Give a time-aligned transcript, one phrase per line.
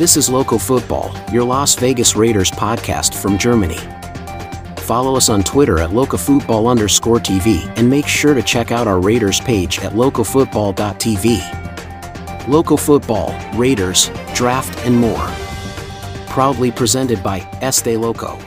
[0.00, 3.76] This is Local Football, your Las Vegas Raiders podcast from Germany.
[4.78, 8.98] Follow us on Twitter at locafootball underscore TV and make sure to check out our
[8.98, 12.48] Raiders page at localfootball.tv.
[12.48, 15.28] Local Football, Raiders, Draft, and more.
[16.28, 18.38] Proudly presented by Este Loco.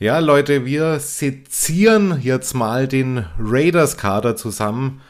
[0.00, 5.00] Ja, Leute, wir sezieren jetzt mal den Raiders-Kader zusammen.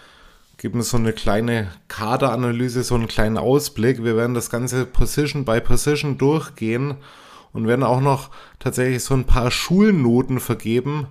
[0.63, 4.05] Geben so eine kleine Kaderanalyse, so einen kleinen Ausblick.
[4.05, 6.99] Wir werden das Ganze Position by Position durchgehen
[7.53, 8.31] und werden auch noch
[8.61, 11.09] tatsächlich so ein paar Schulnoten vergeben.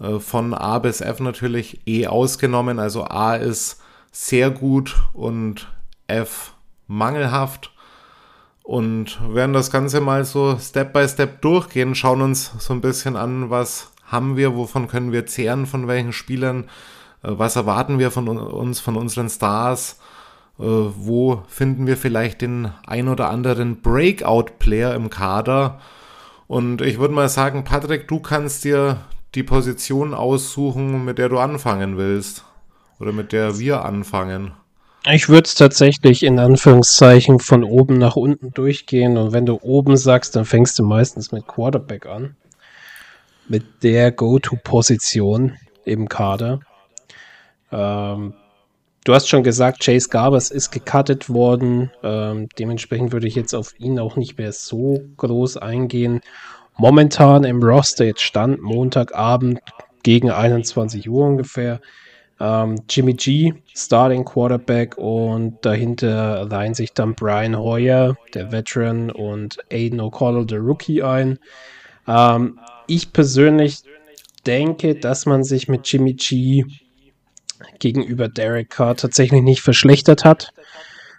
[0.00, 2.78] Äh, von A bis F natürlich E ausgenommen.
[2.78, 3.82] Also A ist
[4.12, 5.68] sehr gut und
[6.06, 6.54] F
[6.86, 7.72] mangelhaft
[8.62, 13.14] und werden das Ganze mal so Step by Step durchgehen, schauen uns so ein bisschen
[13.14, 16.70] an, was haben wir, wovon können wir zehren, von welchen Spielern,
[17.22, 19.98] was erwarten wir von uns, von unseren Stars,
[20.58, 25.80] äh, wo finden wir vielleicht den ein oder anderen Breakout-Player im Kader.
[26.46, 28.98] Und ich würde mal sagen, Patrick, du kannst dir
[29.34, 32.44] die Position aussuchen, mit der du anfangen willst.
[32.98, 34.52] Oder mit der wir anfangen.
[35.12, 39.96] Ich würde es tatsächlich in Anführungszeichen von oben nach unten durchgehen und wenn du oben
[39.96, 42.34] sagst, dann fängst du meistens mit Quarterback an.
[43.46, 46.58] Mit der Go-To-Position im Kader.
[47.72, 48.34] Ähm,
[49.04, 51.90] du hast schon gesagt, Chase Garbers ist gecuttet worden.
[52.02, 56.20] Ähm, dementsprechend würde ich jetzt auf ihn auch nicht mehr so groß eingehen.
[56.76, 59.60] Momentan im Roster jetzt stand Montagabend
[60.02, 61.80] gegen 21 Uhr ungefähr
[62.38, 69.58] ähm, Jimmy G, Starting Quarterback und dahinter reihen sich dann Brian Hoyer, der Veteran, und
[69.72, 71.38] Aiden O'Connell, der Rookie ein.
[72.06, 73.78] Ähm, ich persönlich
[74.46, 76.64] denke, dass man sich mit Jimmy G
[77.78, 80.52] gegenüber Derek Carr tatsächlich nicht verschlechtert hat,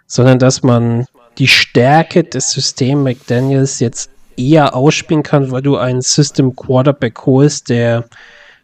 [0.06, 1.06] sondern dass man
[1.38, 7.68] die Stärke des Systems McDaniels jetzt eher ausspielen kann, weil du einen System Quarterback holst,
[7.68, 8.04] der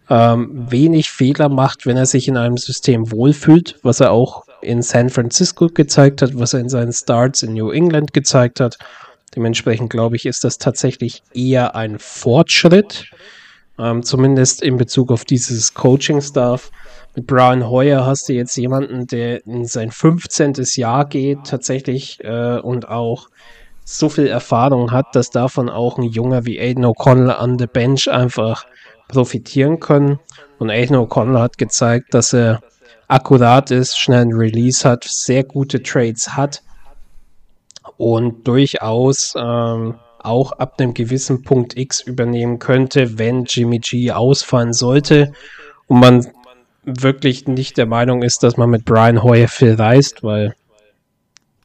[0.08, 4.82] ähm, wenig Fehler macht, wenn er sich in einem System wohlfühlt, was er auch in
[4.82, 8.78] San Francisco gezeigt hat, was er in seinen Starts in New England gezeigt hat.
[9.34, 13.10] Dementsprechend glaube ich, ist das tatsächlich eher ein Fortschritt,
[13.78, 16.70] ähm, zumindest in Bezug auf dieses Coaching-Staff.
[17.16, 20.54] Mit Brian Hoyer hast du jetzt jemanden, der in sein 15.
[20.74, 23.28] Jahr geht, tatsächlich äh, und auch
[23.84, 28.10] so viel Erfahrung hat, dass davon auch ein Junger wie Aiden O'Connell an der Bench
[28.10, 28.66] einfach
[29.06, 30.18] profitieren können.
[30.58, 32.60] Und Aiden O'Connell hat gezeigt, dass er
[33.06, 36.62] akkurat ist, schnell ein Release hat, sehr gute Trades hat
[37.96, 44.72] und durchaus ähm, auch ab einem gewissen Punkt X übernehmen könnte, wenn Jimmy G ausfallen
[44.72, 45.32] sollte
[45.86, 46.26] und man
[46.84, 50.54] wirklich nicht der Meinung ist, dass man mit Brian Hoyer viel reist, weil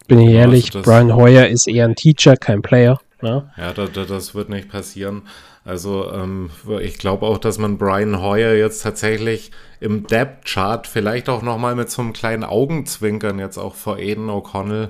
[0.07, 2.99] bin ich ehrlich, Brian Hoyer ist eher ein Teacher, kein Player.
[3.21, 3.51] Ne?
[3.57, 5.23] Ja, das, das wird nicht passieren.
[5.65, 6.49] Also ähm,
[6.81, 11.91] ich glaube auch, dass man Brian Hoyer jetzt tatsächlich im Depth-Chart vielleicht auch nochmal mit
[11.91, 14.89] so einem kleinen Augenzwinkern jetzt auch vor Aiden O'Connell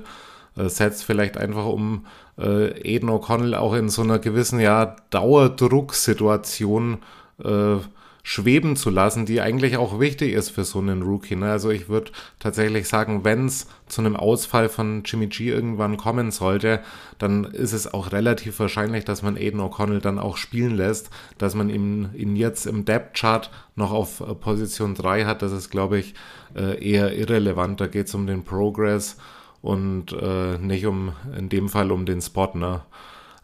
[0.56, 2.06] äh, setzt, vielleicht einfach um
[2.38, 6.98] äh, Aiden O'Connell auch in so einer gewissen ja, Dauerdrucksituation
[7.44, 7.76] äh,
[8.22, 11.36] schweben zu lassen, die eigentlich auch wichtig ist für so einen Rookie.
[11.36, 11.50] Ne?
[11.50, 16.30] Also ich würde tatsächlich sagen, wenn es zu einem Ausfall von Jimmy G irgendwann kommen
[16.30, 16.80] sollte,
[17.18, 21.54] dann ist es auch relativ wahrscheinlich, dass man Aiden O'Connell dann auch spielen lässt, dass
[21.54, 25.42] man ihn, ihn jetzt im Depth-Chart noch auf äh, Position 3 hat.
[25.42, 26.14] Das ist, glaube ich,
[26.54, 27.80] äh, eher irrelevant.
[27.80, 29.16] Da geht es um den Progress
[29.62, 32.50] und äh, nicht um, in dem Fall um den Spot.
[32.54, 32.82] Ne?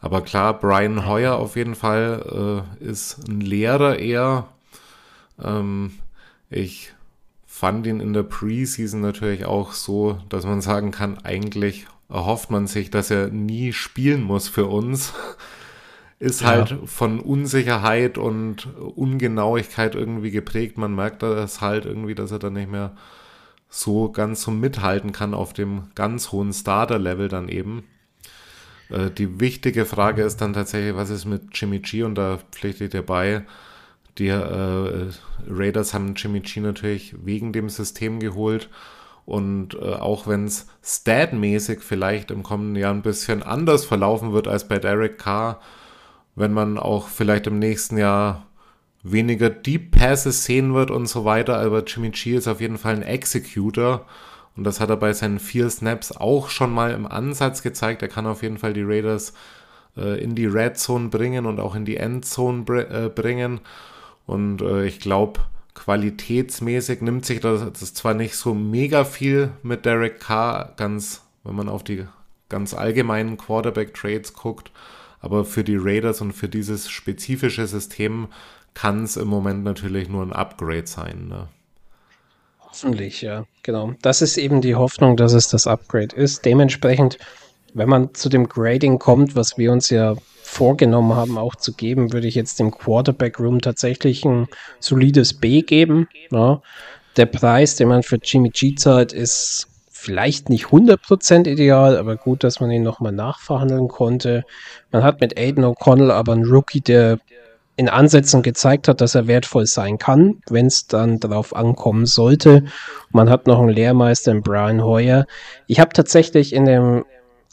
[0.01, 4.49] Aber klar, Brian Hoyer auf jeden Fall äh, ist ein Lehrer eher
[5.43, 5.93] ähm,
[6.51, 6.93] ich
[7.47, 12.67] fand ihn in der Preseason natürlich auch so, dass man sagen kann, eigentlich erhofft man
[12.67, 15.15] sich, dass er nie spielen muss für uns.
[16.19, 16.49] Ist ja.
[16.49, 20.79] halt von Unsicherheit und Ungenauigkeit irgendwie geprägt.
[20.79, 22.97] Man merkt das halt irgendwie, dass er dann nicht mehr
[23.69, 27.85] so ganz so mithalten kann auf dem ganz hohen Starter-Level dann eben.
[28.89, 32.03] Äh, die wichtige Frage ist dann tatsächlich, was ist mit Jimmy G?
[32.03, 33.45] Und da pflichte ich dir bei,
[34.19, 35.11] die äh,
[35.49, 38.69] Raiders haben Jimmy G natürlich wegen dem System geholt.
[39.25, 44.47] Und äh, auch wenn es statmäßig vielleicht im kommenden Jahr ein bisschen anders verlaufen wird
[44.47, 45.61] als bei Derek Carr,
[46.37, 48.47] wenn man auch vielleicht im nächsten Jahr
[49.03, 52.95] weniger Deep Passes sehen wird und so weiter, aber Jimmy G ist auf jeden Fall
[52.95, 54.07] ein Executor.
[54.57, 58.03] Und das hat er bei seinen vier Snaps auch schon mal im Ansatz gezeigt.
[58.03, 59.35] Er kann auf jeden Fall die Raiders
[59.97, 63.61] äh, in die Red Zone bringen und auch in die Endzone br äh, bringen.
[64.27, 65.41] Und äh, ich glaube,
[65.75, 71.55] qualitätsmäßig nimmt sich das, das zwar nicht so mega viel mit Derek Carr, ganz wenn
[71.55, 72.07] man auf die
[72.49, 74.71] ganz allgemeinen Quarterback-Trades guckt.
[75.21, 78.29] Aber für die Raiders und für dieses spezifische System
[78.75, 81.29] kann es im Moment natürlich nur ein Upgrade sein.
[81.29, 81.49] Ne?
[82.61, 83.95] Hoffentlich, ja, genau.
[84.03, 86.45] Das ist eben die Hoffnung, dass es das Upgrade ist.
[86.45, 87.17] Dementsprechend,
[87.77, 92.13] wenn man zu dem Grading kommt, was wir uns ja vorgenommen haben, auch zu geben,
[92.13, 94.49] würde ich jetzt dem Quarterback Room tatsächlich ein
[94.81, 96.09] solides B geben.
[96.31, 96.63] Ja.
[97.17, 102.45] Der Preis, den man für Jimmy G zahlt, ist vielleicht nicht 100% ideal, aber gut,
[102.45, 104.45] dass man ihn nochmal nachverhandeln konnte.
[104.91, 107.19] Man hat mit Aiden O'Connell aber einen Rookie, der
[107.77, 112.65] in Ansätzen gezeigt hat, dass er wertvoll sein kann, wenn es dann darauf ankommen sollte.
[113.11, 115.27] Man hat noch einen Lehrmeister in Brian Hoyer.
[115.67, 117.05] Ich habe tatsächlich in dem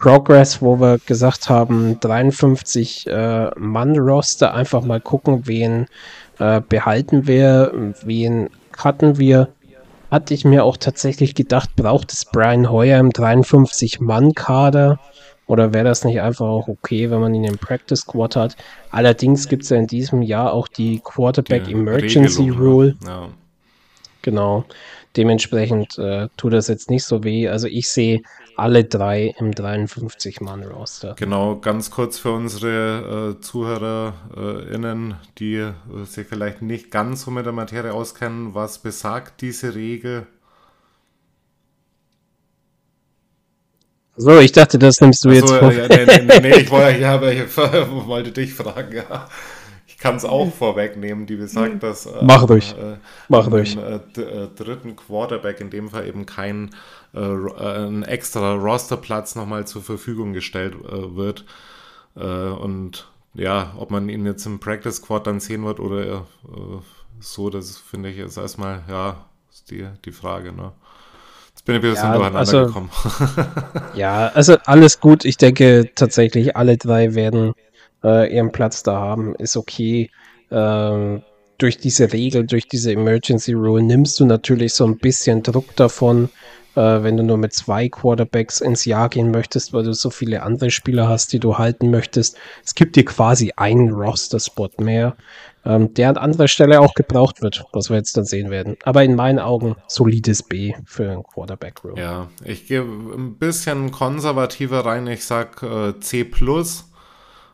[0.03, 5.85] Progress, wo wir gesagt haben, 53 äh, Mann-Roster, einfach mal gucken, wen
[6.39, 9.47] äh, behalten wir, wen hatten wir.
[10.11, 14.99] Hatte ich mir auch tatsächlich gedacht, braucht es Brian Hoyer im 53-Mann-Kader?
[15.47, 18.57] Oder wäre das nicht einfach auch okay, wenn man ihn im Practice Squad hat?
[18.91, 22.95] Allerdings gibt es ja in diesem Jahr auch die Quarterback die Emergency Regelung, Rule.
[23.05, 23.29] Ja.
[24.21, 24.65] Genau.
[25.15, 27.47] Dementsprechend äh, tut das jetzt nicht so weh.
[27.47, 28.21] Also ich sehe
[28.55, 31.15] alle drei im 53-Mann-Roster.
[31.17, 35.73] Genau, ganz kurz für unsere äh, ZuhörerInnen, äh, die äh,
[36.05, 38.53] sich vielleicht nicht ganz so mit der Materie auskennen.
[38.53, 40.27] Was besagt diese Regel?
[44.15, 45.71] So, ich dachte, das nimmst du Achso, jetzt vor.
[45.71, 49.27] Ja, nee, nee, nee, ich, wollte, ja, ich wollte dich fragen, ja.
[50.03, 52.73] Ich kann es auch vorwegnehmen, die besagt, dass äh, Mach durch.
[52.73, 52.97] Äh,
[53.29, 53.77] Mach durch.
[53.77, 53.99] Äh,
[54.53, 56.71] dritten Quarterback in dem Fall eben kein
[57.15, 61.45] äh, äh, ein extra Rosterplatz nochmal zur Verfügung gestellt äh, wird.
[62.15, 66.25] und ja, ob man ihn jetzt im Practice Squad dann sehen wird oder
[67.21, 70.73] so, das finde ich jetzt erstmal, ja, ist die, die Frage, ne?
[71.49, 72.89] Jetzt bin ich wieder ja, so durcheinander also, gekommen.
[73.95, 75.23] ja, also alles gut.
[75.23, 77.53] Ich denke tatsächlich, alle drei werden
[78.03, 79.35] äh, ihren Platz da haben.
[79.35, 80.09] Ist okay.
[80.51, 81.23] Ähm,
[81.57, 86.29] durch diese Regel, durch diese Emergency Rule nimmst du natürlich so ein bisschen Druck davon,
[86.75, 90.43] äh, wenn du nur mit zwei Quarterbacks ins Jahr gehen möchtest, weil du so viele
[90.43, 92.37] andere Spieler hast, die du halten möchtest.
[92.65, 95.15] Es gibt dir quasi einen Roster-Spot mehr
[95.65, 98.77] ähm, der an anderer Stelle auch gebraucht wird, was wir jetzt dann sehen werden.
[98.83, 101.97] Aber in meinen Augen solides B für ein Quarterback Room.
[101.97, 105.07] Ja, ich gehe ein bisschen konservativer rein.
[105.07, 106.23] Ich sag äh, C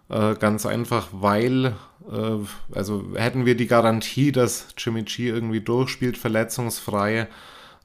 [0.10, 1.76] äh, ganz einfach, weil
[2.12, 2.38] äh,
[2.74, 7.28] also hätten wir die Garantie, dass Jimmy G irgendwie durchspielt, verletzungsfrei,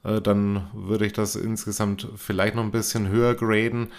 [0.03, 3.89] äh, dann würde ich das insgesamt vielleicht noch ein bisschen höher graden.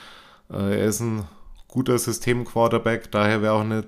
[0.51, 1.25] Äh, er ist ein
[1.69, 3.85] guter System-Quarterback, daher wäre auch eine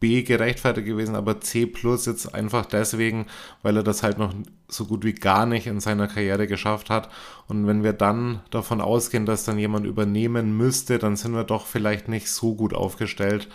[0.00, 3.26] B gerechtfertigt gewesen, aber C plus jetzt einfach deswegen,
[3.62, 4.32] weil er das halt noch
[4.66, 7.10] so gut wie gar nicht in seiner Karriere geschafft hat.
[7.48, 11.66] Und wenn wir dann davon ausgehen, dass dann jemand übernehmen müsste, dann sind wir doch
[11.66, 13.48] vielleicht nicht so gut aufgestellt,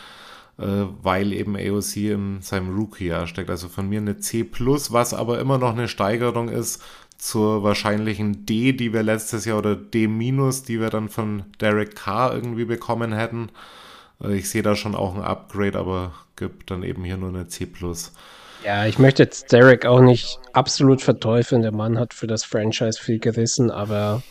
[0.58, 3.50] weil eben AOC in seinem Rookie-Jahr steckt.
[3.50, 4.44] Also von mir eine C
[4.92, 6.82] was aber immer noch eine Steigerung ist
[7.18, 12.34] zur wahrscheinlichen D, die wir letztes Jahr oder D die wir dann von Derek Carr
[12.34, 13.50] irgendwie bekommen hätten.
[14.22, 17.48] Äh, ich sehe da schon auch ein Upgrade, aber gibt dann eben hier nur eine
[17.48, 17.68] C+.
[18.66, 21.62] Ja, ich möchte jetzt Derek auch nicht absolut verteufeln.
[21.62, 24.24] Der Mann hat für das Franchise viel gerissen, aber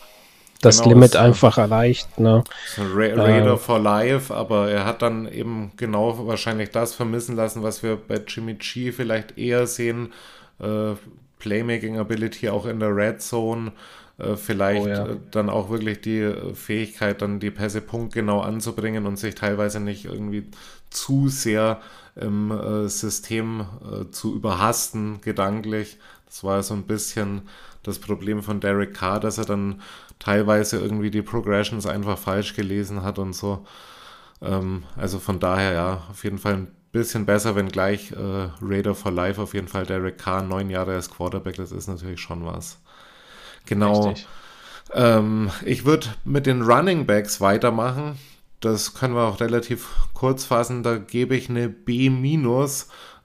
[0.64, 2.18] das genau, Limit einfach erreicht.
[2.18, 2.44] Ne?
[2.78, 7.62] Ra Raider äh, for Life, aber er hat dann eben genau wahrscheinlich das vermissen lassen,
[7.62, 10.12] was wir bei Jimmy G vielleicht eher sehen.
[10.60, 10.94] Äh,
[11.38, 13.72] Playmaking Ability auch in der Red Zone.
[14.18, 15.06] Äh, vielleicht oh, ja.
[15.06, 19.80] Äh, dann auch wirklich die äh, Fähigkeit, dann die Pässe punktgenau anzubringen und sich teilweise
[19.80, 20.44] nicht irgendwie
[20.90, 21.80] zu sehr
[22.16, 25.98] im äh, System äh, zu überhasten, gedanklich.
[26.26, 27.42] Das war so ein bisschen
[27.82, 29.82] das Problem von Derek Carr, dass er dann
[30.24, 33.66] teilweise irgendwie die Progressions einfach falsch gelesen hat und so.
[34.40, 38.94] Ähm, also von daher ja, auf jeden Fall ein bisschen besser, wenn gleich äh, Raider
[38.94, 42.46] for Life auf jeden Fall Derek Carr, neun Jahre als Quarterback, das ist natürlich schon
[42.46, 42.78] was.
[43.66, 44.14] Genau.
[44.92, 48.18] Ähm, ich würde mit den Running Backs weitermachen.
[48.60, 50.82] Das können wir auch relativ kurz fassen.
[50.82, 52.06] Da gebe ich eine B-.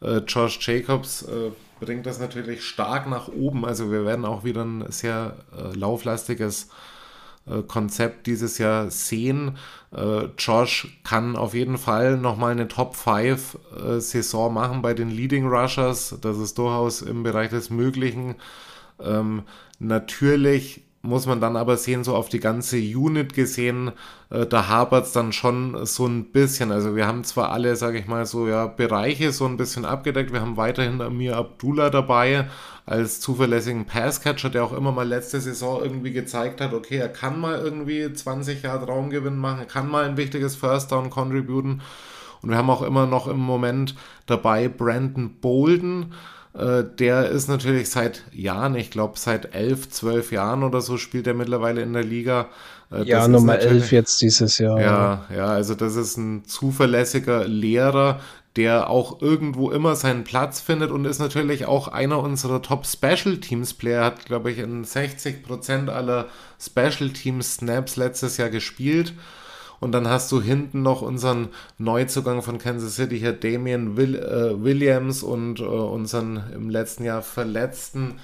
[0.02, 3.66] Äh, Josh Jacobs äh, bringt das natürlich stark nach oben.
[3.66, 6.70] Also wir werden auch wieder ein sehr äh, lauflastiges
[7.48, 9.58] äh, Konzept dieses Jahr sehen.
[9.96, 15.48] Äh, Josh kann auf jeden Fall nochmal eine Top 5 äh, machen bei den Leading
[15.48, 16.16] Rushers.
[16.22, 18.36] Das ist durchaus im Bereich des Möglichen.
[19.00, 19.44] Ähm,
[19.80, 23.92] natürlich muss man dann aber sehen, so auf die ganze Unit gesehen,
[24.30, 26.72] äh, da hapert es dann schon so ein bisschen.
[26.72, 30.34] Also wir haben zwar alle, sage ich mal, so ja, Bereiche so ein bisschen abgedeckt.
[30.34, 32.50] Wir haben weiterhin Amir Abdullah dabei
[32.86, 37.40] als zuverlässigen Passcatcher, der auch immer mal letzte Saison irgendwie gezeigt hat, okay, er kann
[37.40, 41.82] mal irgendwie 20 Jahre Raumgewinn machen, er kann mal ein wichtiges First Down contributen.
[42.42, 46.14] Und wir haben auch immer noch im Moment dabei Brandon Bolden.
[46.54, 51.28] Äh, der ist natürlich seit Jahren, ich glaube seit elf, zwölf Jahren oder so spielt
[51.28, 52.50] er mittlerweile in der Liga.
[52.92, 54.80] Äh, ja, Nummer elf jetzt dieses Jahr.
[54.80, 58.20] Ja, ja, also das ist ein zuverlässiger Lehrer,
[58.56, 63.38] der auch irgendwo immer seinen Platz findet und ist natürlich auch einer unserer Top Special
[63.38, 66.28] Teams Player, hat glaube ich in 60% aller
[66.60, 69.14] Special Teams Snaps letztes Jahr gespielt.
[69.80, 74.62] Und dann hast du hinten noch unseren Neuzugang von Kansas City hier, Damian Will, äh,
[74.62, 78.16] Williams und äh, unseren im letzten Jahr verletzten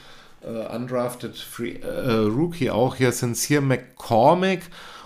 [0.42, 4.62] äh, undrafted Free, äh, Rookie auch hier, Sincere McCormick.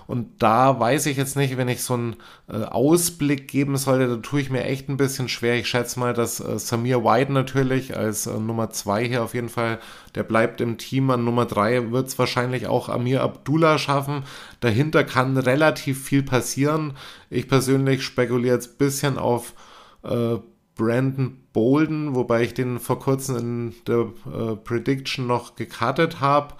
[0.09, 2.15] Und da weiß ich jetzt nicht, wenn ich so einen
[2.47, 5.55] äh, Ausblick geben sollte, da tue ich mir echt ein bisschen schwer.
[5.59, 9.49] Ich schätze mal, dass äh, Samir White natürlich als äh, Nummer 2 hier auf jeden
[9.49, 9.77] Fall,
[10.15, 11.11] der bleibt im Team.
[11.11, 14.23] An Nummer 3 wird es wahrscheinlich auch Amir Abdullah schaffen.
[14.61, 16.93] Dahinter kann relativ viel passieren.
[17.29, 19.53] Ich persönlich spekuliere jetzt ein bisschen auf
[20.01, 26.55] Brandon Bolden, wobei ich den vor kurzem in der Prediction noch gekartet habe.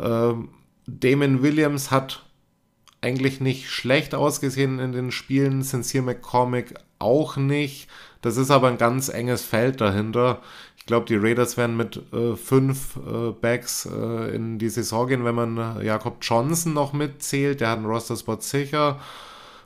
[0.00, 0.48] Ähm,
[0.86, 2.24] Damon Williams hat
[3.00, 7.88] eigentlich nicht schlecht ausgesehen in den Spielen, Sincere McCormick auch nicht.
[8.22, 10.42] Das ist aber ein ganz enges Feld dahinter.
[10.76, 15.24] Ich glaube, die Raiders werden mit äh, fünf äh, Backs äh, in die Saison gehen,
[15.24, 17.60] wenn man äh, Jakob Johnson noch mitzählt.
[17.60, 18.98] Der hat einen Roster-Spot sicher.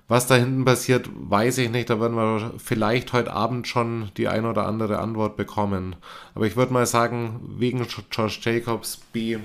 [0.09, 1.89] Was da hinten passiert, weiß ich nicht.
[1.89, 5.97] Da werden wir vielleicht heute Abend schon die ein oder andere Antwort bekommen.
[6.35, 9.39] Aber ich würde mal sagen, wegen Josh Jacobs B-.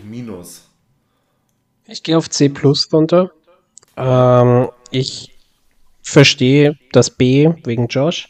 [1.85, 3.31] Ich gehe auf C plus runter.
[3.97, 5.35] Ähm, ich
[6.01, 8.29] verstehe das B wegen Josh.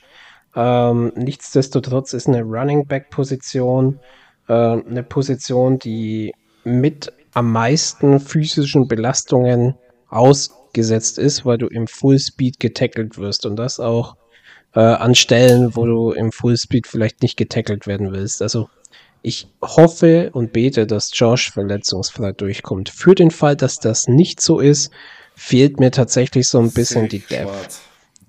[0.55, 3.99] Ähm, nichtsdestotrotz ist eine Running Back Position
[4.47, 6.33] äh, eine Position, die
[6.63, 9.75] mit am meisten physischen Belastungen
[10.09, 14.15] ausgesetzt ist, weil du im Full Speed getackelt wirst und das auch
[14.73, 18.41] äh, an Stellen, wo du im Full Speed vielleicht nicht getackelt werden willst.
[18.41, 18.69] Also
[19.21, 22.89] ich hoffe und bete, dass Josh verletzungsfrei durchkommt.
[22.89, 24.91] Für den Fall, dass das nicht so ist,
[25.37, 27.47] fehlt mir tatsächlich so ein bisschen die Depth.
[27.47, 27.81] Schwarz.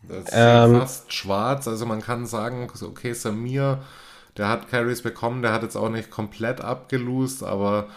[0.08, 1.66] Das ist ähm, fast schwarz.
[1.66, 3.80] Also man kann sagen, okay, Samir,
[4.36, 7.88] der hat Carries bekommen, der hat jetzt auch nicht komplett abgelost, aber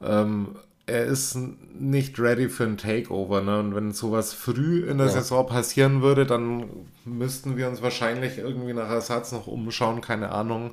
[0.00, 1.36] ähm, er ist
[1.76, 3.42] nicht ready für ein Takeover.
[3.42, 3.58] Ne?
[3.58, 5.14] Und wenn sowas früh in der ja.
[5.14, 6.66] Saison passieren würde, dann
[7.04, 10.70] müssten wir uns wahrscheinlich irgendwie nach Ersatz noch umschauen, keine Ahnung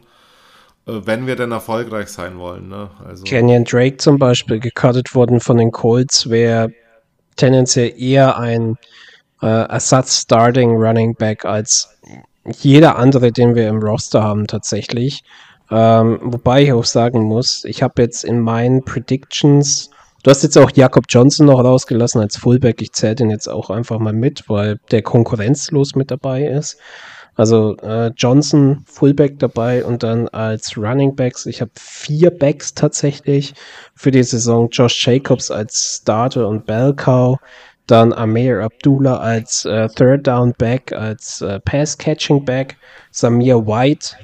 [0.86, 2.70] äh, wenn wir denn erfolgreich sein wollen.
[2.70, 2.92] Ne?
[3.04, 6.72] Also Kenyon Drake zum Beispiel gecuttet worden von den Colts wäre
[7.36, 8.78] tendenziell eher ein
[9.42, 11.90] äh, Ersatz-Starting Running Back als
[12.46, 15.24] jeder andere, den wir im Roster haben tatsächlich.
[15.72, 19.90] Ähm, wobei ich auch sagen muss, ich habe jetzt in meinen Predictions,
[20.24, 23.70] du hast jetzt auch Jakob Johnson noch rausgelassen als Fullback, ich zähle den jetzt auch
[23.70, 26.78] einfach mal mit, weil der konkurrenzlos mit dabei ist.
[27.36, 31.46] Also äh, Johnson Fullback dabei und dann als Running Backs.
[31.46, 33.54] Ich habe vier Backs tatsächlich
[33.96, 34.70] für die Saison.
[34.70, 37.38] Josh Jacobs als Starter und Bell Cow.
[37.88, 42.78] Dann Amir Abdullah als äh, Third Down Back, als äh, Pass Catching Back.
[43.12, 44.16] Samir White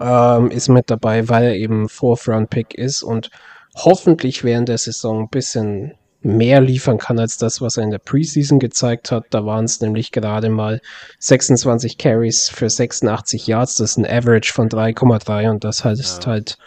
[0.00, 3.30] ähm, ist mit dabei, weil er eben Fourth Round Pick ist und
[3.74, 7.98] hoffentlich während der Saison ein bisschen mehr liefern kann als das, was er in der
[7.98, 9.26] Preseason gezeigt hat.
[9.30, 10.80] Da waren es nämlich gerade mal
[11.18, 13.76] 26 Carries für 86 Yards.
[13.76, 16.30] Das ist ein Average von 3,3 und das heißt ja.
[16.30, 16.58] halt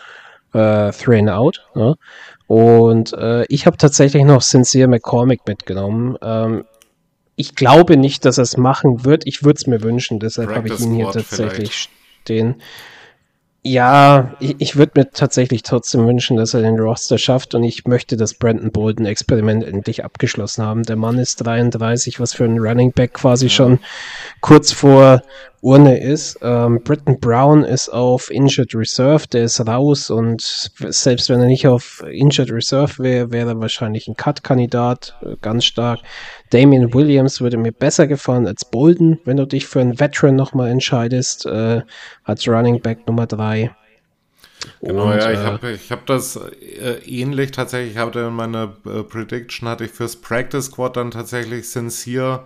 [0.53, 1.65] äh, Three and Out.
[1.75, 1.95] Ne?
[2.47, 6.17] Und äh, ich habe tatsächlich noch Sincere McCormick mitgenommen.
[6.21, 6.63] Ähm,
[7.35, 9.23] ich glaube nicht, dass er es machen wird.
[9.25, 11.89] Ich würde es mir wünschen, deshalb habe ich ihn hier tatsächlich vielleicht.
[12.21, 12.61] stehen.
[13.63, 17.85] Ja, ich, ich würde mir tatsächlich trotzdem wünschen, dass er den Roster schafft und ich
[17.85, 20.83] möchte das Brandon Bolden-Experiment endlich abgeschlossen haben.
[20.83, 23.79] Der Mann ist 33, was für ein Running Back quasi schon
[24.41, 25.21] kurz vor
[25.61, 26.37] Urne ist.
[26.41, 31.67] Ähm, Britton Brown ist auf Injured Reserve, der ist raus und selbst wenn er nicht
[31.67, 35.99] auf Injured Reserve wäre, wäre er wahrscheinlich ein Cut-Kandidat, äh, ganz stark.
[36.51, 40.69] Damian Williams würde mir besser gefallen als Bolden, wenn du dich für einen Veteran nochmal
[40.69, 41.81] entscheidest, äh,
[42.23, 43.71] als Running Back Nummer 3.
[44.81, 48.33] Genau, und, ja, ich äh, habe ich hab das äh, ähnlich tatsächlich, ich hatte in
[48.33, 52.45] meiner äh, Prediction, hatte ich fürs Practice Squad dann tatsächlich Sincere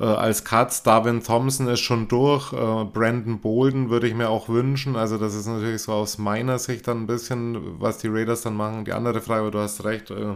[0.00, 0.82] äh, als Cuts.
[0.82, 2.52] Darwin Thompson ist schon durch.
[2.52, 4.96] Äh, Brandon Bolden würde ich mir auch wünschen.
[4.96, 8.56] Also das ist natürlich so aus meiner Sicht dann ein bisschen, was die Raiders dann
[8.56, 8.84] machen.
[8.84, 10.34] Die andere Frage, aber du hast recht, äh,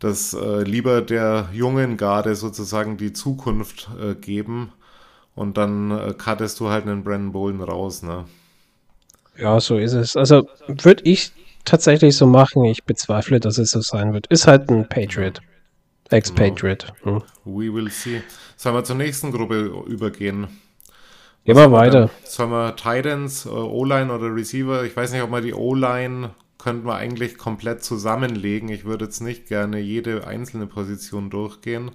[0.00, 4.72] dass äh, lieber der jungen Garde sozusagen die Zukunft äh, geben
[5.36, 8.24] und dann äh, cuttest du halt einen Brandon Bolden raus, ne?
[9.36, 10.16] Ja, so ist es.
[10.16, 11.32] Also würde ich
[11.64, 12.64] tatsächlich so machen.
[12.64, 14.26] Ich bezweifle, dass es so sein wird.
[14.28, 15.40] Ist halt ein Patriot.
[16.10, 16.92] Ex-Patriot.
[17.02, 17.22] Hm.
[17.44, 18.22] We will see.
[18.56, 20.48] Sollen wir zur nächsten Gruppe übergehen?
[21.44, 22.10] Gehen wir weiter.
[22.24, 24.84] Sollen wir Titans, äh, O-Line oder Receiver?
[24.84, 28.70] Ich weiß nicht, ob wir die O-Line könnten wir eigentlich komplett zusammenlegen.
[28.70, 31.90] Ich würde jetzt nicht gerne jede einzelne Position durchgehen.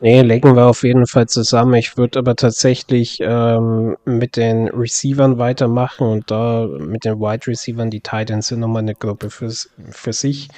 [0.00, 1.74] Nee, legen wir auf jeden Fall zusammen.
[1.74, 7.88] Ich würde aber tatsächlich ähm, mit den Receivern weitermachen und da mit den Wide Receivern,
[7.88, 9.50] die Titans sind nochmal eine Gruppe für,
[9.90, 10.48] für sich.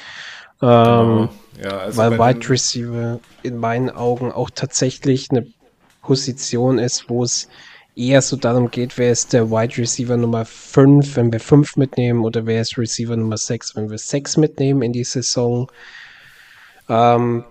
[0.62, 1.28] Ähm, genau.
[1.64, 5.46] Ja, also weil Wide Receiver in meinen Augen auch tatsächlich eine
[6.02, 7.48] Position ist, wo es
[7.96, 12.24] eher so darum geht, wer ist der Wide Receiver Nummer 5, wenn wir 5 mitnehmen,
[12.24, 15.70] oder wer ist Receiver Nummer 6, wenn wir 6 mitnehmen in die Saison.
[16.88, 17.44] Ähm,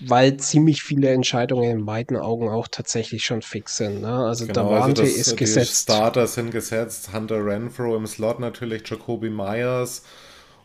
[0.00, 4.00] weil ziemlich viele Entscheidungen in beiden Augen auch tatsächlich schon fix sind.
[4.00, 4.12] Ne?
[4.12, 5.82] Also genau, Davante also das, ist gesetzt.
[5.82, 10.02] Starter sind gesetzt, Hunter Renfro im Slot natürlich, Jacoby Myers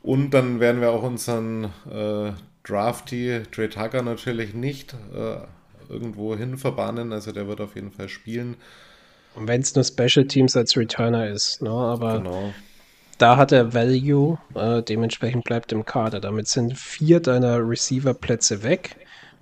[0.02, 2.32] und dann werden wir auch unseren äh,
[2.64, 5.38] Drafty Trey Tucker natürlich nicht äh,
[5.90, 8.58] irgendwo hin verbannen, also der wird auf jeden Fall spielen.
[9.36, 11.70] Und wenn es nur Special Teams als Returner ist, ne?
[11.70, 12.54] aber genau.
[13.18, 16.20] da hat er Value, äh, dementsprechend bleibt im Kader.
[16.20, 18.98] Damit sind vier deiner Receiver-Plätze weg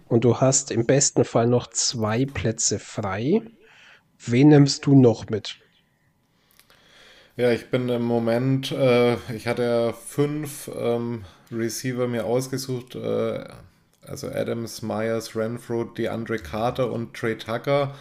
[0.08, 3.42] und du hast im besten Fall noch zwei Plätze frei.
[4.26, 5.58] Wen nimmst du noch mit?
[7.36, 13.44] Ja, ich bin im Moment, äh, ich hatte ja fünf ähm, Receiver mir ausgesucht, äh,
[14.06, 17.94] also Adams, Myers, Renfro, DeAndre Carter und Trey Tucker.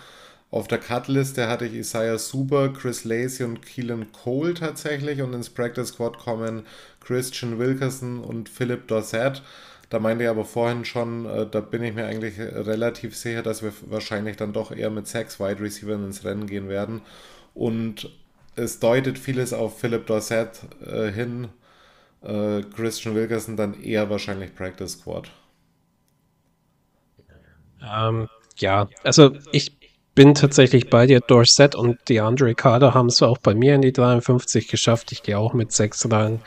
[0.50, 5.50] Auf der Cut-Liste hatte ich Isaiah Super, Chris Lacey und Keelan Cole tatsächlich und ins
[5.50, 6.64] Practice Squad kommen
[7.00, 9.42] Christian Wilkerson und Philip Dorsett.
[9.90, 13.62] Da meinte ich aber vorhin schon, äh, da bin ich mir eigentlich relativ sicher, dass
[13.62, 17.02] wir wahrscheinlich dann doch eher mit sechs Wide Receivers ins Rennen gehen werden.
[17.54, 18.10] Und
[18.56, 21.48] es deutet vieles auf Philip Dorsett äh, hin.
[22.26, 25.30] Äh, Christian Wilkerson dann eher wahrscheinlich Practice Squad.
[27.80, 29.76] Ähm, ja, also ich
[30.14, 31.20] bin tatsächlich bei dir.
[31.20, 35.12] Dorset und DeAndre Carter haben es auch bei mir in die 53 geschafft.
[35.12, 36.40] Ich gehe auch mit 6 rein.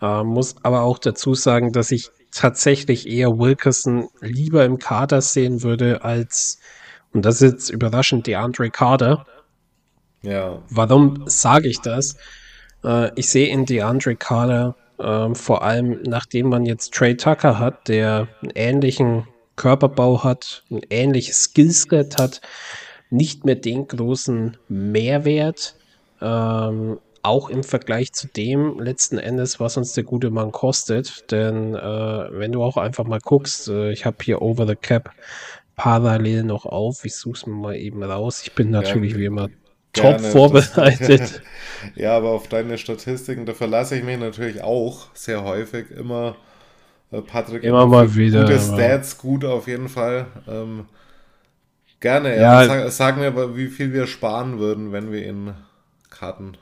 [0.00, 5.62] Äh, muss aber auch dazu sagen, dass ich tatsächlich eher Wilkerson lieber im Kader sehen
[5.62, 6.58] würde als,
[7.12, 9.26] und das ist jetzt überraschend, DeAndre Carter.
[10.22, 10.62] Ja.
[10.70, 12.16] Warum sage ich das?
[12.82, 17.88] Äh, ich sehe in DeAndre Carter äh, vor allem, nachdem man jetzt Trey Tucker hat,
[17.88, 22.40] der einen ähnlichen Körperbau hat, ein ähnliches Skillset hat,
[23.10, 25.76] nicht mehr den großen Mehrwert.
[26.20, 31.30] Ähm, auch im Vergleich zu dem letzten Endes, was uns der gute Mann kostet.
[31.30, 35.12] Denn äh, wenn du auch einfach mal guckst, äh, ich habe hier Over the Cap
[35.76, 37.04] parallel noch auf.
[37.04, 38.42] Ich suche es mir mal eben raus.
[38.42, 39.48] Ich bin natürlich ja, wie immer
[39.92, 41.42] top vorbereitet.
[41.94, 45.90] ja, aber auf deine Statistiken, da verlasse ich mich natürlich auch sehr häufig.
[45.90, 46.36] Immer,
[47.10, 48.42] äh, Patrick, immer mal wieder.
[48.44, 50.26] Gute Stats, gut auf jeden Fall.
[50.48, 50.86] Ähm,
[52.00, 52.64] gerne, ja.
[52.64, 55.54] Sag, sag, mir, wie viel wir sparen würden, wenn wir ihn
[56.10, 56.56] cutten.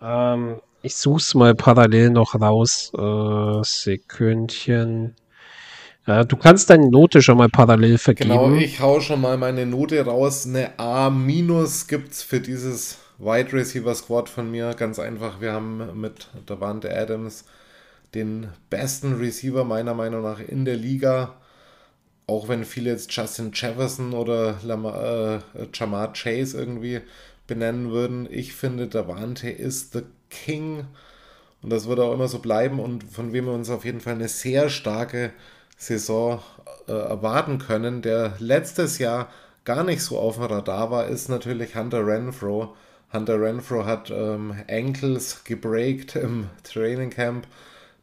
[0.00, 2.92] Ähm, ich suche es mal parallel noch raus.
[2.96, 5.14] Äh, Sekündchen.
[6.06, 8.30] Ja, du kannst deine Note schon mal parallel vergeben.
[8.30, 10.46] Genau, ich hau schon mal meine Note raus.
[10.46, 11.10] Eine A-
[11.88, 14.74] gibt es für dieses Wide Receiver Squad von mir.
[14.74, 17.44] Ganz einfach, wir haben mit Davante Adams
[18.14, 21.34] den besten Receiver meiner Meinung nach in der Liga.
[22.26, 27.00] Auch wenn viele jetzt Justin Jefferson oder Lamar, äh, Jamar Chase irgendwie
[27.46, 28.28] benennen würden.
[28.30, 30.86] Ich finde, Davante ist the King
[31.62, 34.14] und das wird auch immer so bleiben und von wem wir uns auf jeden Fall
[34.14, 35.32] eine sehr starke
[35.76, 36.40] Saison
[36.88, 39.28] äh, erwarten können, der letztes Jahr
[39.64, 42.74] gar nicht so auf dem Radar war, ist natürlich Hunter Renfro.
[43.12, 47.46] Hunter Renfro hat ähm, Ankles gebreakt im Training Camp.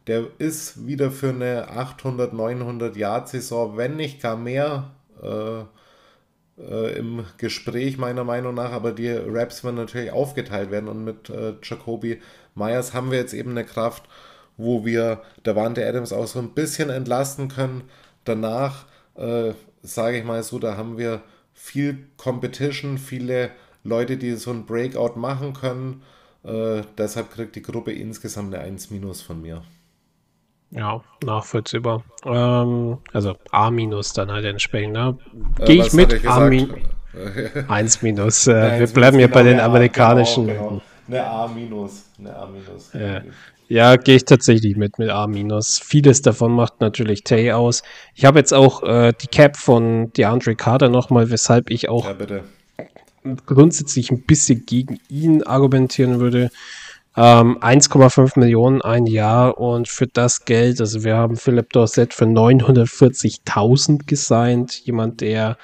[0.06, 4.90] Der ist wieder für eine 800, 900 Yard Saison, wenn nicht gar mehr,
[5.22, 5.64] äh,
[6.58, 11.30] äh, im Gespräch, meiner Meinung nach, aber die Raps werden natürlich aufgeteilt werden und mit
[11.30, 12.20] äh, Jacoby
[12.54, 14.04] Myers haben wir jetzt eben eine Kraft,
[14.56, 17.82] wo wir Davante Adams auch so ein bisschen entlasten können.
[18.24, 18.86] Danach,
[19.16, 23.50] äh, sage ich mal so, da haben wir viel Competition, viele
[23.84, 26.02] Leute, die so ein Breakout machen können.
[26.44, 29.62] Äh, deshalb kriegt die Gruppe insgesamt eine 1- von mir.
[30.70, 32.02] Ja, nachvollziehbar.
[32.24, 34.94] Ähm, also A minus dann halt entsprechend.
[34.94, 35.16] Ne?
[35.60, 36.78] Äh, Gehe ich mit A minus.
[37.68, 38.46] 1 minus.
[38.48, 40.48] Äh, wir bleiben ja bei den genau, amerikanischen.
[40.48, 40.82] Genau, genau.
[41.06, 42.04] Eine A minus.
[42.18, 42.92] Eine A minus.
[42.92, 43.22] Ja,
[43.68, 45.78] ja gehe ich tatsächlich mit, mit A minus.
[45.78, 47.82] Vieles davon macht natürlich Tay aus.
[48.14, 52.14] Ich habe jetzt auch äh, die Cap von DeAndre Carter nochmal, weshalb ich auch ja,
[53.46, 56.50] grundsätzlich ein bisschen gegen ihn argumentieren würde.
[57.16, 62.24] Ähm, 1,5 Millionen ein Jahr und für das Geld, also wir haben Philipp Dorset für
[62.24, 65.56] 940.000 gesigned, jemand, der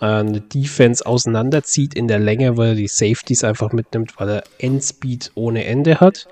[0.00, 4.44] äh, eine Defense auseinanderzieht in der Länge, weil er die Safeties einfach mitnimmt, weil er
[4.58, 6.28] Endspeed ohne Ende hat.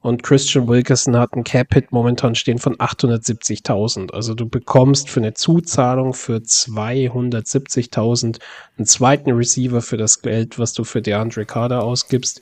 [0.00, 4.12] Und Christian Wilkerson hat einen Cap-Hit momentan stehen von 870.000.
[4.12, 8.38] Also du bekommst für eine Zuzahlung für 270.000
[8.76, 12.40] einen zweiten Receiver für das Geld, was du für DeAndre Carter ausgibst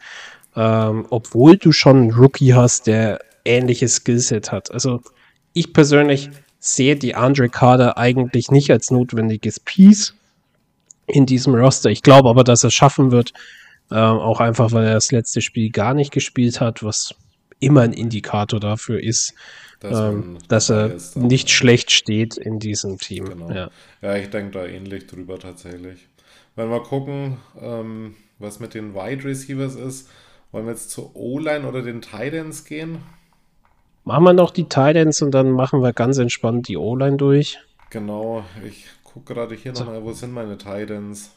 [0.57, 4.71] ähm, obwohl du schon einen Rookie hast, der ähnliches Skillset hat.
[4.73, 5.03] Also
[5.53, 10.15] ich persönlich sehe die Andre Carter eigentlich nicht als notwendiges Piece
[11.07, 11.91] in diesem Roster.
[11.91, 13.33] Ich glaube aber, dass er es schaffen wird,
[13.91, 17.15] äh, auch einfach, weil er das letzte Spiel gar nicht gespielt hat, was
[17.61, 19.35] immer ein Indikator dafür ist,
[19.81, 23.29] dass, ähm, dass er ist, nicht schlecht steht in diesem Team.
[23.29, 23.51] Genau.
[23.51, 23.71] Ja.
[24.03, 26.07] ja, ich denke da ähnlich drüber tatsächlich.
[26.55, 30.09] Wenn wir gucken, ähm, was mit den Wide Receivers ist,
[30.53, 32.99] wollen wir jetzt zur O-Line oder den Titans gehen?
[34.05, 37.59] Machen wir noch die Titans und dann machen wir ganz entspannt die O-Line durch.
[37.91, 39.85] Genau, ich gucke gerade hier so.
[39.85, 41.31] nochmal, wo sind meine Titans?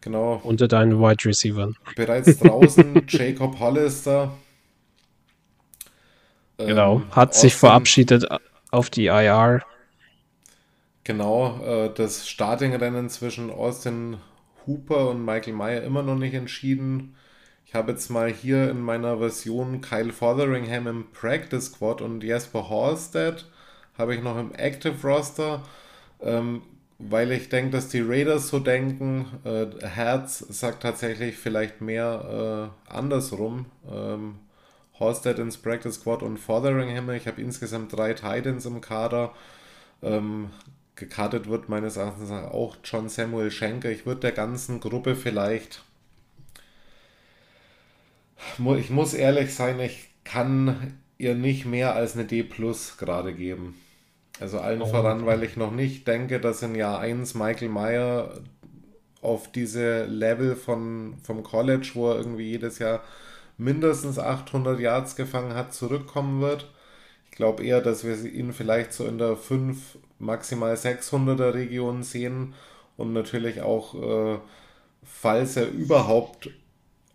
[0.00, 0.40] Genau.
[0.44, 1.74] Unter deinen Wide Receivers.
[1.96, 4.32] Bereits draußen Jacob Hollister.
[6.58, 8.26] Genau, ähm, hat Austin, sich verabschiedet
[8.70, 9.62] auf die IR.
[11.04, 14.18] Genau, äh, das Starting-Rennen zwischen Austin
[14.66, 17.14] Hooper und Michael Meyer immer noch nicht entschieden.
[17.64, 22.68] Ich habe jetzt mal hier in meiner Version Kyle Fotheringham im Practice Squad und Jesper
[22.68, 23.46] Halstead
[23.96, 25.62] habe ich noch im Active Roster,
[26.22, 26.62] ähm,
[26.98, 29.26] weil ich denke, dass die Raiders so denken.
[29.44, 33.66] Äh, Herz sagt tatsächlich vielleicht mehr äh, andersrum.
[33.90, 34.36] Ähm,
[35.00, 37.10] Halstead ins Practice Squad und Fotheringham.
[37.10, 39.32] Ich habe insgesamt drei Titans im Kader.
[40.02, 40.50] Ähm,
[40.96, 43.90] gekartet wird meines Erachtens auch John Samuel Schenker.
[43.90, 45.82] Ich würde der ganzen Gruppe vielleicht
[48.78, 53.80] ich muss ehrlich sein, ich kann ihr nicht mehr als eine D plus gerade geben.
[54.40, 54.86] Also allen oh.
[54.86, 58.40] voran, weil ich noch nicht denke, dass in Jahr 1 Michael Meyer
[59.20, 63.02] auf diese Level von, vom College, wo er irgendwie jedes Jahr
[63.58, 66.70] mindestens 800 Yards gefangen hat, zurückkommen wird.
[67.30, 72.54] Ich glaube eher, dass wir ihn vielleicht so in der 5, maximal 600er Region sehen
[72.96, 74.38] und natürlich auch, äh,
[75.04, 76.50] falls er überhaupt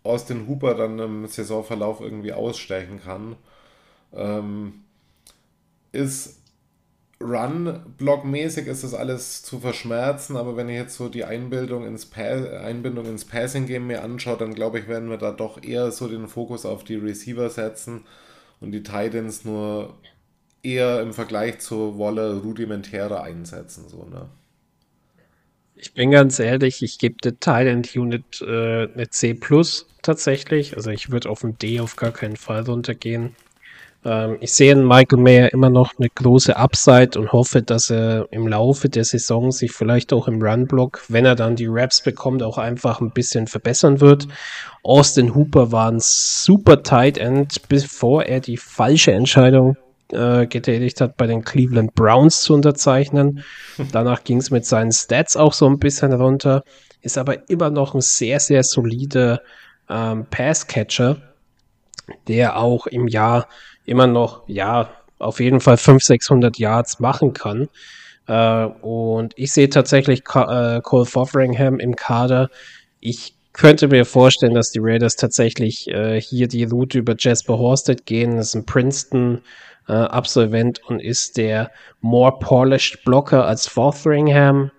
[0.04, 3.36] Austin Hooper dann im Saisonverlauf irgendwie ausstechen kann.
[4.12, 4.84] Ähm,
[5.92, 6.40] ist
[7.20, 13.06] Run-Block-mäßig ist das alles zu verschmerzen, aber wenn ich jetzt so die Einbildung ins, Einbindung
[13.06, 16.66] ins Passing-Game mir anschaue, dann glaube ich, werden wir da doch eher so den Fokus
[16.66, 18.04] auf die Receiver setzen
[18.60, 19.94] und die Titans nur
[20.62, 23.88] eher im Vergleich zu Wolle rudimentärer einsetzen.
[23.88, 24.28] So, ne?
[25.76, 30.76] Ich bin ganz ehrlich, ich gebe der Thailand Unit äh, eine C plus tatsächlich.
[30.76, 33.36] Also ich würde auf ein D auf gar keinen Fall runtergehen.
[34.04, 38.28] Ähm, ich sehe in Michael Mayer immer noch eine große Upside und hoffe, dass er
[38.30, 42.42] im Laufe der Saison sich vielleicht auch im Run-Block, wenn er dann die Raps bekommt,
[42.42, 44.28] auch einfach ein bisschen verbessern wird.
[44.82, 49.76] Austin Hooper war ein super Tight End, bevor er die falsche Entscheidung
[50.12, 53.42] äh, getätigt hat, bei den Cleveland Browns zu unterzeichnen.
[53.92, 56.62] Danach ging es mit seinen Stats auch so ein bisschen runter,
[57.00, 59.40] ist aber immer noch ein sehr, sehr solider
[59.88, 61.16] ähm, Passcatcher,
[62.28, 63.48] der auch im Jahr
[63.84, 67.68] immer noch, ja, auf jeden Fall 500, 600 Yards machen kann.
[68.26, 72.50] Äh, und ich sehe tatsächlich Ka äh, Cole Fotheringham im Kader.
[73.00, 78.06] Ich könnte mir vorstellen, dass die Raiders tatsächlich äh, hier die Route über Jasper Horsted
[78.06, 78.36] gehen.
[78.36, 79.42] Das ist ein Princeton
[79.88, 81.70] äh, Absolvent und ist der
[82.00, 84.70] more polished Blocker als Fotheringham.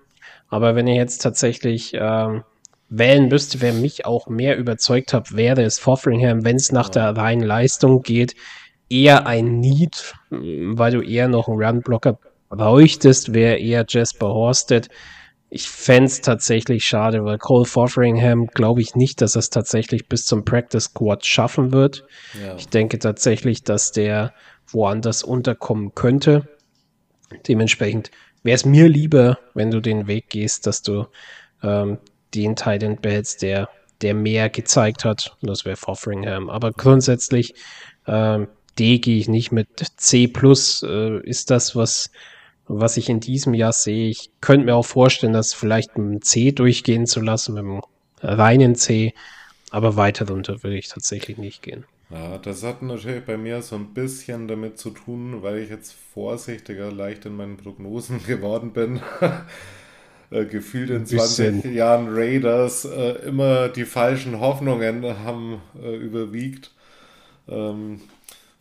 [0.49, 2.43] Aber wenn ihr jetzt tatsächlich ähm,
[2.89, 7.15] wählen müsste, wer mich auch mehr überzeugt hat, wäre es Fotheringham, wenn es nach der
[7.15, 8.35] reinen Leistung geht,
[8.89, 12.19] eher ein Need, weil du eher noch einen Run-Blocker
[12.49, 14.89] bräuchtest, wäre eher Jasper Horsted.
[15.49, 20.07] Ich fände es tatsächlich schade, weil Cole Fotheringham glaube ich nicht, dass er es tatsächlich
[20.07, 22.05] bis zum Practice Squad schaffen wird.
[22.43, 22.55] Ja.
[22.55, 24.33] Ich denke tatsächlich, dass der
[24.67, 26.47] woanders unterkommen könnte.
[27.47, 28.11] Dementsprechend
[28.43, 31.05] wäre es mir lieber, wenn du den Weg gehst, dass du
[31.63, 31.99] ähm,
[32.33, 33.69] den Titan behältst, der,
[34.01, 35.37] der mehr gezeigt hat.
[35.41, 36.49] Das wäre Fotheringham.
[36.49, 37.53] Aber grundsätzlich
[38.07, 38.47] ähm,
[38.79, 39.67] D gehe ich nicht mit.
[39.97, 42.11] C plus äh, ist das, was,
[42.67, 44.09] was ich in diesem Jahr sehe.
[44.09, 47.81] Ich könnte mir auch vorstellen, das vielleicht mit einem C durchgehen zu lassen, mit einem
[48.21, 49.13] reinen C.
[49.71, 51.85] Aber weiter runter würde ich tatsächlich nicht gehen.
[52.09, 55.95] Ja, das hat natürlich bei mir so ein bisschen damit zu tun, weil ich jetzt
[56.13, 59.01] vorsichtiger leicht in meinen Prognosen geworden bin.
[60.29, 66.71] äh, gefühlt in 20 Jahren Raiders äh, immer die falschen Hoffnungen haben äh, überwiegt.
[67.47, 68.01] Ähm,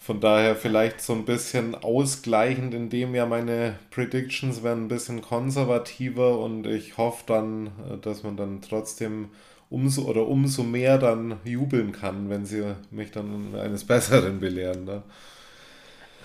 [0.04, 6.38] von daher vielleicht so ein bisschen ausgleichend, indem ja meine Predictions werden ein bisschen konservativer
[6.40, 9.30] und ich hoffe dann, äh, dass man dann trotzdem
[9.70, 14.84] umso oder umso mehr dann jubeln kann, wenn sie mich dann eines Besseren belehren.
[14.84, 15.02] Ne?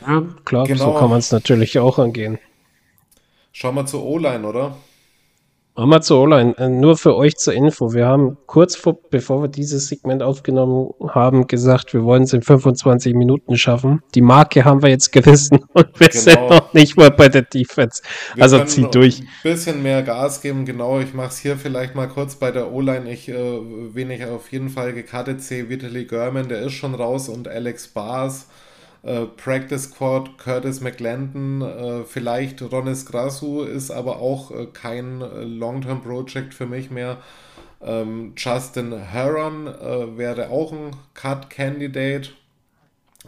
[0.06, 0.92] Ja, klar, genau.
[0.94, 2.38] so kann man es natürlich auch angehen.
[3.54, 4.76] Schauen wir zur O-Line, oder?
[6.58, 7.94] Äh, nur für euch zur Info.
[7.94, 12.42] Wir haben kurz vor, bevor wir dieses Segment aufgenommen haben, gesagt, wir wollen es in
[12.42, 14.02] 25 Minuten schaffen.
[14.14, 16.22] Die Marke haben wir jetzt gerissen und wir genau.
[16.22, 18.02] sind noch nicht mal bei der Defense.
[18.36, 19.22] Wir also zieht durch.
[19.22, 21.00] Ein bisschen mehr Gas geben, genau.
[21.00, 23.10] Ich mache es hier vielleicht mal kurz bei der O-Line.
[23.10, 27.30] Ich, äh, wen ich auf jeden Fall gekartet sehe, Vitaly German, der ist schon raus
[27.30, 28.48] und Alex Bars
[29.04, 35.44] äh, Practice Squad, Curtis McLendon, äh, vielleicht Ronis Grasu ist aber auch äh, kein äh,
[35.44, 37.18] Long-Term-Project für mich mehr.
[37.82, 42.30] Ähm, Justin Heron äh, wäre auch ein Cut-Candidate.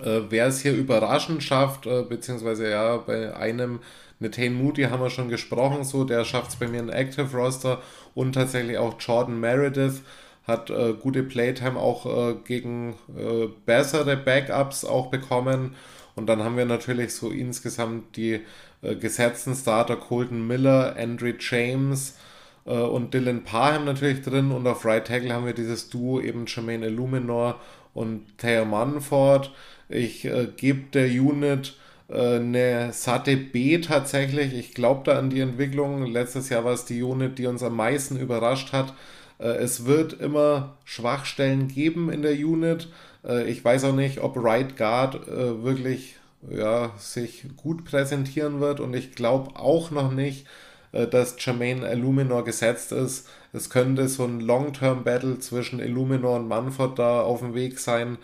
[0.04, 3.82] Wer es hier überraschend schafft, beziehungsweise ja, bei einem
[4.20, 7.82] Nathan Moody haben wir schon gesprochen, so der schafft es bei mir in Active Roster
[8.16, 10.02] und tatsächlich auch Jordan Meredith
[10.44, 15.76] hat äh, gute Playtime auch äh, gegen äh, bessere Backups auch bekommen.
[16.16, 18.42] Und dann haben wir natürlich so insgesamt die
[18.82, 22.18] äh, gesetzten Starter Colton Miller, Andrew James
[22.66, 24.52] äh, und Dylan Parham natürlich drin.
[24.52, 27.60] Und auf Right Tackle haben wir dieses Duo eben Jermaine Illuminor
[27.94, 29.52] und Taylor Manford.
[29.90, 31.76] Ich äh, gebe der Unit
[32.10, 34.54] eine satte B tatsächlich.
[34.54, 36.06] Ich glaube da an die Entwicklung.
[36.06, 38.94] Letztes Jahr war es die Unit, die uns am meisten überrascht hat.
[39.42, 42.88] Äh, es wird immer Schwachstellen geben in der Unit.
[43.28, 46.16] Äh, ich weiß auch nicht, ob Right Guard äh, wirklich
[46.50, 50.48] ja, sich gut präsentieren wird und ich glaube auch noch nicht,
[50.92, 53.30] dass Jermaine Illuminor gesetzt ist.
[53.54, 58.18] Es könnte so ein Long-Term-Battle zwischen Illuminor und Manford da auf dem Weg sein,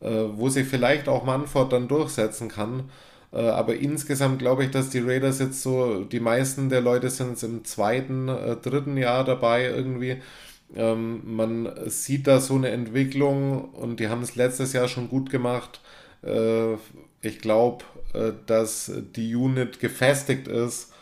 [0.00, 2.84] wo sich vielleicht auch Manford dann durchsetzen kann.
[3.32, 7.64] Aber insgesamt glaube ich, dass die Raiders jetzt so, die meisten der Leute sind im
[7.66, 8.28] zweiten,
[8.62, 10.22] dritten Jahr dabei irgendwie.
[10.74, 15.30] Ähm, man sieht da so eine Entwicklung und die haben es letztes Jahr schon gut
[15.30, 15.80] gemacht.
[16.22, 16.74] Äh,
[17.22, 20.92] ich glaube, äh, dass die Unit gefestigt ist,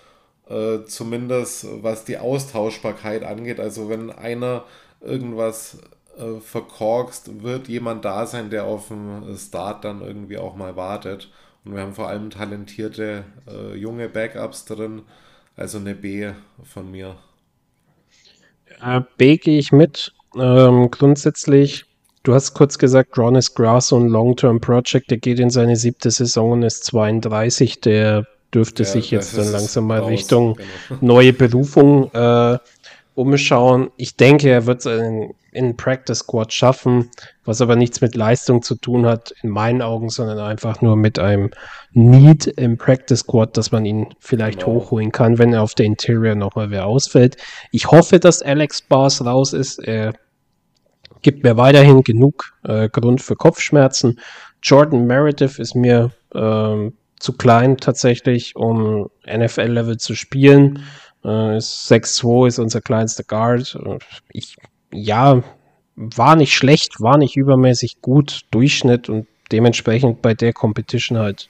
[0.49, 3.61] äh, zumindest was die Austauschbarkeit angeht.
[3.61, 4.65] Also wenn einer
[5.01, 5.79] irgendwas
[6.19, 11.31] äh, verkorkst, wird jemand da sein, der auf den Start dann irgendwie auch mal wartet.
[11.65, 15.03] Und wir haben vor allem talentierte äh, junge Backups drin.
[15.57, 16.33] Also eine B
[16.65, 17.17] von mir.
[18.85, 20.13] Äh, B gehe ich mit.
[20.37, 21.85] Ähm, grundsätzlich,
[22.23, 26.11] du hast kurz gesagt, Ron is Grass und Long-Term Project, der geht in seine siebte
[26.11, 27.81] Saison und ist 32.
[27.81, 30.55] Der dürfte ja, sich jetzt dann langsam mal raus, Richtung
[30.89, 31.01] genau.
[31.01, 32.59] neue Berufung äh,
[33.15, 33.91] umschauen.
[33.97, 34.87] Ich denke, er wird es
[35.55, 37.11] in, Practice Squad schaffen,
[37.45, 41.19] was aber nichts mit Leistung zu tun hat, in meinen Augen, sondern einfach nur mit
[41.19, 41.51] einem
[41.93, 44.73] Need im Practice Squad, dass man ihn vielleicht genau.
[44.73, 47.37] hochholen kann, wenn er auf der Interior nochmal wer ausfällt.
[47.71, 49.79] Ich hoffe, dass Alex Bars raus ist.
[49.79, 50.15] Er
[51.23, 54.21] gibt mir weiterhin genug äh, Grund für Kopfschmerzen.
[54.63, 60.85] Jordan Meredith ist mir ähm, zu klein tatsächlich, um NFL-Level zu spielen.
[61.25, 63.79] Äh, 6'2 ist unser kleinster Guard.
[64.31, 64.57] Ich,
[64.95, 65.43] ja,
[65.97, 71.49] war nicht schlecht, war nicht übermäßig gut, Durchschnitt und dementsprechend bei der Competition halt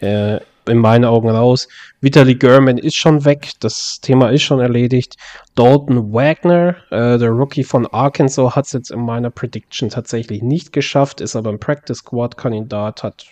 [0.00, 0.34] ja.
[0.36, 1.68] äh, in meinen Augen raus.
[2.00, 5.16] Vitaly German ist schon weg, das Thema ist schon erledigt.
[5.54, 10.72] Dalton Wagner, äh, der Rookie von Arkansas, hat es jetzt in meiner Prediction tatsächlich nicht
[10.72, 13.26] geschafft, ist aber ein Practice Squad Kandidat, hat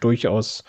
[0.00, 0.64] durchaus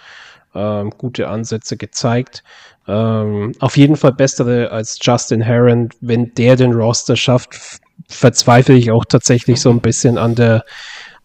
[0.54, 2.44] ähm, gute Ansätze gezeigt.
[2.88, 5.90] Ähm, auf jeden Fall bessere als Justin Heron.
[6.02, 10.64] Wenn der den Roster schafft, verzweifle ich auch tatsächlich so ein bisschen an der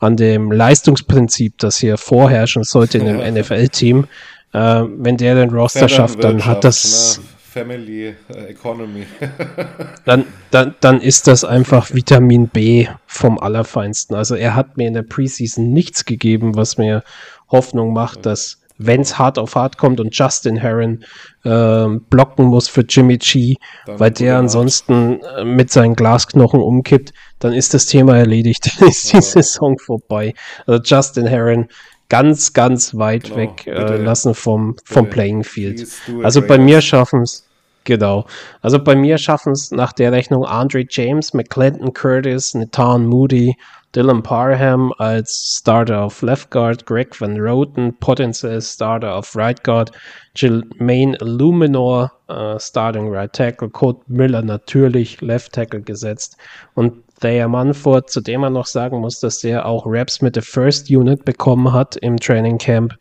[0.01, 3.31] an dem Leistungsprinzip, das hier vorherrschen sollte in einem ja.
[3.31, 4.07] NFL-Team.
[4.53, 7.21] Äh, wenn der den Roster schafft, dann hat das?
[7.51, 9.05] Family äh, Economy.
[10.05, 14.17] dann, dann, dann ist das einfach Vitamin B vom Allerfeinsten.
[14.17, 17.03] Also er hat mir in der Preseason nichts gegeben, was mir
[17.51, 21.05] Hoffnung macht, dass wenn es hart auf hart kommt und Justin Heron
[21.45, 27.13] äh, blocken muss für Jimmy G, dann weil der ansonsten äh, mit seinen Glasknochen umkippt,
[27.41, 28.71] dann ist das Thema erledigt.
[28.81, 30.35] Dann ist die Saison vorbei.
[30.67, 31.69] Also Justin Heron
[32.09, 35.87] ganz, ganz weit genau, weg äh, lassen vom, vom Playing Field.
[36.23, 37.47] Also bei mir schaffen es,
[37.85, 38.27] genau.
[38.63, 43.57] Also bei mir schaffen es nach der Rechnung Andre James, McClendon Curtis, Nathan Moody,
[43.95, 49.91] Dylan Parham als Starter auf Left Guard, Greg Van Roten potenziell Starter auf Right Guard,
[50.37, 56.37] Jermaine Illuminor uh, Starting Right Tackle, Code Miller natürlich Left Tackle gesetzt
[56.75, 60.43] und Thayer Manford, zu dem man noch sagen muss, dass der auch Raps mit der
[60.43, 62.95] First Unit bekommen hat im Training Camp.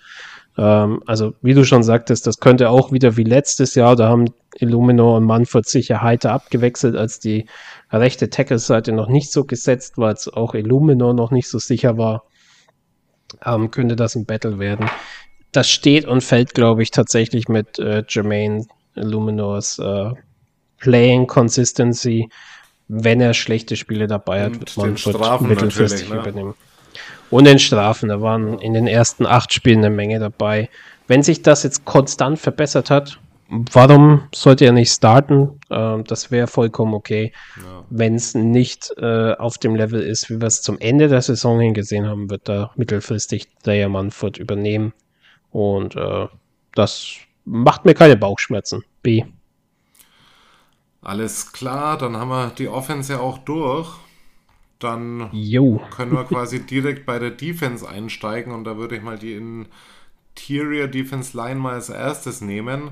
[0.57, 4.25] Ähm, also, wie du schon sagtest, das könnte auch wieder wie letztes Jahr, da haben
[4.55, 7.45] Illuminor und Manford sicher heiter abgewechselt, als die
[7.91, 12.23] rechte Tackle-Seite noch nicht so gesetzt war, als auch Illuminor noch nicht so sicher war,
[13.45, 14.89] ähm, könnte das ein Battle werden.
[15.51, 20.11] Das steht und fällt, glaube ich, tatsächlich mit äh, Jermaine Illuminors äh,
[20.77, 22.29] Playing Consistency.
[22.87, 24.95] Wenn er schlechte Spiele dabei hat, wird man
[25.47, 26.17] mittelfristig ne?
[26.17, 26.55] übernehmen.
[27.29, 30.69] Und den Strafen, da waren in den ersten acht Spielen eine Menge dabei.
[31.07, 35.59] Wenn sich das jetzt konstant verbessert hat, warum sollte er nicht starten?
[35.69, 37.33] Ähm, das wäre vollkommen okay.
[37.57, 37.83] Ja.
[37.89, 41.59] Wenn es nicht äh, auf dem Level ist, wie wir es zum Ende der Saison
[41.59, 44.93] hingesehen haben, wird da mittelfristig der Manfred übernehmen.
[45.51, 46.27] Und äh,
[46.75, 48.83] das macht mir keine Bauchschmerzen.
[49.01, 49.23] B.
[51.01, 53.89] Alles klar, dann haben wir die Offense ja auch durch.
[54.79, 55.81] Dann jo.
[55.91, 60.87] können wir quasi direkt bei der Defense einsteigen und da würde ich mal die Interior
[60.87, 62.91] Defense Line mal als erstes nehmen.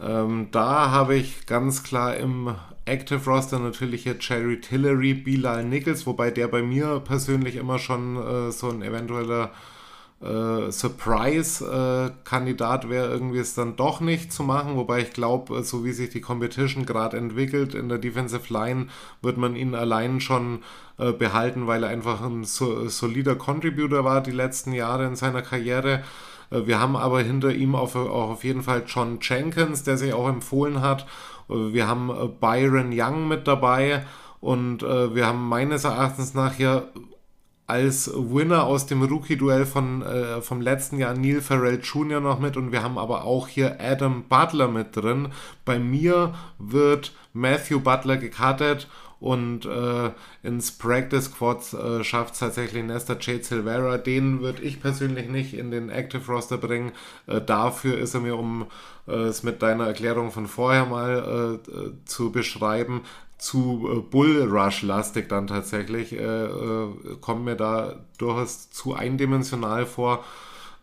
[0.00, 6.06] Ähm, da habe ich ganz klar im Active Roster natürlich hier Jerry Tillery, Bilal Nichols,
[6.06, 9.52] wobei der bei mir persönlich immer schon äh, so ein eventueller
[10.20, 14.76] äh, Surprise-Kandidat äh, wäre, irgendwie es dann doch nicht zu machen.
[14.76, 18.88] Wobei ich glaube, äh, so wie sich die Competition gerade entwickelt in der Defensive Line,
[19.22, 20.64] wird man ihn allein schon
[20.98, 25.42] äh, behalten, weil er einfach ein so, solider Contributor war die letzten Jahre in seiner
[25.42, 26.02] Karriere.
[26.50, 30.12] Äh, wir haben aber hinter ihm auf, auch auf jeden Fall John Jenkins, der sich
[30.12, 31.06] auch empfohlen hat.
[31.48, 34.04] Äh, wir haben äh, Byron Young mit dabei
[34.40, 36.92] und wir haben meines Erachtens nach hier
[37.68, 42.18] als Winner aus dem Rookie-Duell äh, vom letzten Jahr Neil Farrell Jr.
[42.18, 45.28] noch mit und wir haben aber auch hier Adam Butler mit drin.
[45.66, 48.88] Bei mir wird Matthew Butler gekartet
[49.20, 50.10] und äh,
[50.42, 53.44] ins Practice Squad äh, schafft es tatsächlich Nesta J.
[53.44, 53.98] Silvera.
[53.98, 56.92] Den würde ich persönlich nicht in den Active Roster bringen.
[57.26, 58.66] Äh, dafür ist er mir, um
[59.08, 63.02] äh, es mit deiner Erklärung von vorher mal äh, äh, zu beschreiben,
[63.38, 66.16] zu Bull Rush lastig dann tatsächlich.
[67.20, 70.24] kommt mir da durchaus zu eindimensional vor.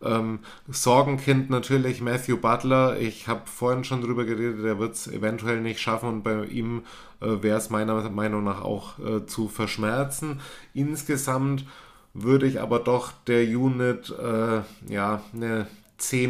[0.06, 3.00] Ähm, Sorgenkind natürlich Matthew Butler.
[3.00, 6.84] Ich habe vorhin schon drüber geredet, der wird es eventuell nicht schaffen und bei ihm
[7.22, 10.40] äh, wäre es meiner Meinung nach auch äh, zu verschmerzen.
[10.74, 11.66] Insgesamt
[12.14, 16.28] würde ich aber doch der Unit äh, ja eine C-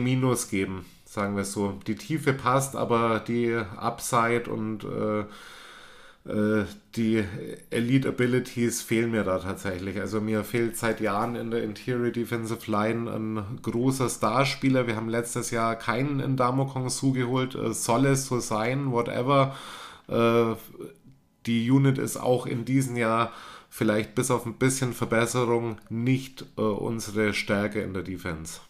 [0.49, 1.79] geben, sagen wir es so.
[1.85, 5.25] Die Tiefe passt, aber die Upside und äh,
[6.27, 7.23] die
[7.69, 9.99] Elite Abilities fehlen mir da tatsächlich.
[9.99, 14.87] Also mir fehlt seit Jahren in der Interior Defensive Line ein großer Starspieler.
[14.87, 17.53] Wir haben letztes Jahr keinen in Damokong Su geholt.
[17.53, 19.55] Äh, soll es so sein, whatever.
[20.07, 20.55] Äh,
[21.45, 23.31] die Unit ist auch in diesem Jahr
[23.69, 28.61] vielleicht bis auf ein bisschen Verbesserung nicht unsere Stärke in der Defense.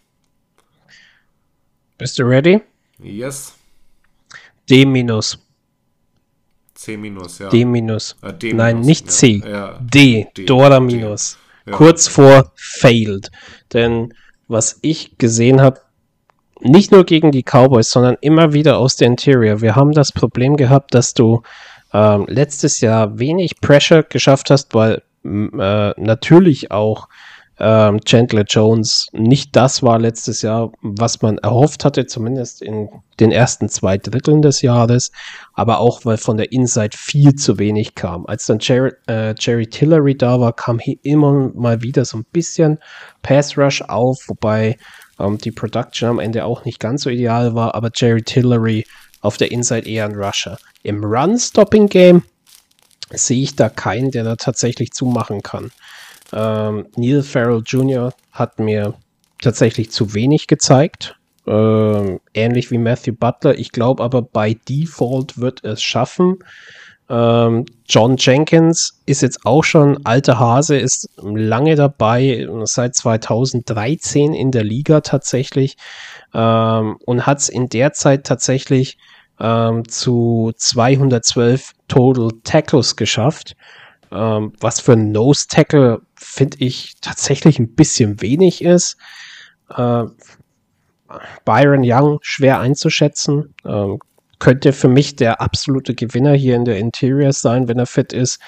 [1.97, 2.59] Bist du ready?
[2.97, 3.53] Yes.
[4.69, 5.44] D minus.
[6.85, 7.49] C minus, ja.
[7.49, 8.15] D minus.
[8.21, 9.41] Äh, D Nein, nicht C.
[9.43, 9.79] Ja.
[9.81, 10.27] D.
[10.37, 10.45] D.
[10.45, 11.39] Dora minus.
[11.65, 11.73] Ja.
[11.73, 13.31] Kurz vor failed.
[13.73, 14.13] Denn
[14.47, 15.81] was ich gesehen habe,
[16.59, 19.61] nicht nur gegen die Cowboys, sondern immer wieder aus der Interior.
[19.61, 21.41] Wir haben das Problem gehabt, dass du
[21.91, 27.09] ähm, letztes Jahr wenig Pressure geschafft hast, weil äh, natürlich auch
[27.59, 32.89] ähm, Chandler Jones nicht das war letztes Jahr, was man erhofft hatte, zumindest in
[33.19, 35.11] den ersten zwei Dritteln des Jahres,
[35.53, 38.25] aber auch, weil von der Inside viel zu wenig kam.
[38.25, 42.25] Als dann Jerry, äh, Jerry Tillery da war, kam hier immer mal wieder so ein
[42.31, 42.79] bisschen
[43.21, 44.77] Pass Rush auf, wobei
[45.19, 48.85] ähm, die Production am Ende auch nicht ganz so ideal war, aber Jerry Tillery
[49.21, 50.57] auf der Inside eher ein Rusher.
[50.83, 52.23] Im Run-Stopping-Game
[53.11, 55.71] sehe ich da keinen, der da tatsächlich zumachen kann.
[56.33, 58.13] Ähm, Neil Farrell Jr.
[58.31, 58.93] hat mir
[59.41, 61.17] tatsächlich zu wenig gezeigt.
[61.47, 63.57] Ähm, ähnlich wie Matthew Butler.
[63.57, 66.39] Ich glaube aber bei Default wird es schaffen.
[67.07, 74.51] Ähm, John Jenkins ist jetzt auch schon alter Hase, ist lange dabei, seit 2013 in
[74.51, 75.77] der Liga tatsächlich
[76.33, 78.97] ähm, und hat es in der Zeit tatsächlich
[79.39, 83.55] ähm, zu 212 Total Tackles geschafft.
[84.11, 88.97] Ähm, was für ein Nose Tackle finde ich tatsächlich ein bisschen wenig ist.
[89.75, 90.05] Äh,
[91.45, 93.53] Byron Young schwer einzuschätzen.
[93.65, 93.99] Ähm,
[94.39, 98.41] könnte für mich der absolute Gewinner hier in der Interior sein, wenn er fit ist,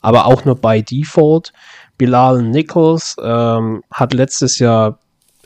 [0.00, 1.52] aber auch nur bei Default.
[1.96, 4.98] Bilal Nichols ähm, hat letztes Jahr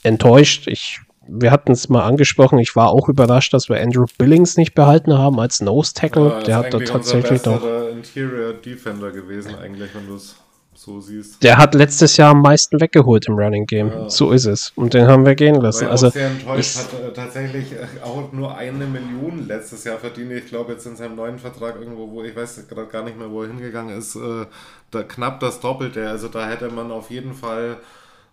[0.03, 0.67] enttäuscht.
[0.69, 2.59] Ich, wir hatten es mal angesprochen.
[2.59, 6.29] Ich war auch überrascht, dass wir Andrew Billings nicht behalten haben als Nose Tackle.
[6.29, 7.63] Ja, Der hat da tatsächlich doch.
[7.91, 10.37] Interior Defender gewesen, eigentlich, wenn du es
[10.75, 11.43] so siehst.
[11.43, 13.89] Der hat letztes Jahr am meisten weggeholt im Running Game.
[13.89, 14.11] Ja.
[14.11, 14.73] So ist es.
[14.77, 15.87] Und den haben wir gehen lassen.
[15.87, 20.33] also sehr enttäuscht, hat äh, tatsächlich äh, auch nur eine Million letztes Jahr verdient.
[20.33, 23.31] Ich glaube jetzt in seinem neuen Vertrag irgendwo, wo ich weiß gerade gar nicht mehr,
[23.31, 24.47] wo er hingegangen ist, äh,
[24.91, 26.09] da knapp das Doppelte.
[26.09, 27.79] Also da hätte man auf jeden Fall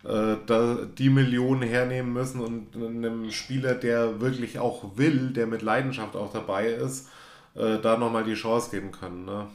[0.03, 5.61] äh, da die Millionen hernehmen müssen und einem Spieler, der wirklich auch will, der mit
[5.61, 7.09] Leidenschaft auch dabei ist,
[7.55, 9.25] äh, da nochmal die Chance geben können.
[9.25, 9.47] Ne?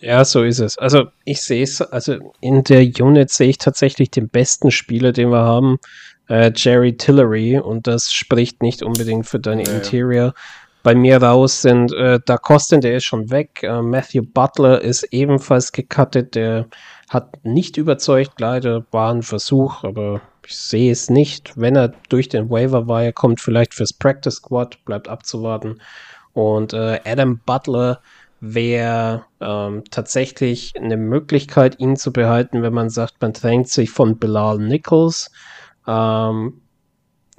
[0.00, 0.78] Ja, so ist es.
[0.78, 5.30] Also ich sehe es, also in der Unit sehe ich tatsächlich den besten Spieler, den
[5.30, 5.78] wir haben,
[6.28, 10.34] äh, Jerry Tillery, und das spricht nicht unbedingt für deine ja, Interior.
[10.82, 13.62] Bei mir raus sind äh, Da Costin, der ist schon weg.
[13.62, 16.34] Äh, Matthew Butler ist ebenfalls gecuttet.
[16.34, 16.66] Der
[17.08, 21.52] hat nicht überzeugt, leider war ein Versuch, aber ich sehe es nicht.
[21.56, 25.80] Wenn er durch den Waiver Wire kommt, vielleicht fürs Practice Squad, bleibt abzuwarten.
[26.32, 28.00] Und äh, Adam Butler
[28.40, 34.18] wäre ähm, tatsächlich eine Möglichkeit, ihn zu behalten, wenn man sagt, man drängt sich von
[34.18, 35.30] Bilal Nichols.
[35.86, 36.60] Ähm,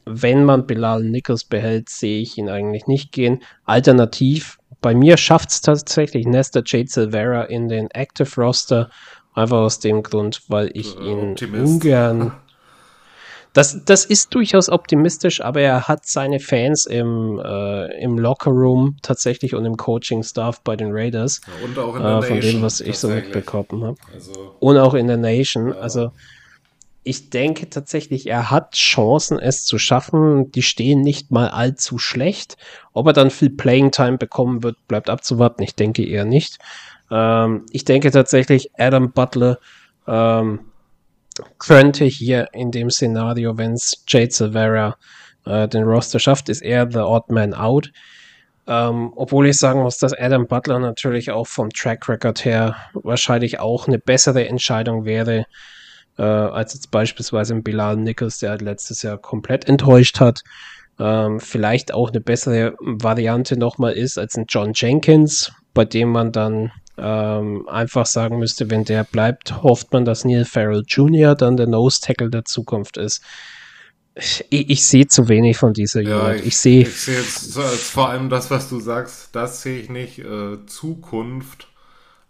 [0.06, 3.42] wenn man Bilal Nichols behält, sehe ich ihn eigentlich nicht gehen.
[3.66, 8.90] Alternativ, bei mir schafft es tatsächlich Nesta Jade Silvera in den Active Roster,
[9.36, 11.74] einfach aus dem Grund, weil ich ihn Optimist.
[11.74, 12.32] ungern
[13.56, 19.56] Das, das ist durchaus optimistisch, aber er hat seine Fans im, äh, im Lockerroom tatsächlich
[19.56, 21.40] und im Coaching-Staff bei den Raiders.
[21.48, 23.98] Ja, und auch in der äh, Von Nation, dem, was ich so mitbekommen habe.
[24.14, 25.70] Also, und auch in der Nation.
[25.70, 25.76] Ja.
[25.76, 26.12] Also
[27.06, 30.52] ich denke tatsächlich, er hat Chancen, es zu schaffen.
[30.52, 32.58] Die stehen nicht mal allzu schlecht.
[32.92, 35.64] Ob er dann viel Playing Time bekommen wird, bleibt abzuwarten.
[35.64, 36.58] Ich denke eher nicht.
[37.12, 39.60] Ähm, ich denke tatsächlich, Adam Butler
[40.08, 40.72] ähm,
[41.60, 44.98] könnte hier in dem Szenario, wenn es Jade Silvera
[45.46, 47.92] äh, den Roster schafft, ist er the odd man out.
[48.68, 53.60] Ähm, obwohl ich sagen muss, dass Adam Butler natürlich auch vom Track Record her wahrscheinlich
[53.60, 55.46] auch eine bessere Entscheidung wäre,
[56.18, 60.42] äh, als jetzt beispielsweise ein Bilal Nichols, der halt letztes Jahr komplett enttäuscht hat.
[60.98, 66.32] Ähm, vielleicht auch eine bessere Variante nochmal ist als ein John Jenkins, bei dem man
[66.32, 71.36] dann ähm, einfach sagen müsste, wenn der bleibt, hofft man, dass Neil Farrell Jr.
[71.36, 73.22] dann der Nose Tackle der Zukunft ist.
[74.16, 76.46] Ich, ich sehe zu wenig von dieser ja, Unit.
[76.46, 76.84] Ich, sehe.
[76.84, 80.20] Ich sehe jetzt vor allem das, was du sagst, das sehe ich nicht.
[80.20, 81.68] Äh, Zukunft.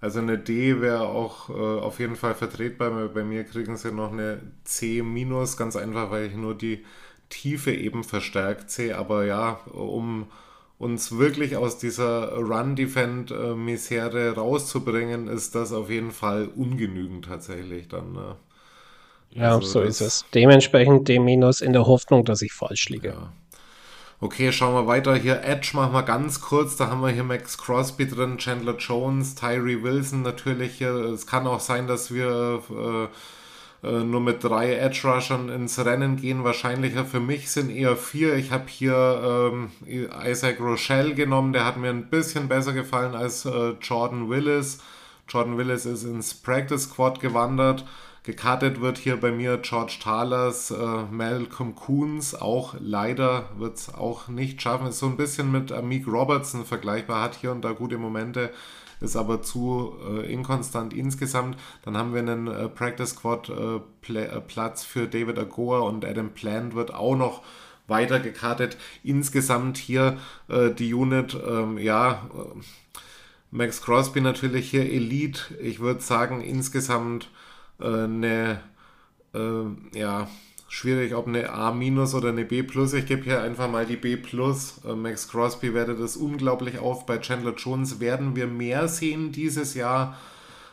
[0.02, 3.10] Also eine D wäre auch äh, auf jeden Fall vertretbar.
[3.10, 6.84] Bei mir kriegen sie noch eine C minus, ganz einfach, weil ich nur die
[7.30, 8.98] Tiefe eben verstärkt sehe.
[8.98, 10.28] Aber ja, um
[10.78, 18.14] uns wirklich aus dieser Run-Defend-Misere rauszubringen, ist das auf jeden Fall ungenügend tatsächlich dann.
[18.14, 18.36] Ne?
[19.32, 20.26] Ja, also so ist es.
[20.34, 23.10] Dementsprechend D- minus in der Hoffnung, dass ich falsch liege.
[23.10, 23.34] Ja.
[24.22, 25.16] Okay, schauen wir weiter.
[25.16, 26.78] Hier Edge machen wir ganz kurz.
[26.78, 30.82] Da haben wir hier Max Crosby drin, Chandler Jones, Tyree Wilson natürlich.
[30.82, 33.08] Es kann auch sein, dass wir äh,
[33.86, 36.44] äh, nur mit drei Edge Rushern ins Rennen gehen.
[36.44, 38.36] Wahrscheinlicher für mich sind eher vier.
[38.36, 39.72] Ich habe hier ähm,
[40.26, 44.80] Isaac Rochelle genommen, der hat mir ein bisschen besser gefallen als äh, Jordan Willis.
[45.28, 47.86] Jordan Willis ist ins Practice Squad gewandert.
[48.24, 54.30] Gekartet wird hier bei mir George Thalers, äh, Malcolm Coons, auch leider wird es auch
[54.30, 54.88] nicht schaffen.
[54.88, 58.52] Ist so ein bisschen mit Amik Robertson vergleichbar, hat hier und da gute Momente
[59.02, 61.58] ist aber zu äh, inkonstant insgesamt.
[61.84, 66.30] Dann haben wir einen äh, Practice Squad äh, äh, Platz für David Agoa und Adam
[66.30, 67.44] Plant wird auch noch
[67.88, 68.78] weiter gekartet.
[69.04, 70.18] Insgesamt hier
[70.48, 72.60] äh, die Unit, ähm, ja, äh,
[73.52, 75.56] Max Crosby natürlich hier Elite.
[75.62, 77.30] Ich würde sagen, insgesamt
[77.80, 78.62] eine,
[79.94, 80.28] ja,
[80.76, 82.60] schwierig, ob eine A- oder eine B+.
[82.60, 84.14] Ich gebe hier einfach mal die B+.
[84.16, 87.06] Äh, Max Crosby wertet das unglaublich auf.
[87.06, 90.18] Bei Chandler Jones werden wir mehr sehen dieses Jahr.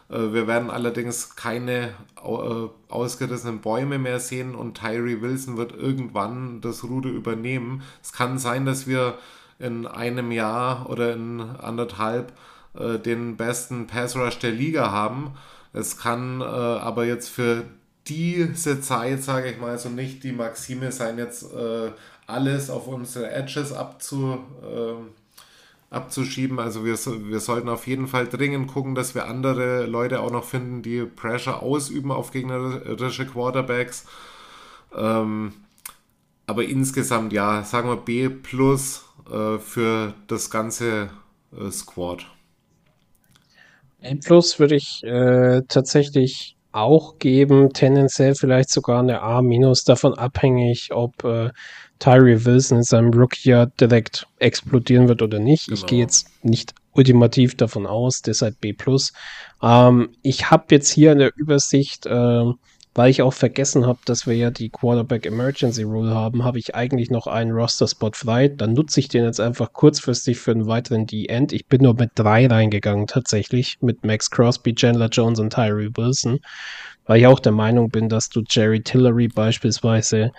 [0.08, 6.60] Äh, wir werden allerdings keine äh, ausgerissenen Bäume mehr sehen und Tyree Wilson wird irgendwann
[6.60, 7.82] das Ruder übernehmen.
[8.02, 9.18] Es kann sein, dass wir
[9.60, 12.32] in einem Jahr oder in anderthalb
[12.74, 15.32] den besten Pass Rush der Liga haben.
[15.74, 17.66] Es kann aber jetzt für
[18.06, 21.90] diese Zeit, sage ich mal, so nicht die Maxime sein, jetzt äh,
[22.26, 26.58] alles auf unsere Edges abzu, äh, abzuschieben.
[26.58, 30.44] Also wir, wir sollten auf jeden Fall dringend gucken, dass wir andere Leute auch noch
[30.44, 34.06] finden, die Pressure ausüben auf gegnerische Quarterbacks.
[34.96, 35.52] Ähm,
[36.46, 41.10] aber insgesamt ja, sagen wir B plus äh, für das ganze
[41.56, 42.26] äh, Squad.
[44.02, 49.42] A plus würde ich äh, tatsächlich auch geben, tendenziell vielleicht sogar eine A-
[49.84, 51.50] davon abhängig, ob äh,
[51.98, 55.66] Tyree Wilson in seinem Rookie-Jahr direkt explodieren wird oder nicht.
[55.66, 55.78] Genau.
[55.78, 58.74] Ich gehe jetzt nicht ultimativ davon aus, deshalb B+.
[59.62, 62.44] Ähm, ich habe jetzt hier in der Übersicht, äh,
[62.94, 66.74] weil ich auch vergessen habe, dass wir ja die Quarterback Emergency Rule haben, habe ich
[66.74, 68.48] eigentlich noch einen Roster-Spot frei.
[68.48, 71.52] Dann nutze ich den jetzt einfach kurzfristig für einen weiteren D-End.
[71.52, 76.40] Ich bin nur mit drei reingegangen tatsächlich, mit Max Crosby, Chandler Jones und Tyree Wilson,
[77.06, 80.32] weil ich auch der Meinung bin, dass du Jerry Tillery beispielsweise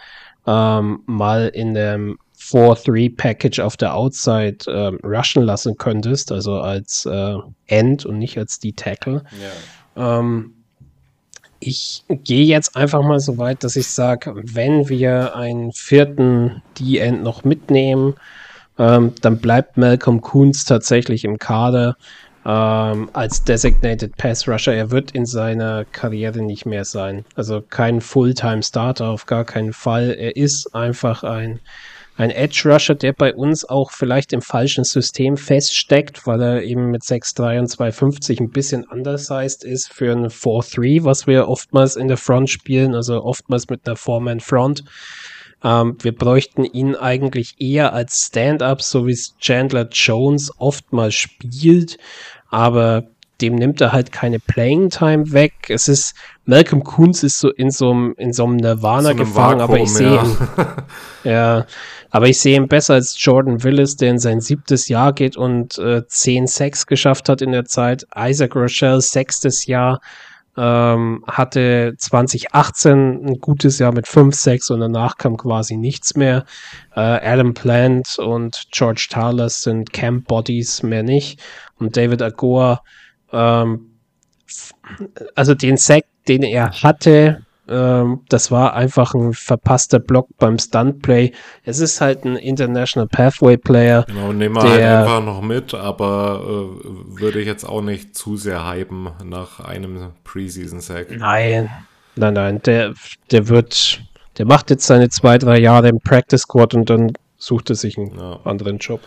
[0.45, 7.37] ähm, mal in dem 4-3-Package auf der Outside ähm, rushen lassen könntest, also als äh,
[7.67, 9.23] End und nicht als D-Tackle.
[9.95, 10.19] Ja.
[10.19, 10.62] Ähm,
[11.67, 17.23] ich gehe jetzt einfach mal so weit, dass ich sage, wenn wir einen vierten D-End
[17.23, 18.15] noch mitnehmen,
[18.77, 21.95] ähm, dann bleibt Malcolm Coons tatsächlich im Kader
[22.45, 24.73] ähm, als Designated Pass Rusher.
[24.73, 27.23] Er wird in seiner Karriere nicht mehr sein.
[27.35, 30.15] Also kein Fulltime Starter auf gar keinen Fall.
[30.17, 31.59] Er ist einfach ein
[32.15, 36.91] ein Edge Rusher, der bei uns auch vielleicht im falschen System feststeckt, weil er eben
[36.91, 42.07] mit 6'3 und 250 ein bisschen undersized ist für ein 4-3, was wir oftmals in
[42.07, 44.83] der Front spielen, also oftmals mit einer Foreman Front.
[45.63, 51.97] Ähm, wir bräuchten ihn eigentlich eher als Stand-up, so wie es Chandler Jones oftmals spielt,
[52.49, 53.07] aber
[53.41, 55.53] dem nimmt er halt keine Playing Time weg.
[55.69, 56.15] Es ist,
[56.45, 59.91] Malcolm Kunz ist so in so einem, in so einem Nirvana so gefangen, aber ich
[59.91, 60.23] sehe ja.
[60.23, 60.37] ihn,
[61.23, 61.65] ja,
[62.11, 65.77] aber ich sehe ihn besser als Jordan Willis, der in sein siebtes Jahr geht und
[65.79, 68.05] äh, zehn Sex geschafft hat in der Zeit.
[68.15, 69.99] Isaac Rochelle, sechstes Jahr,
[70.55, 76.45] ähm, hatte 2018 ein gutes Jahr mit 5, 6 und danach kam quasi nichts mehr.
[76.95, 81.41] Äh, Adam Plant und George Tarlas sind Camp Bodies, mehr nicht.
[81.79, 82.83] Und David Agua
[83.33, 83.89] ähm,
[85.35, 91.31] also den Sack, den er hatte, ähm, das war einfach ein verpasster Block beim Stuntplay.
[91.63, 94.03] Es ist halt ein International Pathway Player.
[94.07, 98.35] Genau, nehmen wir halt einfach noch mit, aber äh, würde ich jetzt auch nicht zu
[98.35, 101.07] sehr hypen nach einem Preseason Sack.
[101.11, 101.69] Nein,
[102.15, 102.93] nein, nein, der,
[103.31, 104.01] der wird,
[104.37, 107.97] der macht jetzt seine zwei, drei Jahre im Practice Squad und dann sucht er sich
[107.97, 108.39] einen ja.
[108.43, 108.99] anderen Job.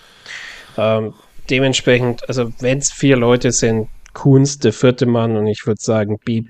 [0.78, 1.12] Ähm,
[1.50, 6.18] dementsprechend, also wenn es vier Leute sind, Kunz, der vierte Mann und ich würde sagen
[6.24, 6.42] B+.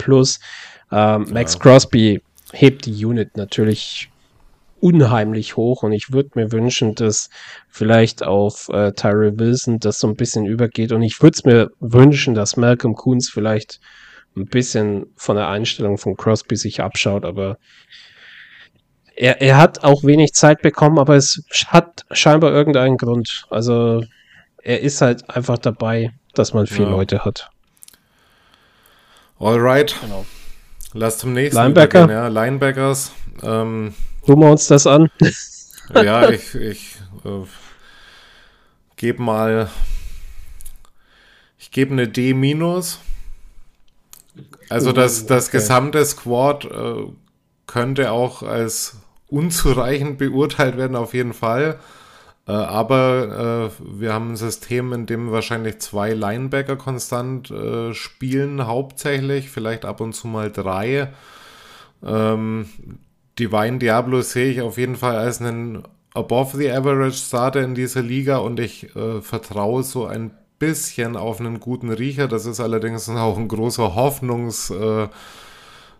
[0.93, 1.61] Ähm, Max ja.
[1.61, 4.09] Crosby hebt die Unit natürlich
[4.81, 7.29] unheimlich hoch und ich würde mir wünschen, dass
[7.69, 11.71] vielleicht auf äh, Tyrell Wilson das so ein bisschen übergeht und ich würde es mir
[11.81, 13.81] wünschen, dass Malcolm Coons vielleicht
[14.37, 17.59] ein bisschen von der Einstellung von Crosby sich abschaut, aber
[19.17, 23.47] er, er hat auch wenig Zeit bekommen, aber es hat scheinbar irgendeinen Grund.
[23.51, 24.05] Also
[24.63, 26.91] er ist halt einfach dabei, dass man vier ja.
[26.91, 27.51] Leute hat.
[29.39, 29.95] Alright.
[30.01, 30.25] Genau.
[30.93, 32.11] Lass zum nächsten Linebacker.
[32.11, 32.29] Ja.
[32.29, 33.13] Linebackers.
[33.43, 35.11] Ähm, Gucken wir uns das an.
[35.95, 37.45] ja, ich, ich äh,
[38.97, 39.71] gebe mal.
[41.59, 42.35] Ich gebe eine D-.
[44.69, 45.59] Also das, uh, das okay.
[45.59, 47.07] gesamte Squad äh,
[47.67, 48.97] könnte auch als
[49.29, 51.79] unzureichend beurteilt werden, auf jeden Fall.
[52.47, 58.67] Äh, aber äh, wir haben ein System, in dem wahrscheinlich zwei Linebacker konstant äh, spielen,
[58.67, 61.13] hauptsächlich, vielleicht ab und zu mal drei.
[62.05, 62.69] Ähm,
[63.39, 65.83] Divine Diablo sehe ich auf jeden Fall als einen
[66.15, 71.41] above the average Starter in dieser Liga und ich äh, vertraue so ein bisschen auf
[71.41, 72.29] einen guten Riecher.
[72.29, 75.09] Das ist allerdings auch ein großer Hoffnungs- äh,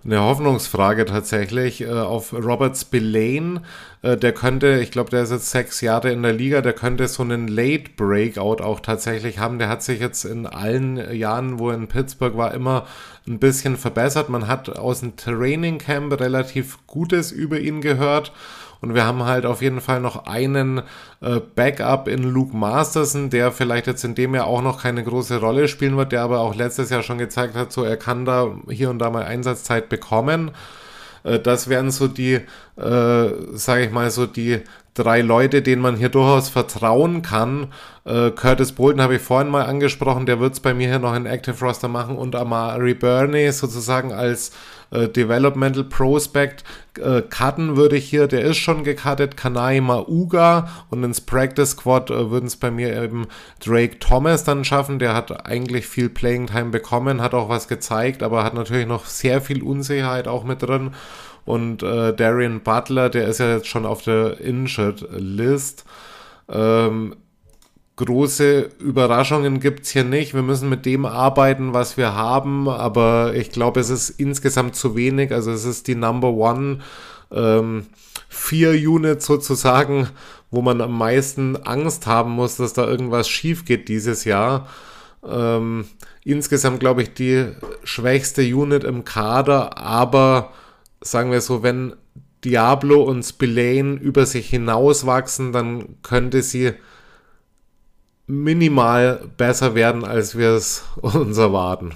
[0.05, 3.63] eine Hoffnungsfrage tatsächlich äh, auf Robert Spillane.
[4.03, 7.09] Äh, der könnte, ich glaube, der ist jetzt sechs Jahre in der Liga, der könnte
[7.09, 9.59] so einen Late Breakout auch tatsächlich haben.
[9.59, 12.87] Der hat sich jetzt in allen Jahren, wo er in Pittsburgh war, immer
[13.27, 14.29] ein bisschen verbessert.
[14.29, 18.33] Man hat aus dem Training Camp relativ Gutes über ihn gehört.
[18.81, 20.83] Und wir haben halt auf jeden Fall noch einen
[21.21, 25.41] äh, Backup in Luke Masterson, der vielleicht jetzt in dem Jahr auch noch keine große
[25.41, 28.51] Rolle spielen wird, der aber auch letztes Jahr schon gezeigt hat, so er kann da
[28.69, 30.51] hier und da mal Einsatzzeit bekommen.
[31.25, 32.41] Äh, das wären so die, äh,
[32.77, 34.63] sage ich mal, so die
[34.95, 37.69] drei Leute, denen man hier durchaus vertrauen kann.
[38.05, 41.15] Äh, Curtis Bolton habe ich vorhin mal angesprochen, der wird es bei mir hier noch
[41.15, 44.53] in Active Roster machen und Amari Burney sozusagen als
[44.91, 46.65] äh, Developmental Prospect
[46.99, 50.69] äh, cutten würde ich hier, der ist schon gecuttet, Kanai Mauga.
[50.91, 53.27] Und ins Practice Squad äh, würden es bei mir eben
[53.65, 58.23] Drake Thomas dann schaffen, der hat eigentlich viel Playing Time bekommen, hat auch was gezeigt,
[58.23, 60.93] aber hat natürlich noch sehr viel Unsicherheit auch mit drin.
[61.45, 65.85] Und äh, Darian Butler, der ist ja jetzt schon auf der Injured List.
[66.49, 67.15] Ähm,
[67.97, 70.35] große Überraschungen gibt's hier nicht.
[70.35, 74.95] Wir müssen mit dem arbeiten, was wir haben, aber ich glaube, es ist insgesamt zu
[74.97, 75.33] wenig.
[75.33, 76.81] Also es ist die Number One.
[77.33, 77.87] Ähm,
[78.29, 80.09] vier Units sozusagen,
[80.51, 84.69] wo man am meisten Angst haben muss, dass da irgendwas schief geht dieses Jahr.
[85.27, 85.87] Ähm,
[86.23, 87.47] insgesamt glaube ich die
[87.83, 90.53] schwächste Unit im Kader, aber
[91.01, 91.95] sagen wir so, wenn
[92.45, 96.75] Diablo und Spillane über sich hinauswachsen, dann könnte sie
[98.27, 101.95] minimal besser werden, als wir es uns erwarten.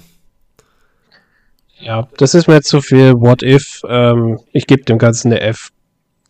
[1.79, 3.81] Ja, das ist mir zu viel What If.
[3.87, 5.71] Ähm, ich gebe dem Ganzen eine F.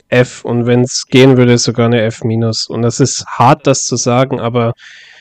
[0.08, 2.68] F und wenn es gehen würde, sogar eine F minus.
[2.68, 4.74] Und das ist hart, das zu sagen, aber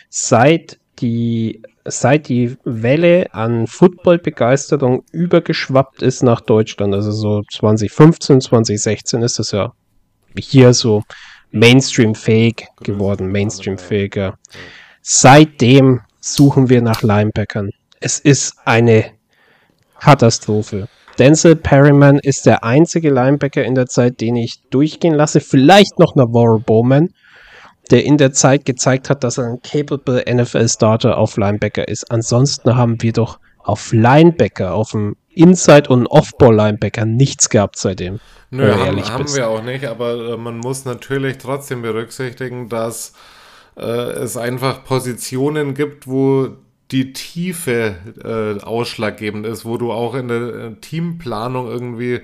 [0.09, 9.23] seit die, seit die Welle an Football-Begeisterung übergeschwappt ist nach Deutschland, also so 2015, 2016
[9.23, 9.73] ist das ja
[10.37, 11.03] hier so
[11.53, 14.39] Mainstream-fähig geworden, Mainstream-fähiger.
[15.03, 17.71] Seitdem suchen wir nach Linebackern.
[18.01, 19.07] Es ist eine
[19.99, 20.89] Katastrophe.
[21.19, 25.41] Denzel Perryman ist der einzige Linebacker in der Zeit, den ich durchgehen lasse.
[25.41, 27.11] Vielleicht noch Navarro Bowman,
[27.91, 32.11] der in der Zeit gezeigt hat, dass er ein capable NFL-Starter auf Linebacker ist.
[32.11, 38.21] Ansonsten haben wir doch auf Linebacker, auf dem Inside- und Off-Ball-Linebacker nichts gehabt seitdem.
[38.51, 43.13] Nö, haben, haben wir auch nicht, aber äh, man muss natürlich trotzdem berücksichtigen, dass
[43.77, 46.49] äh, es einfach Positionen gibt, wo
[46.91, 52.23] die Tiefe äh, ausschlaggebend ist, wo du auch in der äh, Teamplanung irgendwie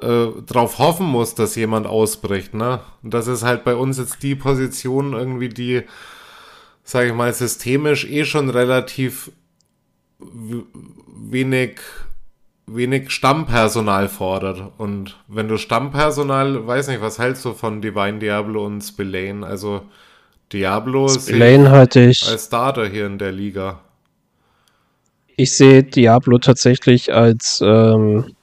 [0.00, 2.54] äh, drauf hoffen musst, dass jemand ausbricht.
[2.54, 2.80] Ne?
[3.02, 5.82] Und das ist halt bei uns jetzt die Position irgendwie, die,
[6.82, 9.30] sage ich mal, systemisch eh schon relativ
[10.18, 11.80] wenig
[12.74, 14.72] wenig Stammpersonal fordert.
[14.78, 19.46] Und wenn du Stammpersonal, weiß nicht, was hältst du von Divine Diablo und Spillane?
[19.46, 19.82] Also
[20.52, 23.80] Diablo Spillane halte ich als Starter hier in der Liga.
[25.36, 28.34] Ich sehe Diablo tatsächlich als ähm,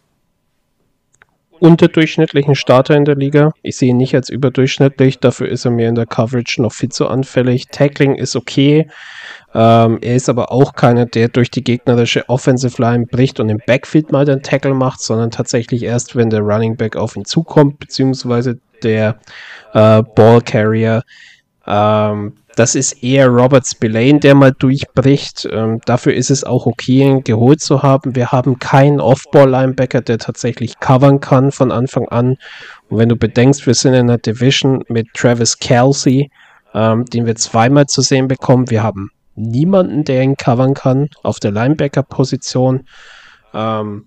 [1.60, 3.51] unterdurchschnittlichen Starter in der Liga.
[3.62, 6.89] Ich sehe ihn nicht als überdurchschnittlich, dafür ist er mir in der Coverage noch viel
[6.89, 7.68] zu anfällig.
[7.68, 8.88] Tackling ist okay.
[9.53, 13.60] Ähm, er ist aber auch keiner, der durch die gegnerische Offensive Line bricht und im
[13.66, 17.80] Backfield mal den Tackle macht, sondern tatsächlich erst, wenn der Running Back auf ihn zukommt,
[17.80, 19.20] beziehungsweise der
[19.74, 21.03] äh, Ball Carrier.
[21.66, 25.47] Ähm, das ist eher Robert Spillane, der mal durchbricht.
[25.49, 28.18] Ähm, dafür ist es auch okay, ihn geholt zu haben.
[28.18, 32.36] Wir haben keinen Off-Ball-Linebacker, der tatsächlich covern kann von Anfang an.
[32.89, 36.32] Und wenn du bedenkst, wir sind in einer Division mit Travis Kelsey,
[36.74, 38.70] ähm, den wir zweimal zu sehen bekommen.
[38.70, 42.86] Wir haben niemanden, der ihn covern kann auf der Linebacker-Position.
[43.53, 44.03] Ähm,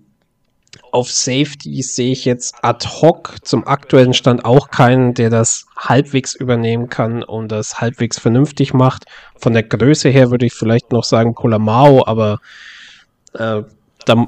[0.91, 6.35] auf Safety sehe ich jetzt ad hoc zum aktuellen Stand auch keinen, der das halbwegs
[6.35, 9.05] übernehmen kann und das halbwegs vernünftig macht.
[9.35, 12.39] Von der Größe her würde ich vielleicht noch sagen Polamao, aber
[13.33, 13.63] äh,
[14.05, 14.27] da,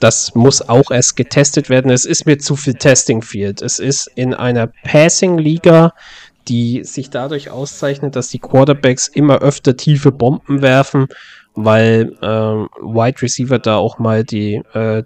[0.00, 1.90] das muss auch erst getestet werden.
[1.90, 3.62] Es ist mir zu viel Testing Field.
[3.62, 5.92] Es ist in einer Passing-Liga,
[6.48, 11.06] die sich dadurch auszeichnet, dass die Quarterbacks immer öfter tiefe Bomben werfen,
[11.54, 15.04] weil äh, Wide Receiver da auch mal die äh,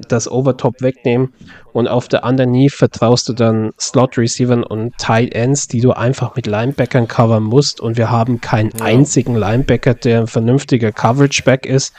[0.00, 1.32] das Overtop wegnehmen
[1.72, 5.92] und auf der anderen Knee vertraust du dann Slot Receivern und Tight Ends, die du
[5.92, 8.84] einfach mit Linebackern covern musst und wir haben keinen ja.
[8.84, 11.94] einzigen Linebacker, der ein vernünftiger Coverage Back ist.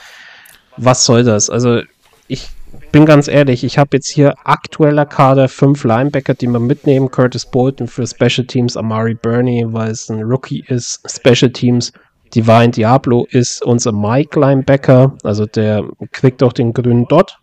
[0.77, 1.49] Was soll das?
[1.49, 1.81] Also
[2.27, 2.49] ich
[2.91, 7.11] bin ganz ehrlich, ich habe jetzt hier aktueller Kader fünf Linebacker, die man mitnehmen.
[7.11, 11.91] Curtis Bolton für Special Teams, Amari Burney, weil es ein Rookie ist, Special Teams.
[12.33, 17.37] Divine Diablo ist unser Mike Linebacker, also der kriegt auch den grünen Dot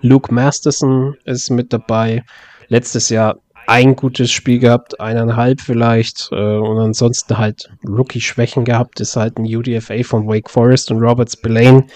[0.00, 2.22] Luke Masterson ist mit dabei.
[2.68, 3.36] Letztes Jahr
[3.66, 9.44] ein gutes Spiel gehabt, eineinhalb vielleicht, äh, und ansonsten halt Rookie-Schwächen gehabt, ist halt ein
[9.44, 11.86] UDFA von Wake Forest und Robert Spillane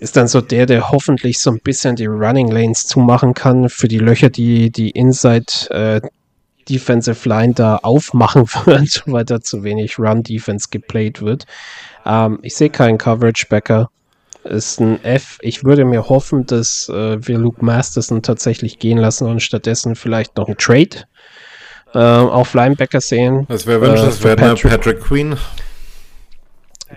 [0.00, 3.88] ist dann so der, der hoffentlich so ein bisschen die Running Lanes zumachen kann für
[3.88, 6.00] die Löcher, die die Inside äh,
[6.68, 11.46] Defensive Line da aufmachen wird, weil da zu wenig Run Defense geplayt wird.
[12.06, 13.90] Ähm, ich sehe keinen Coverage Backer
[14.48, 15.38] ist ein F.
[15.42, 20.36] Ich würde mir hoffen, dass äh, wir Luke Masterson tatsächlich gehen lassen und stattdessen vielleicht
[20.36, 21.04] noch einen Trade
[21.94, 23.46] äh, auf Linebacker sehen.
[23.48, 25.36] Das wäre wünschenswert, äh, Patrick, Patrick Queen.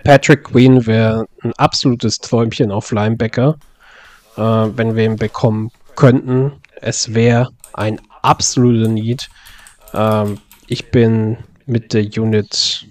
[0.04, 3.56] Patrick Queen wäre ein absolutes Träumchen auf Linebacker,
[4.36, 6.52] äh, wenn wir ihn bekommen könnten.
[6.80, 9.28] Es wäre ein absoluter Need.
[9.94, 12.86] Ähm, ich bin mit der Unit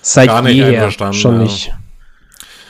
[0.00, 1.42] seit jeher schon ja.
[1.42, 1.72] nicht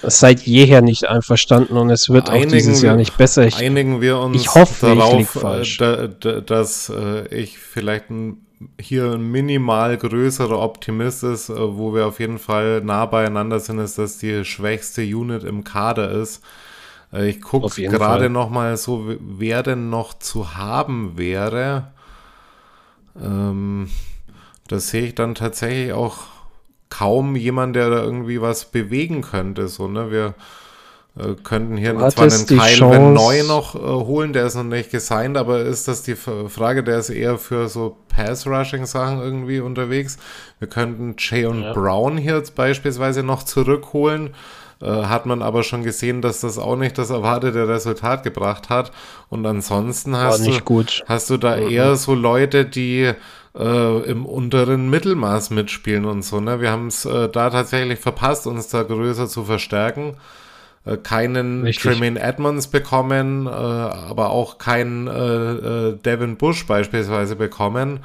[0.03, 3.47] seit jeher nicht einverstanden und es wird einigen, auch dieses Jahr nicht besser.
[3.47, 8.11] Ich, einigen wir uns ich hoffe, darauf, ich äh, da, da, dass äh, ich vielleicht
[8.11, 8.45] ein
[8.81, 13.79] hier ein minimal größerer Optimist ist, äh, wo wir auf jeden Fall nah beieinander sind,
[13.79, 16.43] ist, dass die schwächste Unit im Kader ist.
[17.13, 21.93] Ich gucke gerade noch mal so, wer denn noch zu haben wäre.
[23.19, 23.89] Ähm,
[24.67, 26.19] das sehe ich dann tatsächlich auch
[26.91, 29.69] kaum jemand, der da irgendwie was bewegen könnte.
[29.69, 30.11] So, ne?
[30.11, 30.35] Wir
[31.19, 35.37] äh, könnten hier zwar einen Kyle Neu noch äh, holen, der ist noch nicht gesigned,
[35.37, 40.19] aber ist das die Frage, der ist eher für so Pass-Rushing-Sachen irgendwie unterwegs.
[40.59, 41.73] Wir könnten Jay und ja.
[41.73, 44.35] Brown hier jetzt beispielsweise noch zurückholen.
[44.81, 48.93] Äh, hat man aber schon gesehen, dass das auch nicht das erwartete Resultat gebracht hat.
[49.29, 51.69] Und ansonsten hast, du, hast du da mhm.
[51.69, 53.13] eher so Leute, die
[53.57, 56.41] äh, im unteren Mittelmaß mitspielen und so.
[56.41, 56.61] Ne?
[56.61, 60.17] Wir haben es äh, da tatsächlich verpasst, uns da größer zu verstärken.
[60.85, 61.93] Äh, keinen Richtig.
[61.93, 68.01] Tremaine Edmonds bekommen, äh, aber auch keinen äh, Devin Bush beispielsweise bekommen.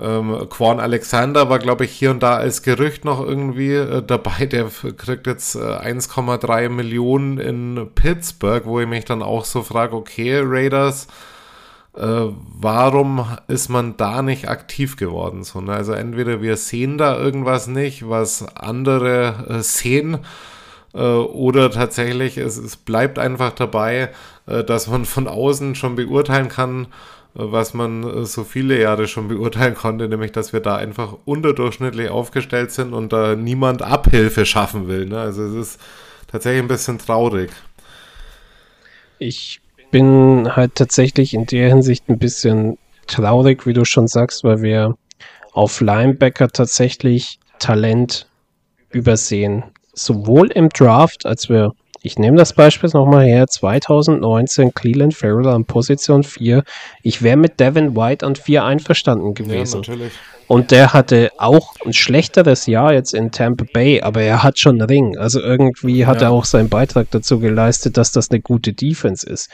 [0.00, 4.46] Ähm, Quan Alexander war, glaube ich, hier und da als Gerücht noch irgendwie äh, dabei.
[4.46, 9.94] Der kriegt jetzt äh, 1,3 Millionen in Pittsburgh, wo ich mich dann auch so frage,
[9.94, 11.08] okay, Raiders,
[11.96, 12.26] äh,
[12.60, 15.44] warum ist man da nicht aktiv geworden?
[15.44, 15.72] So, ne?
[15.72, 20.18] Also entweder wir sehen da irgendwas nicht, was andere sehen,
[20.94, 24.10] äh, oder tatsächlich, es, es bleibt einfach dabei,
[24.46, 26.86] äh, dass man von außen schon beurteilen kann, äh,
[27.34, 32.72] was man so viele Jahre schon beurteilen konnte, nämlich dass wir da einfach unterdurchschnittlich aufgestellt
[32.72, 35.06] sind und da niemand Abhilfe schaffen will.
[35.06, 35.18] Ne?
[35.20, 35.80] Also es ist
[36.30, 37.50] tatsächlich ein bisschen traurig.
[39.18, 39.61] Ich
[39.92, 44.96] bin halt tatsächlich in der Hinsicht ein bisschen traurig, wie du schon sagst, weil wir
[45.52, 48.26] auf Linebacker tatsächlich Talent
[48.90, 49.64] übersehen.
[49.92, 55.64] Sowohl im Draft, als wir, ich nehme das Beispiel nochmal her, 2019 Cleveland Farrell an
[55.64, 56.64] Position 4,
[57.02, 59.82] ich wäre mit Devin White an 4 einverstanden gewesen.
[59.84, 59.94] Ja,
[60.48, 64.80] Und der hatte auch ein schlechteres Jahr jetzt in Tampa Bay, aber er hat schon
[64.80, 65.16] einen Ring.
[65.16, 66.28] Also irgendwie hat ja.
[66.28, 69.48] er auch seinen Beitrag dazu geleistet, dass das eine gute Defense ist.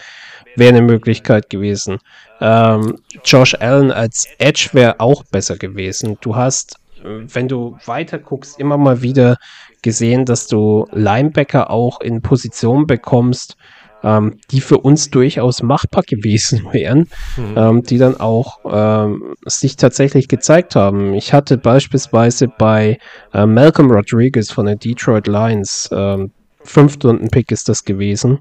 [0.57, 1.99] Wäre eine Möglichkeit gewesen.
[2.41, 6.17] Ähm, Josh Allen als Edge wäre auch besser gewesen.
[6.21, 9.37] Du hast, wenn du weiter guckst, immer mal wieder
[9.83, 13.57] gesehen, dass du Linebacker auch in Positionen bekommst,
[14.03, 17.55] ähm, die für uns durchaus machbar gewesen wären, mhm.
[17.57, 21.15] ähm, die dann auch ähm, sich tatsächlich gezeigt haben.
[21.15, 22.99] Ich hatte beispielsweise bei
[23.33, 26.31] äh, Malcolm Rodriguez von den Detroit Lions, ähm,
[26.65, 28.41] Fünftrunden-Pick ist das gewesen,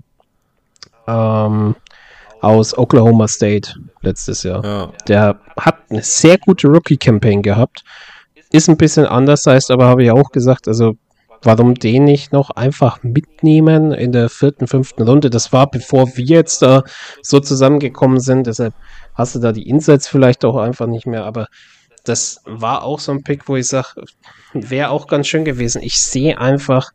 [1.07, 1.75] ähm,
[2.41, 4.63] aus Oklahoma State letztes Jahr.
[4.63, 4.91] Ja.
[5.07, 7.83] Der hat eine sehr gute Rookie-Campaign gehabt.
[8.51, 10.95] Ist ein bisschen anders, heißt aber, habe ich auch gesagt, also
[11.43, 15.29] warum den nicht noch einfach mitnehmen in der vierten, fünften Runde?
[15.29, 16.83] Das war bevor wir jetzt da
[17.21, 18.73] so zusammengekommen sind, deshalb
[19.13, 21.47] hast du da die Insights vielleicht auch einfach nicht mehr, aber
[22.03, 24.05] das war auch so ein Pick, wo ich sage,
[24.53, 25.81] wäre auch ganz schön gewesen.
[25.81, 26.91] Ich sehe einfach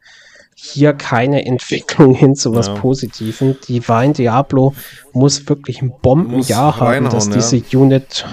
[0.54, 2.74] hier keine Entwicklung hin zu was ja.
[2.74, 3.58] Positiven.
[3.68, 4.74] Divine Diablo
[5.12, 7.78] muss wirklich ein Bombenjahr haben, dass diese ja.
[7.78, 8.26] Unit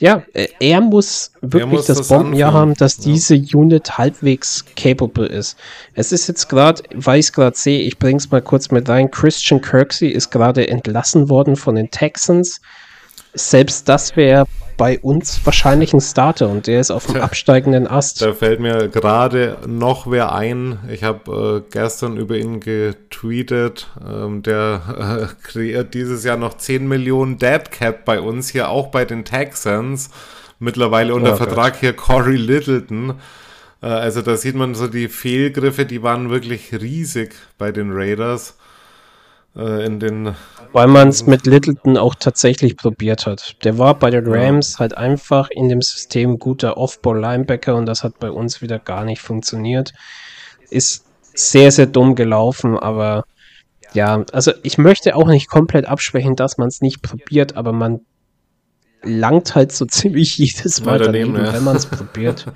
[0.00, 3.12] ja, äh, er muss wirklich er muss das, das Bombenjahr haben, dass ja.
[3.12, 5.58] diese Unit halbwegs capable ist.
[5.94, 8.88] Es ist jetzt gerade, weil ich es gerade sehe, ich bringe es mal kurz mit
[8.88, 9.10] rein.
[9.10, 12.62] Christian Kirksey ist gerade entlassen worden von den Texans.
[13.34, 14.46] Selbst das wäre
[14.80, 18.22] bei uns wahrscheinlich ein Starter und der ist auf dem absteigenden Ast.
[18.22, 20.78] Da fällt mir gerade noch wer ein.
[20.90, 23.88] Ich habe äh, gestern über ihn getweetet.
[24.02, 28.86] Ähm, der äh, kreiert dieses Jahr noch 10 Millionen Dead Cap bei uns, hier auch
[28.86, 30.08] bei den Texans.
[30.58, 31.80] Mittlerweile unter oh, Vertrag Gott.
[31.80, 33.20] hier Corey Littleton.
[33.82, 38.56] Äh, also da sieht man so die Fehlgriffe, die waren wirklich riesig bei den Raiders
[39.54, 40.34] äh, in den.
[40.72, 43.56] Weil man es mit Littleton auch tatsächlich probiert hat.
[43.64, 48.20] Der war bei den Rams halt einfach in dem System guter Off-Ball-Linebacker und das hat
[48.20, 49.92] bei uns wieder gar nicht funktioniert.
[50.70, 53.24] Ist sehr, sehr dumm gelaufen, aber
[53.92, 58.00] ja, also ich möchte auch nicht komplett abschwächen, dass man es nicht probiert, aber man
[59.02, 61.52] langt halt so ziemlich jedes Mal daneben, daneben ja.
[61.54, 62.46] wenn man es probiert.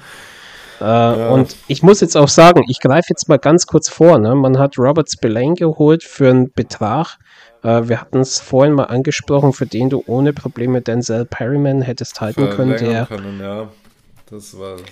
[0.81, 1.29] Äh, ja.
[1.29, 4.19] Und ich muss jetzt auch sagen, ich greife jetzt mal ganz kurz vor.
[4.19, 4.35] Ne?
[4.35, 7.17] Man hat Robert Spillane geholt für einen Betrag.
[7.65, 12.21] Äh, wir hatten es vorhin mal angesprochen, für den du ohne Probleme Denzel Perryman hättest
[12.21, 13.69] halten können, der, können, ja.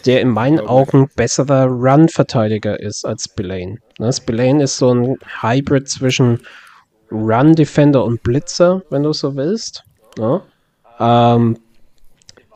[0.07, 3.79] der in meinen Augen besserer Run-Verteidiger ist als Spillane.
[3.99, 4.13] Ne?
[4.13, 6.41] Spillane ist so ein Hybrid zwischen
[7.11, 9.85] Run-Defender und Blitzer, wenn du so willst.
[10.19, 10.41] Ne?
[10.99, 11.59] Ähm,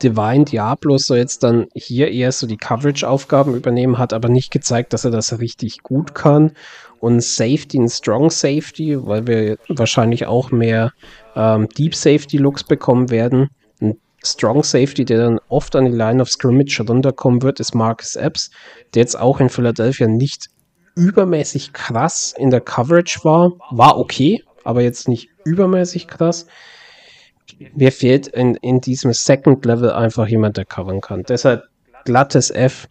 [0.01, 4.93] Divine Diablo soll jetzt dann hier eher so die Coverage-Aufgaben übernehmen, hat aber nicht gezeigt,
[4.93, 6.51] dass er das richtig gut kann.
[6.99, 10.91] Und Safety, ein Strong Safety, weil wir wahrscheinlich auch mehr
[11.35, 13.49] ähm, Deep Safety Looks bekommen werden.
[13.79, 18.15] Ein Strong Safety, der dann oft an die Line of Scrimmage runterkommen wird, ist Marcus
[18.15, 18.49] Epps,
[18.93, 20.47] der jetzt auch in Philadelphia nicht
[20.95, 23.53] übermäßig krass in der Coverage war.
[23.69, 26.47] War okay, aber jetzt nicht übermäßig krass.
[27.75, 31.23] Mir fehlt in, in diesem Second Level einfach jemand, der covern kann.
[31.23, 31.63] Deshalb
[32.03, 32.87] glattes F.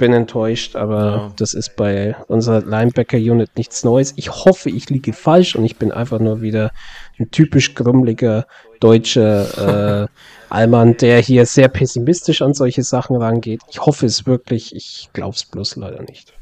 [0.00, 1.32] Bin enttäuscht, aber ja.
[1.36, 4.14] das ist bei unserer Linebacker-Unit nichts Neues.
[4.16, 6.70] Ich hoffe, ich liege falsch und ich bin einfach nur wieder
[7.18, 8.46] ein typisch grummeliger
[8.80, 10.08] deutscher äh,
[10.48, 13.60] Allmann, der hier sehr pessimistisch an solche Sachen rangeht.
[13.68, 16.32] Ich hoffe es wirklich, ich glaube es bloß leider nicht.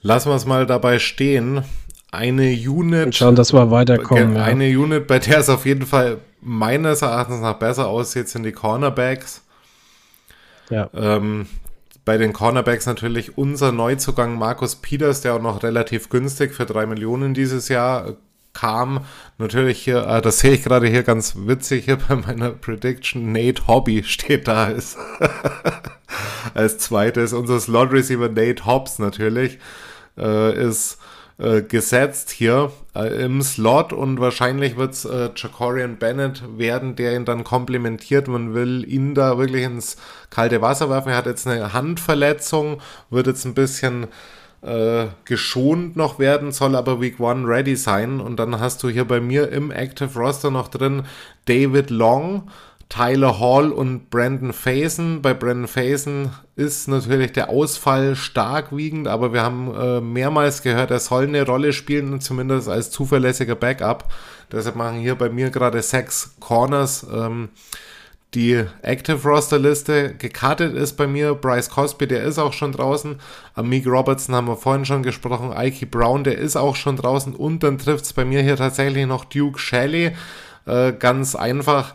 [0.00, 1.64] Lassen wir es mal dabei stehen.
[2.12, 3.06] Eine Unit.
[3.06, 4.36] Und schauen, dass wir weiterkommen.
[4.36, 4.78] Eine ja.
[4.78, 9.42] Unit, bei der es auf jeden Fall meines Erachtens nach besser aussieht, sind die Cornerbacks.
[10.70, 10.88] Ja.
[10.94, 11.48] Ähm,
[12.08, 16.86] bei den Cornerbacks natürlich unser Neuzugang Markus Peters, der auch noch relativ günstig für drei
[16.86, 18.16] Millionen dieses Jahr
[18.54, 19.04] kam.
[19.36, 23.30] Natürlich hier, äh, das sehe ich gerade hier ganz witzig hier bei meiner Prediction.
[23.32, 24.96] Nate Hobby steht da als,
[26.54, 27.34] als zweites.
[27.34, 29.58] Unser Slot Receiver Nate Hobbs natürlich
[30.16, 30.96] äh, ist
[31.38, 37.14] äh, gesetzt hier äh, im Slot und wahrscheinlich wird es äh, Jacorian Bennett werden, der
[37.14, 38.26] ihn dann komplementiert.
[38.26, 39.96] Man will ihn da wirklich ins
[40.30, 41.10] kalte Wasser werfen.
[41.10, 42.80] Er hat jetzt eine Handverletzung,
[43.10, 44.08] wird jetzt ein bisschen
[44.62, 48.20] äh, geschont noch werden, soll aber Week One ready sein.
[48.20, 51.04] Und dann hast du hier bei mir im Active Roster noch drin
[51.44, 52.50] David Long,
[52.88, 55.20] Tyler Hall und Brandon Faison.
[55.20, 60.90] Bei Brandon Faison ist natürlich der Ausfall stark wiegend, aber wir haben äh, mehrmals gehört,
[60.90, 64.10] er soll eine Rolle spielen, zumindest als zuverlässiger Backup.
[64.50, 67.06] Deshalb machen hier bei mir gerade sechs Corners.
[67.12, 67.50] Ähm,
[68.34, 71.34] die Active Roster Liste gekartet ist bei mir.
[71.34, 73.16] Bryce Cosby, der ist auch schon draußen.
[73.54, 75.54] Amik Robertson haben wir vorhin schon gesprochen.
[75.56, 77.34] Ike Brown, der ist auch schon draußen.
[77.34, 80.12] Und dann trifft es bei mir hier tatsächlich noch Duke Shelley.
[80.66, 81.94] Äh, ganz einfach,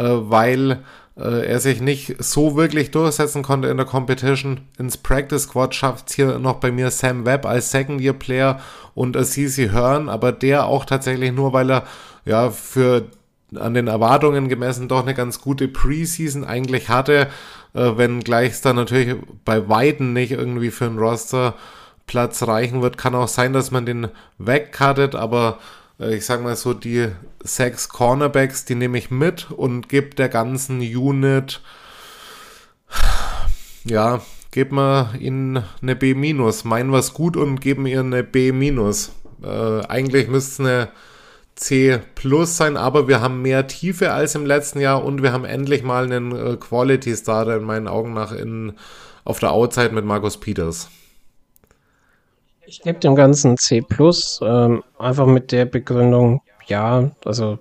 [0.00, 0.82] weil
[1.16, 4.62] äh, er sich nicht so wirklich durchsetzen konnte in der Competition.
[4.78, 8.60] Ins Practice Squad schafft es hier noch bei mir Sam Webb als Second Year Player
[8.94, 11.84] und Assisi Hearn, aber der auch tatsächlich nur, weil er
[12.24, 13.06] ja für
[13.54, 17.28] an den Erwartungen gemessen doch eine ganz gute Preseason eigentlich hatte,
[17.74, 21.54] äh, wenn gleich es dann natürlich bei Weitem nicht irgendwie für einen Roster
[22.06, 22.96] Platz reichen wird.
[22.98, 27.08] Kann auch sein, dass man den wegcuttet, aber äh, ich sag mal so, die
[27.42, 31.60] sechs Cornerbacks, die nehme ich mit und gebe der ganzen Unit,
[33.84, 38.50] ja, geben wir ihnen eine B-, meinen was gut und geben ihr eine B-.
[38.50, 40.88] Äh, eigentlich müsste es eine
[41.54, 45.44] C plus sein, aber wir haben mehr Tiefe als im letzten Jahr und wir haben
[45.44, 48.74] endlich mal einen äh, Quality Starter in meinen Augen nach in,
[49.24, 50.88] auf der Outside mit Markus Peters.
[52.64, 53.84] Ich gebe dem Ganzen C
[54.42, 57.58] ähm, einfach mit der Begründung, ja, also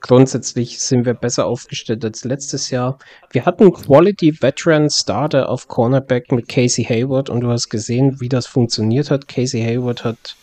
[0.00, 2.98] grundsätzlich sind wir besser aufgestellt als letztes Jahr.
[3.30, 8.28] Wir hatten Quality Veteran Starter auf Cornerback mit Casey Hayward und du hast gesehen, wie
[8.28, 9.26] das funktioniert hat.
[9.26, 10.36] Casey Hayward hat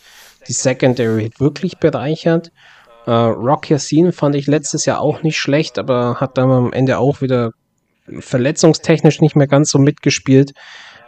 [0.48, 2.50] die Secondary wirklich bereichert.
[3.06, 6.98] Äh, Rock Yassin fand ich letztes Jahr auch nicht schlecht, aber hat dann am Ende
[6.98, 7.52] auch wieder
[8.18, 10.52] verletzungstechnisch nicht mehr ganz so mitgespielt.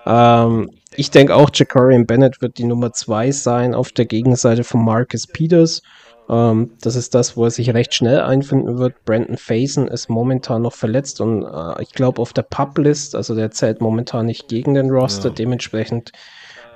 [0.06, 4.84] Ähm, ich denke auch, Jacorian Bennett wird die Nummer zwei sein auf der Gegenseite von
[4.84, 5.82] Marcus Peters.
[6.28, 9.04] Ähm, das ist das, wo er sich recht schnell einfinden wird.
[9.04, 13.50] Brandon Faison ist momentan noch verletzt und äh, ich glaube auf der Pub-List, also der
[13.50, 15.28] zählt momentan nicht gegen den Roster.
[15.28, 15.34] Ja.
[15.34, 16.12] Dementsprechend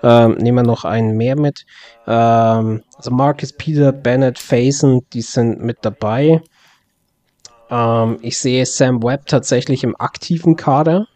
[0.02, 1.66] ähm, nehmen wir noch einen mehr mit.
[2.06, 6.42] Ähm, also Marcus, Peter, Bennett, Faison, die sind mit dabei.
[7.70, 11.06] Ähm, ich sehe Sam Webb tatsächlich im aktiven Kader.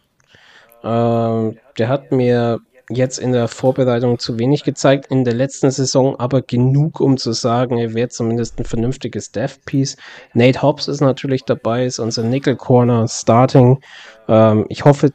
[0.83, 2.61] Ähm, der hat mir
[2.91, 7.33] jetzt in der Vorbereitung zu wenig gezeigt, in der letzten Saison aber genug, um zu
[7.33, 9.97] sagen, er wäre zumindest ein vernünftiges Death-Piece.
[10.35, 13.81] Nate Hobbs ist natürlich dabei, ist unser Nickel Corner Starting.
[14.29, 15.13] Ähm, ich hoffe,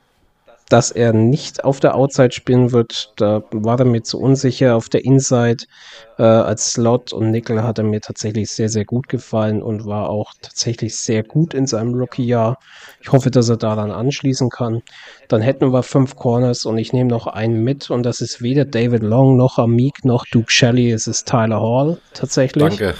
[0.70, 3.12] dass er nicht auf der Outside spielen wird.
[3.18, 4.76] Da war er mir zu unsicher.
[4.76, 5.66] Auf der Inside
[6.20, 10.10] äh, als Slot und Nickel hat er mir tatsächlich sehr, sehr gut gefallen und war
[10.10, 12.60] auch tatsächlich sehr gut in seinem Rookie-Jahr.
[13.02, 14.84] Ich hoffe, dass er daran anschließen kann.
[15.28, 18.66] Dann hätten wir fünf Corners und ich nehme noch einen mit und das ist weder
[18.66, 20.92] David Long noch Amik noch Duke Shelley.
[20.92, 22.78] Es ist Tyler Hall tatsächlich.
[22.78, 22.94] Danke.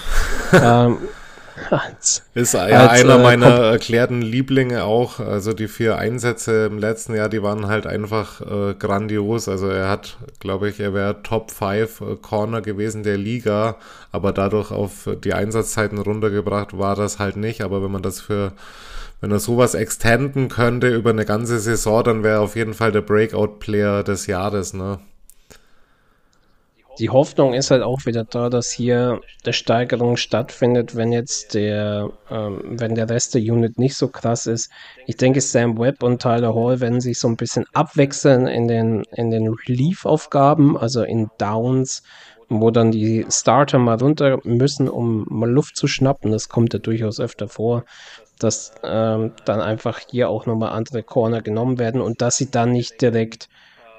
[0.52, 0.98] ähm,
[2.34, 5.20] ist ja als, einer äh, meiner erklärten Lieblinge auch.
[5.20, 9.48] Also die vier Einsätze im letzten Jahr, die waren halt einfach äh, grandios.
[9.48, 13.76] Also er hat, glaube ich, er wäre Top 5 äh, Corner gewesen der Liga,
[14.12, 17.62] aber dadurch auf die Einsatzzeiten runtergebracht war das halt nicht.
[17.62, 18.52] Aber wenn man das für,
[19.20, 22.92] wenn er sowas extenden könnte über eine ganze Saison, dann wäre er auf jeden Fall
[22.92, 24.98] der Breakout-Player des Jahres, ne?
[26.98, 32.10] Die Hoffnung ist halt auch wieder da, dass hier eine Steigerung stattfindet, wenn jetzt der,
[32.30, 34.70] ähm, wenn der Rest der Unit nicht so krass ist.
[35.06, 39.04] Ich denke, Sam Webb und Tyler Hall werden sich so ein bisschen abwechseln in den,
[39.14, 42.02] in den Relief-Aufgaben, also in Downs,
[42.48, 46.32] wo dann die Starter mal runter müssen, um mal Luft zu schnappen.
[46.32, 47.84] Das kommt ja durchaus öfter vor,
[48.40, 52.72] dass ähm, dann einfach hier auch nochmal andere Corner genommen werden und dass sie dann
[52.72, 53.48] nicht direkt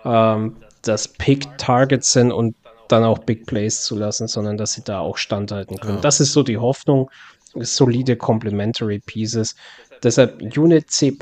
[0.04, 2.56] ähm, das Pick-Target sind und
[2.92, 5.96] dann auch Big Plays zu lassen, sondern dass sie da auch standhalten können.
[5.96, 6.02] Ja.
[6.02, 7.10] Das ist so die Hoffnung.
[7.54, 9.56] Solide Complementary Pieces.
[10.04, 11.16] Deshalb Unit C.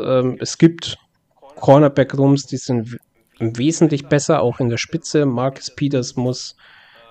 [0.00, 0.98] Ähm, es gibt
[1.56, 2.98] Cornerback-Rooms, die sind
[3.38, 5.26] wesentlich besser, auch in der Spitze.
[5.26, 6.56] Marcus Peters muss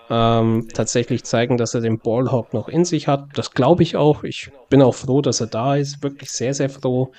[0.09, 3.29] ähm, tatsächlich zeigen, dass er den Ballhawk noch in sich hat.
[3.33, 4.23] Das glaube ich auch.
[4.23, 6.03] Ich bin auch froh, dass er da ist.
[6.03, 7.11] Wirklich sehr, sehr froh.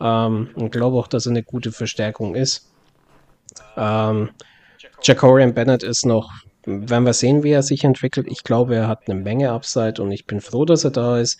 [0.00, 2.70] Ähm, und glaube auch, dass er eine gute Verstärkung ist.
[3.76, 4.30] Ähm,
[5.02, 6.30] Jacorian Bennett ist noch,
[6.64, 8.26] werden wir sehen, wie er sich entwickelt.
[8.28, 11.38] Ich glaube, er hat eine Menge Upside und ich bin froh, dass er da ist.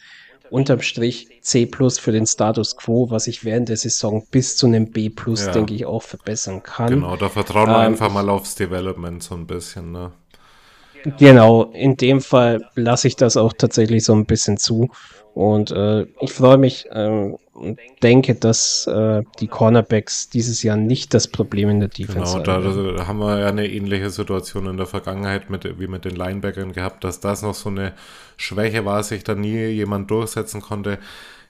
[0.51, 4.67] Unterm Strich C plus für den Status quo, was ich während der Saison bis zu
[4.67, 5.53] einem B plus, ja.
[5.53, 6.89] denke ich, auch verbessern kann.
[6.89, 10.13] Genau, da vertrauen wir ähm, einfach mal aufs Development so ein bisschen, ne?
[11.19, 14.91] Genau, in dem Fall lasse ich das auch tatsächlich so ein bisschen zu.
[15.35, 21.15] Und äh, ich freue mich äh, und denke, dass äh, die Cornerbacks dieses Jahr nicht
[21.15, 22.63] das Problem in der Defense genau, haben.
[22.63, 26.17] Genau, da, haben wir ja eine ähnliche Situation in der Vergangenheit mit, wie mit den
[26.17, 27.93] Linebackern gehabt, dass das noch so eine
[28.37, 30.99] Schwäche war, sich da nie jemand durchsetzen konnte.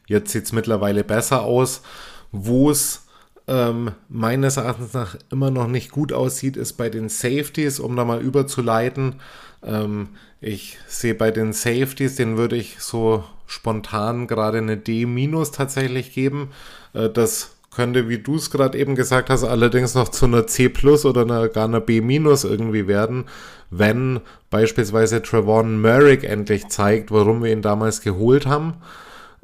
[0.07, 1.83] Jetzt sieht es mittlerweile besser aus.
[2.31, 3.08] Wo es
[3.49, 8.05] ähm, meines Erachtens nach immer noch nicht gut aussieht, ist bei den Safeties, um da
[8.05, 9.17] mal überzuleiten.
[9.65, 15.07] Ähm, ich sehe bei den Safeties, den würde ich so spontan gerade eine D-
[15.51, 16.51] tatsächlich geben.
[16.93, 20.69] Äh, das könnte, wie du es gerade eben gesagt hast, allerdings noch zu einer C
[20.69, 22.01] plus oder einer, gar einer B-
[22.45, 23.25] irgendwie werden,
[23.71, 24.21] wenn
[24.51, 28.75] beispielsweise Trevon Merrick endlich zeigt, warum wir ihn damals geholt haben.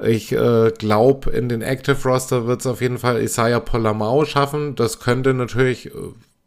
[0.03, 4.75] Ich äh, glaube, in den Active Roster wird es auf jeden Fall Isaiah Polamau schaffen.
[4.75, 5.91] Das könnte natürlich äh,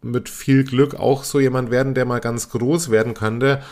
[0.02, 3.62] mit viel Glück auch so jemand werden, der mal ganz groß werden könnte.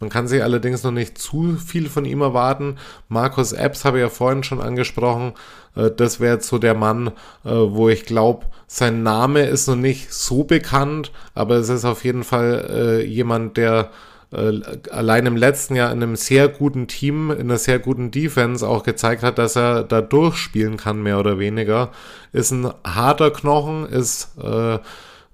[0.00, 2.76] Man kann sich allerdings noch nicht zu viel von ihm erwarten.
[3.08, 5.34] Markus Epps habe ich ja vorhin schon angesprochen.
[5.76, 7.08] Äh, das wäre jetzt so der Mann,
[7.44, 12.04] äh, wo ich glaube, sein Name ist noch nicht so bekannt, aber es ist auf
[12.04, 13.90] jeden Fall jemand, der
[14.32, 18.84] allein im letzten Jahr in einem sehr guten Team, in einer sehr guten Defense auch
[18.84, 21.90] gezeigt hat, dass er da durchspielen kann, mehr oder weniger.
[22.32, 24.78] Ist ein harter Knochen, ist äh,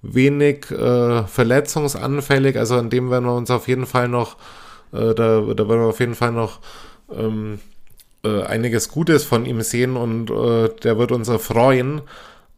[0.00, 4.36] wenig äh, verletzungsanfällig, also an dem werden wir uns auf jeden Fall noch,
[4.92, 6.60] äh, da, da werden wir auf jeden Fall noch
[7.14, 7.58] ähm,
[8.24, 12.02] äh, einiges Gutes von ihm sehen und äh, der wird uns erfreuen.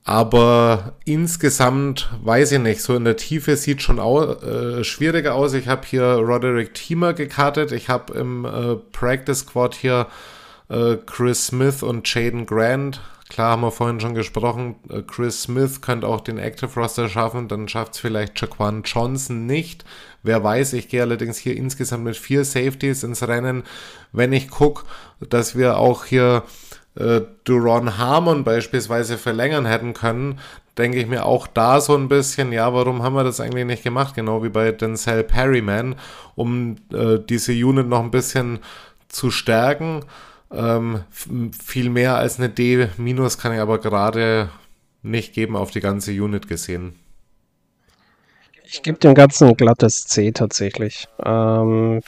[0.08, 5.52] Aber insgesamt weiß ich nicht, so in der Tiefe sieht schon au äh, schwieriger aus.
[5.52, 7.72] Ich habe hier Roderick Thiemer gekartet.
[7.72, 10.06] Ich habe im äh, Practice Squad hier
[11.06, 16.06] Chris Smith und Jaden Grant Klar haben wir vorhin schon gesprochen, äh, Chris Smith könnte
[16.06, 19.84] auch den Active Roster schaffen, dann schafft es vielleicht Jaquan Johnson nicht.
[20.22, 23.64] Wer weiß, ich gehe allerdings hier insgesamt mit vier Safeties ins Rennen.
[24.12, 24.84] Wenn ich gucke,
[25.20, 26.44] dass wir auch hier
[26.98, 30.38] äh, Duron Harmon beispielsweise verlängern hätten können,
[30.76, 33.82] denke ich mir auch da so ein bisschen, ja, warum haben wir das eigentlich nicht
[33.82, 34.14] gemacht?
[34.14, 35.96] Genau wie bei Denzel Perryman,
[36.34, 38.60] um äh, diese Unit noch ein bisschen
[39.08, 40.04] zu stärken.
[40.50, 41.00] Ähm,
[41.58, 42.88] viel mehr als eine D-
[43.38, 44.48] kann ich aber gerade
[45.02, 46.94] nicht geben auf die ganze Unit gesehen.
[48.64, 51.08] Ich gebe dem Ganzen ein glattes C tatsächlich.
[51.24, 52.00] Ähm,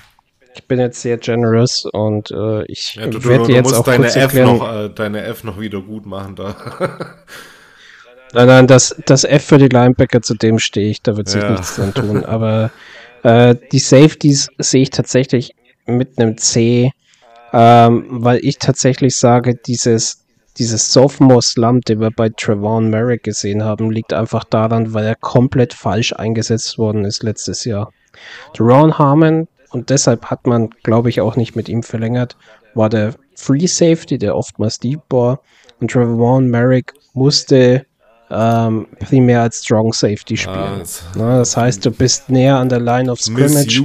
[0.61, 4.75] ich bin jetzt sehr generous und äh, ich ja, werde jetzt auch deine F, noch,
[4.75, 6.57] äh, deine F noch wieder gut machen da.
[8.33, 11.43] nein, nein, das, das F für die Linebacker, zu dem stehe ich, da wird sich
[11.43, 11.51] ja.
[11.51, 12.25] nichts dran tun.
[12.27, 12.71] Aber
[13.23, 15.55] äh, die Safeties sehe ich tatsächlich
[15.87, 16.93] mit einem C
[17.53, 20.25] ähm, weil ich tatsächlich sage, dieses,
[20.59, 25.75] dieses Sophomore-Slump, den wir bei Trevon Merrick gesehen haben, liegt einfach daran, weil er komplett
[25.75, 27.93] falsch eingesetzt worden ist letztes Jahr.
[28.59, 32.37] Ron Harmon, und deshalb hat man, glaube ich, auch nicht mit ihm verlängert,
[32.75, 35.41] war der Free Safety, der oftmals Deep war.
[35.81, 37.87] Und Trevon Merrick musste
[38.31, 40.57] ähm, primär als Strong Safety spielen.
[40.57, 43.83] Ah, das, Na, das heißt, du bist näher an der Line of Scrimmage.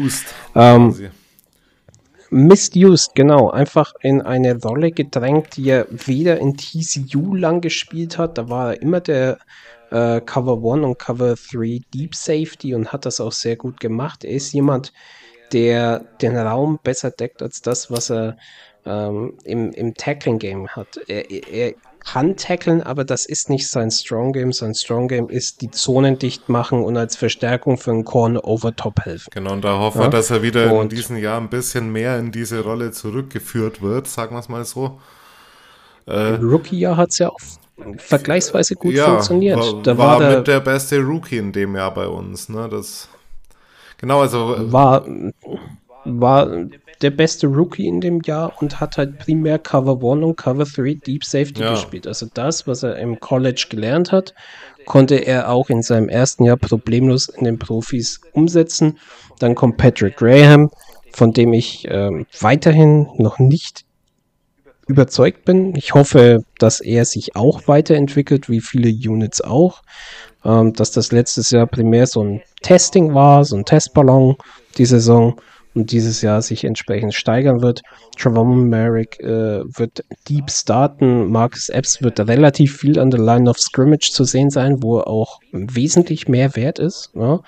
[0.54, 1.10] Ähm,
[2.30, 3.50] misused, genau.
[3.50, 8.38] Einfach in eine Rolle gedrängt, die er weder in TCU lang gespielt hat.
[8.38, 9.40] Da war er immer der
[9.90, 14.24] äh, Cover 1 und Cover 3 Deep Safety und hat das auch sehr gut gemacht.
[14.24, 14.94] Er ist jemand, der
[15.54, 18.38] den Raum besser deckt als das, was er
[18.86, 21.00] ähm, im, im Tackling-Game hat.
[21.08, 21.74] Er, er,
[22.06, 24.54] kann tackeln, aber das ist nicht sein Strong Game.
[24.54, 28.76] Sein Strong Game ist die Zonen dicht machen und als Verstärkung für einen Corner over
[28.76, 29.32] top helfen.
[29.34, 30.06] Genau, und da hoffen ja?
[30.06, 33.82] wir, dass er wieder und in diesem Jahr ein bisschen mehr in diese Rolle zurückgeführt
[33.82, 35.00] wird, sagen wir es mal so.
[36.06, 37.40] Äh, Rookie-Jahr hat es ja auch
[37.98, 39.58] vergleichsweise gut ja, funktioniert.
[39.58, 42.50] War, da war, war der, mit der beste Rookie in dem Jahr bei uns.
[42.50, 42.70] Ne?
[42.70, 43.10] Das,
[43.98, 44.56] genau, also.
[44.56, 45.06] Äh, war,
[46.06, 46.68] war
[47.02, 50.96] der beste Rookie in dem Jahr und hat halt primär Cover 1 und Cover 3
[51.06, 51.72] Deep Safety ja.
[51.72, 52.08] gespielt.
[52.08, 54.34] Also das, was er im College gelernt hat,
[54.86, 59.00] konnte er auch in seinem ersten Jahr problemlos in den Profis umsetzen.
[59.40, 60.70] Dann kommt Patrick Graham,
[61.12, 63.86] von dem ich ähm, weiterhin noch nicht
[64.88, 65.76] überzeugt bin.
[65.76, 69.82] Ich hoffe, dass er sich auch weiterentwickelt, wie viele Units auch.
[70.46, 74.36] Ähm, dass das letztes Jahr primär so ein Testing war, so ein Testballon,
[74.78, 75.36] die Saison
[75.76, 77.82] und dieses Jahr sich entsprechend steigern wird.
[78.18, 81.30] Trevor Merrick äh, wird deep starten.
[81.30, 85.08] Marcus Epps wird relativ viel an der Line of Scrimmage zu sehen sein, wo er
[85.08, 87.42] auch wesentlich mehr wert ist, ne?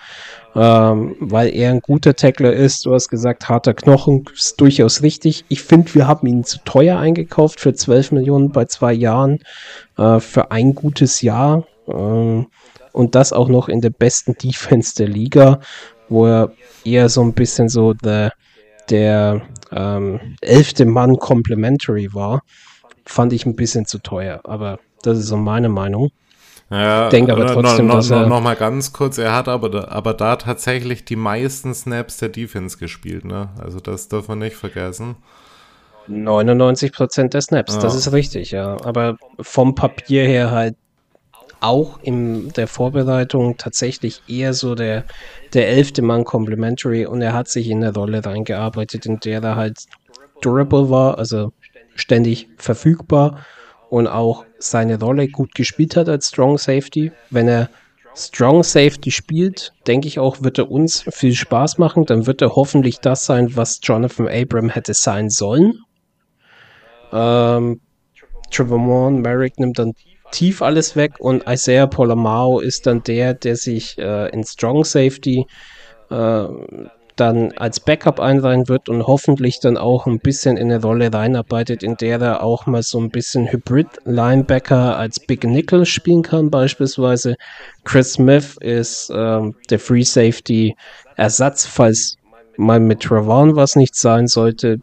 [0.56, 2.86] ähm, weil er ein guter Tackler ist.
[2.86, 5.46] Du hast gesagt, harter Knochen ist durchaus richtig.
[5.48, 9.40] Ich finde, wir haben ihn zu teuer eingekauft für 12 Millionen bei zwei Jahren
[9.98, 11.64] äh, für ein gutes Jahr.
[11.88, 12.48] Ähm,
[12.98, 15.60] und das auch noch in der besten Defense der Liga
[16.10, 16.52] wo er
[16.84, 18.34] eher so ein bisschen so der,
[18.90, 19.42] der
[19.72, 22.42] ähm, elfte Mann Complementary war,
[23.06, 24.42] fand ich ein bisschen zu teuer.
[24.44, 26.12] Aber das ist so meine Meinung.
[26.70, 29.70] Ja, denke aber trotzdem, no, no, dass er noch mal ganz kurz, er hat aber
[29.70, 33.52] da, aber da tatsächlich die meisten Snaps der Defense gespielt, ne?
[33.58, 35.16] Also das darf man nicht vergessen.
[36.10, 37.82] 99% der Snaps, ja.
[37.82, 38.76] das ist richtig, ja.
[38.84, 40.76] Aber vom Papier her halt
[41.60, 45.06] auch in der Vorbereitung tatsächlich eher so der,
[45.54, 49.56] der elfte Mann Complementary und er hat sich in eine Rolle reingearbeitet, in der er
[49.56, 49.80] halt
[50.42, 51.52] durable war, also
[51.96, 53.46] ständig verfügbar
[53.90, 57.12] und auch seine Rolle gut gespielt hat als Strong Safety.
[57.30, 57.70] Wenn er
[58.16, 62.06] Strong Safety spielt, denke ich auch, wird er uns viel Spaß machen.
[62.06, 65.80] Dann wird er hoffentlich das sein, was Jonathan Abram hätte sein sollen.
[67.14, 67.80] Ähm,
[68.52, 69.94] Trevor Moore, Merrick nimmt dann
[70.32, 75.46] tief alles weg und Isaiah Polamao ist dann der, der sich äh, in Strong Safety
[76.10, 76.46] äh,
[77.16, 81.82] dann als Backup einreihen wird und hoffentlich dann auch ein bisschen in eine Rolle reinarbeitet,
[81.82, 87.36] in der er auch mal so ein bisschen Hybrid-Linebacker als Big Nickel spielen kann, beispielsweise.
[87.84, 92.18] Chris Smith ist äh, der Free Safety-Ersatz, falls
[92.56, 94.80] mal mit Travon was nicht sein sollte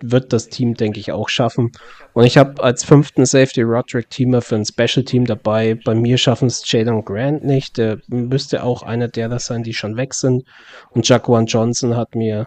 [0.00, 1.72] wird das Team, denke ich, auch schaffen.
[2.12, 5.74] Und ich habe als fünften Safety Roderick Teamer für ein Special Team dabei.
[5.74, 7.78] Bei mir schaffen es Jalen Grant nicht.
[7.78, 10.44] Der müsste auch einer derer sein, die schon weg sind.
[10.90, 12.46] Und Jaquan Johnson hat mir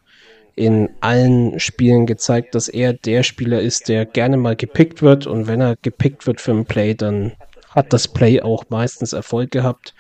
[0.56, 5.28] in allen Spielen gezeigt, dass er der Spieler ist, der gerne mal gepickt wird.
[5.28, 7.34] Und wenn er gepickt wird für ein Play, dann
[7.70, 9.94] hat das Play auch meistens Erfolg gehabt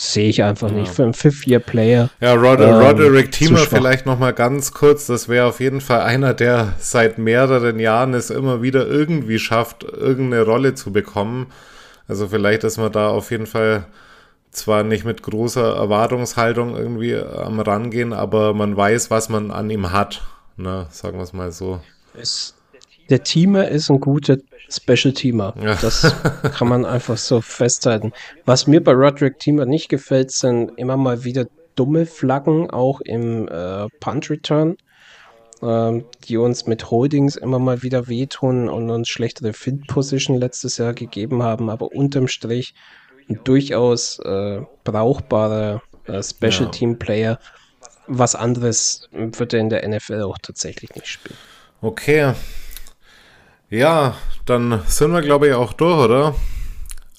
[0.00, 0.76] sehe ich einfach ja.
[0.76, 0.92] nicht.
[0.92, 2.10] Für einen Fifth-Year-Player.
[2.20, 5.06] Ja, Rod ähm, Roderick Thiemer vielleicht nochmal ganz kurz.
[5.06, 9.84] Das wäre auf jeden Fall einer, der seit mehreren Jahren es immer wieder irgendwie schafft,
[9.84, 11.46] irgendeine Rolle zu bekommen.
[12.08, 13.86] Also vielleicht ist man da auf jeden Fall
[14.50, 19.92] zwar nicht mit großer Erwartungshaltung irgendwie am Rangehen, aber man weiß, was man an ihm
[19.92, 20.22] hat.
[20.56, 21.80] Ne, sagen wir es mal so.
[22.20, 22.54] Es,
[23.10, 24.38] der Teamer ist ein guter
[24.68, 25.54] Special Teamer.
[25.60, 25.74] Ja.
[25.74, 26.14] Das
[26.54, 28.12] kann man einfach so festhalten.
[28.44, 33.48] Was mir bei Roderick Teamer nicht gefällt, sind immer mal wieder dumme Flaggen, auch im
[33.48, 34.76] äh, Punt Return,
[35.60, 40.78] äh, die uns mit Holdings immer mal wieder wehtun und uns schlechtere Field Position letztes
[40.78, 42.74] Jahr gegeben haben, aber unterm Strich
[43.28, 46.70] ein durchaus äh, brauchbarer äh, Special ja.
[46.70, 47.38] Team Player.
[48.06, 51.36] Was anderes wird er in der NFL auch tatsächlich nicht spielen.
[51.80, 52.34] Okay,
[53.70, 54.14] ja,
[54.46, 56.34] dann sind wir, glaube ich, auch durch, oder?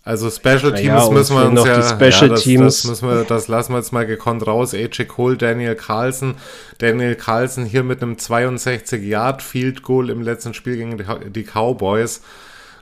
[0.03, 2.81] Also Special Teams ja, müssen wir uns ja, ja das, Teams.
[2.81, 4.73] Das, müssen wir, das lassen wir jetzt mal gekonnt raus.
[4.73, 6.35] AJ Cole, Daniel Carlson.
[6.79, 10.97] Daniel Carlson hier mit einem 62 Yard Field Goal im letzten Spiel gegen
[11.31, 12.23] die Cowboys.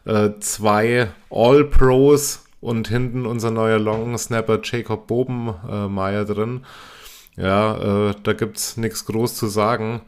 [0.05, 6.65] Äh, zwei All Pros und hinten unser neuer Long Snapper Jacob Bobenmeier drin.
[7.35, 10.01] Ja, äh, da gibt's nichts groß zu sagen.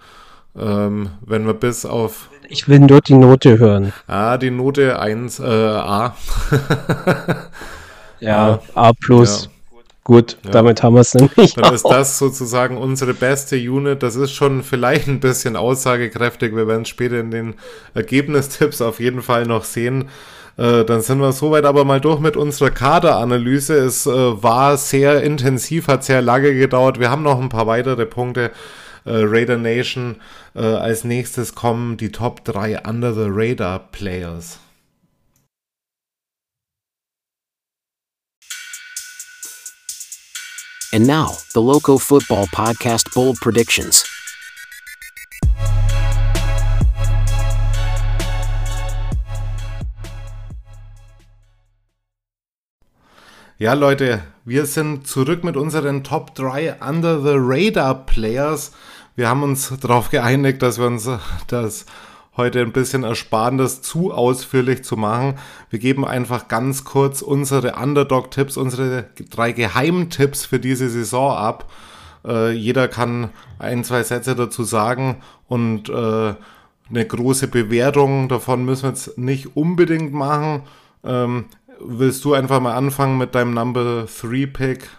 [0.57, 3.93] Ähm, wenn wir bis auf ich will nur die Note hören.
[4.07, 6.17] Ah, die Note 1, äh, A.
[8.19, 9.45] ja, A, plus.
[9.45, 9.51] Ja.
[10.03, 10.51] Gut, ja.
[10.51, 11.53] damit haben wir es nämlich.
[11.53, 11.71] Dann auch.
[11.71, 14.03] ist das sozusagen unsere beste Unit.
[14.03, 16.53] Das ist schon vielleicht ein bisschen aussagekräftig.
[16.53, 17.53] Wir werden es später in den
[17.93, 20.09] Ergebnistipps auf jeden Fall noch sehen.
[20.57, 23.75] Äh, dann sind wir soweit aber mal durch mit unserer Kaderanalyse.
[23.75, 26.99] Es äh, war sehr intensiv, hat sehr lange gedauert.
[26.99, 28.51] Wir haben noch ein paar weitere Punkte
[29.05, 30.17] äh, Raider Nation.
[30.53, 34.59] Äh, als nächstes kommen die Top 3 Under the Radar Players.
[40.93, 44.03] And now, the Loco Football Podcast Bold Predictions.
[53.57, 58.71] Ja, Leute, wir sind zurück mit unseren Top 3 Under the Radar Players.
[59.15, 61.09] Wir haben uns darauf geeinigt, dass wir uns
[61.47, 61.85] das
[62.37, 65.35] heute ein bisschen ersparen, das zu ausführlich zu machen.
[65.69, 71.69] Wir geben einfach ganz kurz unsere Underdog-Tipps, unsere drei Geheimtipps für diese Saison ab.
[72.25, 73.29] Äh, jeder kann
[73.59, 75.17] ein, zwei Sätze dazu sagen
[75.47, 76.33] und äh,
[76.89, 80.63] eine große Bewertung davon müssen wir jetzt nicht unbedingt machen.
[81.03, 81.45] Ähm,
[81.79, 84.89] willst du einfach mal anfangen mit deinem Number 3 Pick?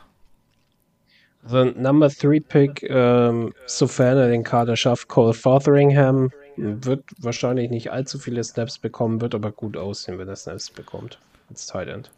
[1.44, 7.90] Also Number 3 Pick, ähm, sofern er den Kader schafft, Cole Fotheringham wird wahrscheinlich nicht
[7.90, 12.10] allzu viele Snaps bekommen, wird aber gut aussehen, wenn er Snaps bekommt als Tight End.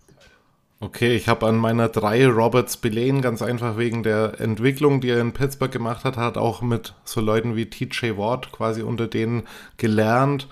[0.80, 5.20] Okay, ich habe an meiner 3 Roberts Belaine ganz einfach wegen der Entwicklung, die er
[5.20, 9.44] in Pittsburgh gemacht hat, hat auch mit so Leuten wie TJ Ward quasi unter denen
[9.78, 10.48] gelernt.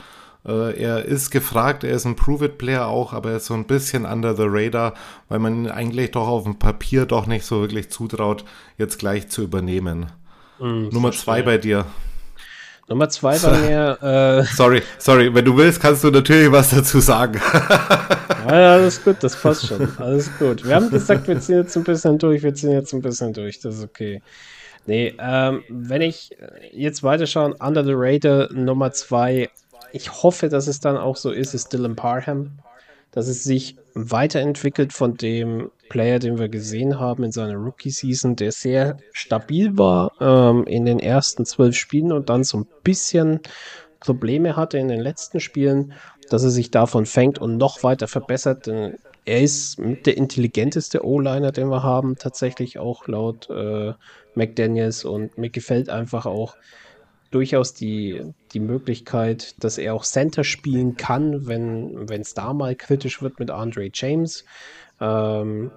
[0.46, 4.04] Äh, er ist gefragt, er ist ein Prove-It-Player auch, aber er ist so ein bisschen
[4.04, 4.94] under the radar,
[5.28, 8.44] weil man ihn eigentlich doch auf dem Papier doch nicht so wirklich zutraut,
[8.76, 10.06] jetzt gleich zu übernehmen.
[10.58, 11.86] Mm, Nummer zwei bei dir.
[12.88, 13.98] Nummer zwei bei mir.
[14.02, 17.40] Äh sorry, sorry, wenn du willst, kannst du natürlich was dazu sagen.
[18.48, 19.96] ja, alles gut, das passt schon.
[19.98, 20.66] Alles gut.
[20.66, 23.60] Wir haben gesagt, wir ziehen jetzt ein bisschen durch, wir ziehen jetzt ein bisschen durch,
[23.60, 24.20] das ist okay.
[24.86, 26.36] Nee, ähm, wenn ich
[26.72, 29.48] jetzt weiterschaue, Under the Radar Nummer zwei
[29.92, 32.58] ich hoffe, dass es dann auch so ist, ist Dylan Parham,
[33.10, 38.52] dass es sich weiterentwickelt von dem Player, den wir gesehen haben in seiner Rookie-Season, der
[38.52, 43.40] sehr stabil war ähm, in den ersten zwölf Spielen und dann so ein bisschen
[44.00, 45.92] Probleme hatte in den letzten Spielen,
[46.30, 48.66] dass er sich davon fängt und noch weiter verbessert.
[48.66, 48.96] Denn
[49.26, 53.92] er ist der intelligenteste O-Liner, den wir haben, tatsächlich auch laut äh,
[54.34, 56.56] McDaniels und mir gefällt einfach auch,
[57.32, 63.22] durchaus die, die Möglichkeit, dass er auch Center spielen kann, wenn es da mal kritisch
[63.22, 64.44] wird mit Andre James.
[65.00, 65.70] Ähm,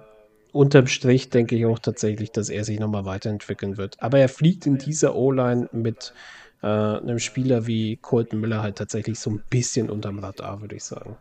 [0.52, 4.02] unterm Strich denke ich auch tatsächlich, dass er sich nochmal weiterentwickeln wird.
[4.02, 6.14] Aber er fliegt in dieser O-Line mit
[6.62, 10.84] äh, einem Spieler wie Colton Miller halt tatsächlich so ein bisschen unterm Radar, würde ich
[10.84, 11.16] sagen.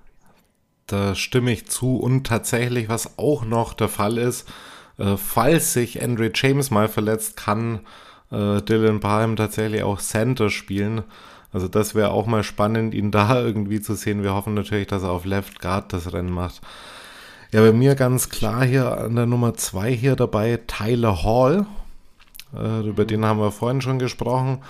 [0.87, 1.97] Da stimme ich zu.
[1.97, 4.47] Und tatsächlich, was auch noch der Fall ist,
[4.97, 7.81] äh, falls sich Andre James mal verletzt, kann
[8.31, 11.03] äh, Dylan Parham tatsächlich auch Center spielen.
[11.55, 14.23] Also das wäre auch mal spannend, ihn da irgendwie zu sehen.
[14.23, 16.59] Wir hoffen natürlich, dass er auf Left Guard das Rennen macht.
[17.53, 21.65] Ja, bei mir ganz klar hier an der Nummer 2 hier dabei Tyler Hall.
[22.53, 24.63] Äh, über den haben wir vorhin schon gesprochen.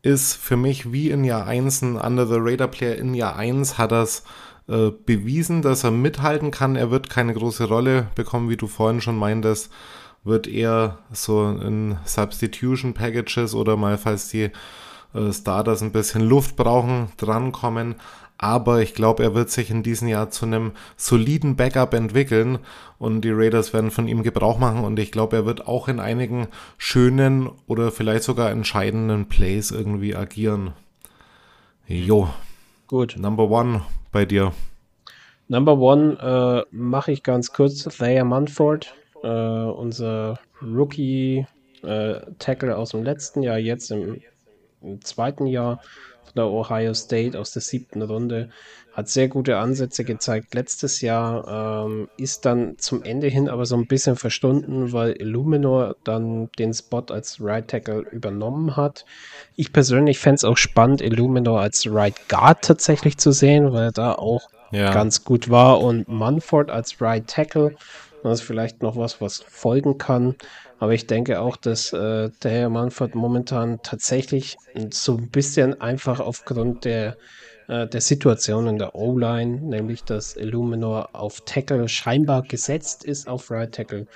[0.00, 2.96] Ist für mich wie in Jahr 1 ein Under the Radar Player.
[2.96, 4.22] In Jahr 1 hat er es
[4.66, 6.74] äh, bewiesen, dass er mithalten kann.
[6.74, 9.70] Er wird keine große Rolle bekommen, wie du vorhin schon meintest
[10.24, 14.50] wird eher so in Substitution Packages oder mal, falls die
[15.14, 17.96] äh, Starters ein bisschen Luft brauchen, drankommen.
[18.38, 22.58] Aber ich glaube, er wird sich in diesem Jahr zu einem soliden Backup entwickeln
[22.98, 26.00] und die Raiders werden von ihm Gebrauch machen und ich glaube, er wird auch in
[26.00, 30.72] einigen schönen oder vielleicht sogar entscheidenden Plays irgendwie agieren.
[31.86, 32.30] Jo.
[32.86, 33.16] Gut.
[33.18, 34.52] Number one bei dir.
[35.48, 37.84] Number one äh, mache ich ganz kurz.
[37.84, 44.20] Thayer Munford äh, unser Rookie-Tackle äh, aus dem letzten Jahr, jetzt im,
[44.82, 45.80] im, zweiten Jahr
[46.24, 48.50] von der Ohio State aus der siebten Runde,
[48.92, 53.76] hat sehr gute Ansätze gezeigt letztes Jahr, ähm, ist dann zum Ende hin aber so
[53.76, 59.04] ein bisschen verstunden, weil Illuminor dann den Spot als Right Tackle übernommen hat.
[59.56, 63.92] Ich persönlich fände es auch spannend, Illuminor als Right Guard tatsächlich zu sehen, weil er
[63.92, 64.92] da auch ja.
[64.92, 67.76] ganz gut war und Munford als Right Tackle
[68.22, 70.36] das ist vielleicht noch was, was folgen kann.
[70.80, 74.56] Aber ich denke auch, dass äh, der Herr Manfred momentan tatsächlich
[74.90, 77.18] so ein bisschen einfach aufgrund der,
[77.68, 83.50] äh, der Situation in der O-Line, nämlich dass Illuminor auf Tackle scheinbar gesetzt ist, auf
[83.50, 84.06] Right Tackle,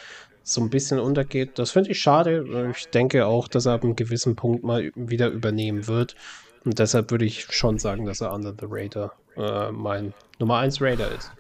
[0.43, 1.59] so ein bisschen untergeht.
[1.59, 2.73] Das finde ich schade.
[2.75, 6.17] Ich denke auch, dass er ab einem gewissen Punkt mal wieder übernehmen wird.
[6.65, 10.81] Und deshalb würde ich schon sagen, dass er Under the Raider äh, mein Nummer 1
[10.81, 11.31] Raider ist.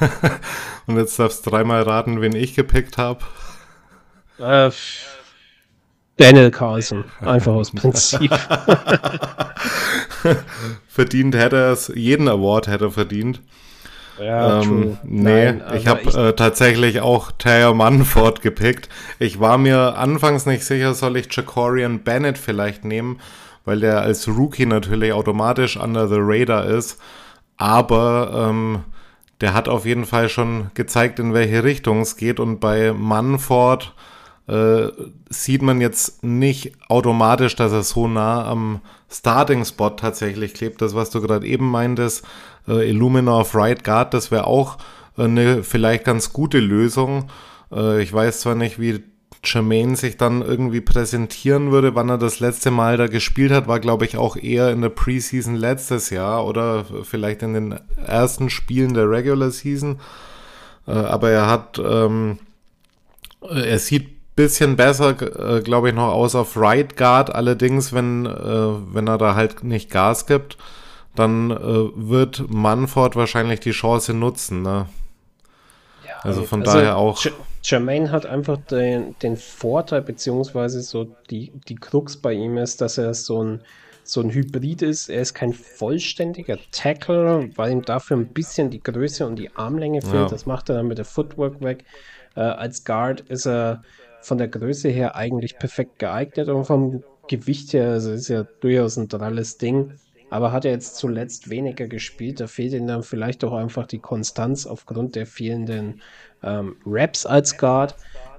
[0.86, 3.20] Und jetzt darfst du dreimal raten, wen ich gepickt habe.
[4.38, 4.70] Äh,
[6.16, 8.30] Daniel Carlson, einfach aus Prinzip.
[10.88, 13.40] verdient hätte er es, jeden Award hätte er verdient.
[14.18, 18.88] Ja, ähm, nee, Nein, ich habe äh, tatsächlich auch Taylor Munford gepickt.
[19.18, 23.20] Ich war mir anfangs nicht sicher, soll ich Jacorian Bennett vielleicht nehmen,
[23.66, 26.98] weil der als Rookie natürlich automatisch under the radar ist.
[27.58, 28.84] Aber ähm,
[29.42, 32.40] der hat auf jeden Fall schon gezeigt, in welche Richtung es geht.
[32.40, 33.94] Und bei Manford
[34.48, 34.88] äh,
[35.28, 40.80] sieht man jetzt nicht automatisch, dass er so nah am Starting-Spot tatsächlich klebt.
[40.82, 42.24] Das, was du gerade eben meintest,
[42.68, 44.78] äh, Illumina auf Right Guard, das wäre auch
[45.16, 47.28] eine vielleicht ganz gute Lösung.
[47.72, 49.02] Äh, ich weiß zwar nicht, wie
[49.44, 53.80] Jermaine sich dann irgendwie präsentieren würde, wann er das letzte Mal da gespielt hat, war
[53.80, 58.94] glaube ich auch eher in der Preseason letztes Jahr oder vielleicht in den ersten Spielen
[58.94, 60.00] der Regular Season.
[60.86, 62.38] Äh, aber er hat, ähm,
[63.40, 67.34] er sieht bisschen besser, äh, glaube ich, noch aus auf Right Guard.
[67.34, 70.58] Allerdings, wenn, äh, wenn er da halt nicht Gas gibt,
[71.14, 74.62] dann äh, wird Manford wahrscheinlich die Chance nutzen.
[74.62, 74.86] Ne?
[76.06, 77.24] Ja, also von also daher auch.
[77.64, 82.96] Jermaine hat einfach den, den Vorteil, beziehungsweise so die, die Krux bei ihm ist, dass
[82.96, 83.60] er so ein,
[84.04, 85.08] so ein Hybrid ist.
[85.08, 90.02] Er ist kein vollständiger Tackler, weil ihm dafür ein bisschen die Größe und die Armlänge
[90.02, 90.14] fehlt.
[90.14, 90.28] Ja.
[90.28, 91.84] Das macht er dann mit der Footwork weg.
[92.36, 93.82] Äh, als Guard ist er
[94.26, 98.96] von der Größe her eigentlich perfekt geeignet und vom Gewicht her, also ist ja durchaus
[98.96, 99.92] ein dralles Ding.
[100.30, 104.00] Aber hat er jetzt zuletzt weniger gespielt, da fehlt ihm dann vielleicht auch einfach die
[104.00, 106.02] Konstanz aufgrund der fehlenden
[106.42, 107.94] ähm, Raps als Guard.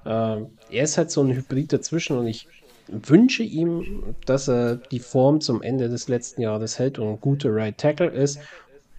[0.05, 2.49] Ähm, er ist halt so ein Hybrid dazwischen und ich
[2.89, 7.53] wünsche ihm, dass er die Form zum Ende des letzten Jahres hält und ein guter
[7.53, 8.39] Right Tackle ist.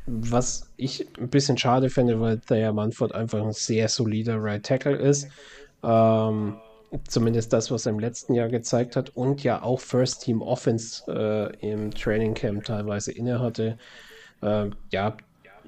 [0.06, 4.96] Was ich ein bisschen schade finde, weil Thayer Manford einfach ein sehr solider Right Tackle
[4.96, 5.28] ist.
[5.82, 6.56] Ähm,
[7.06, 11.04] Zumindest das, was er im letzten Jahr gezeigt hat und ja auch First Team Offense
[11.06, 13.78] äh, im Training Camp teilweise innehatte.
[14.40, 15.16] Äh, ja,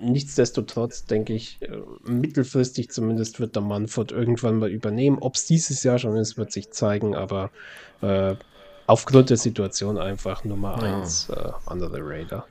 [0.00, 1.68] nichtsdestotrotz denke ich, äh,
[2.04, 5.18] mittelfristig zumindest wird der Manford irgendwann mal übernehmen.
[5.20, 7.50] Ob es dieses Jahr schon ist, wird sich zeigen, aber
[8.00, 8.34] äh,
[8.86, 11.34] aufgrund der Situation einfach Nummer 1 ja.
[11.34, 12.46] Äh, under the radar.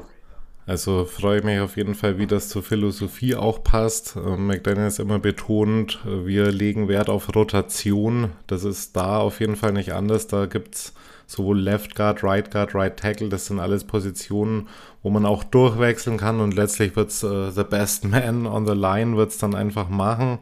[0.70, 4.16] Also freue ich mich auf jeden Fall, wie das zur Philosophie auch passt.
[4.16, 8.34] Äh, McDaniels immer betont, äh, wir legen Wert auf Rotation.
[8.46, 10.28] Das ist da auf jeden Fall nicht anders.
[10.28, 10.94] Da gibt es
[11.26, 13.30] sowohl Left Guard, Right Guard, Right Tackle.
[13.30, 14.68] Das sind alles Positionen,
[15.02, 18.74] wo man auch durchwechseln kann und letztlich wird es uh, The Best Man on the
[18.74, 20.38] Line wird es dann einfach machen.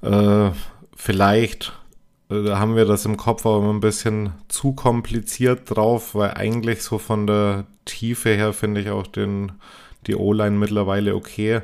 [0.00, 0.48] Äh,
[0.96, 1.74] vielleicht
[2.30, 6.98] da haben wir das im Kopf aber ein bisschen zu kompliziert drauf, weil eigentlich so
[6.98, 9.52] von der Tiefe her finde ich auch den,
[10.06, 11.62] die O-Line mittlerweile okay.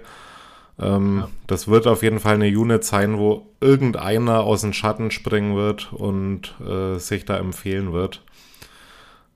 [0.79, 1.29] Ähm, ja.
[1.47, 5.93] Das wird auf jeden Fall eine Unit sein, wo irgendeiner aus dem Schatten springen wird
[5.93, 8.23] und äh, sich da empfehlen wird.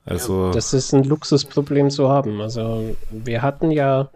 [0.05, 2.41] Also ja, das ist ein Luxusproblem zu haben.
[2.41, 4.09] Also wir hatten ja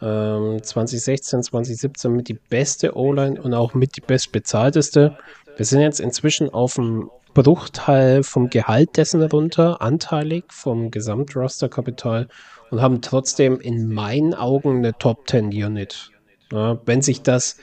[0.00, 5.16] ähm, 2016, 2017 mit die beste O-Line und auch mit die bestbezahlteste.
[5.56, 12.28] Wir sind jetzt inzwischen auf dem Bruchteil vom Gehalt dessen runter, anteilig vom Gesamtrosterkapital
[12.70, 16.10] und haben trotzdem in meinen Augen eine Top 10 Unit.
[16.50, 17.58] Ja, wenn sich das,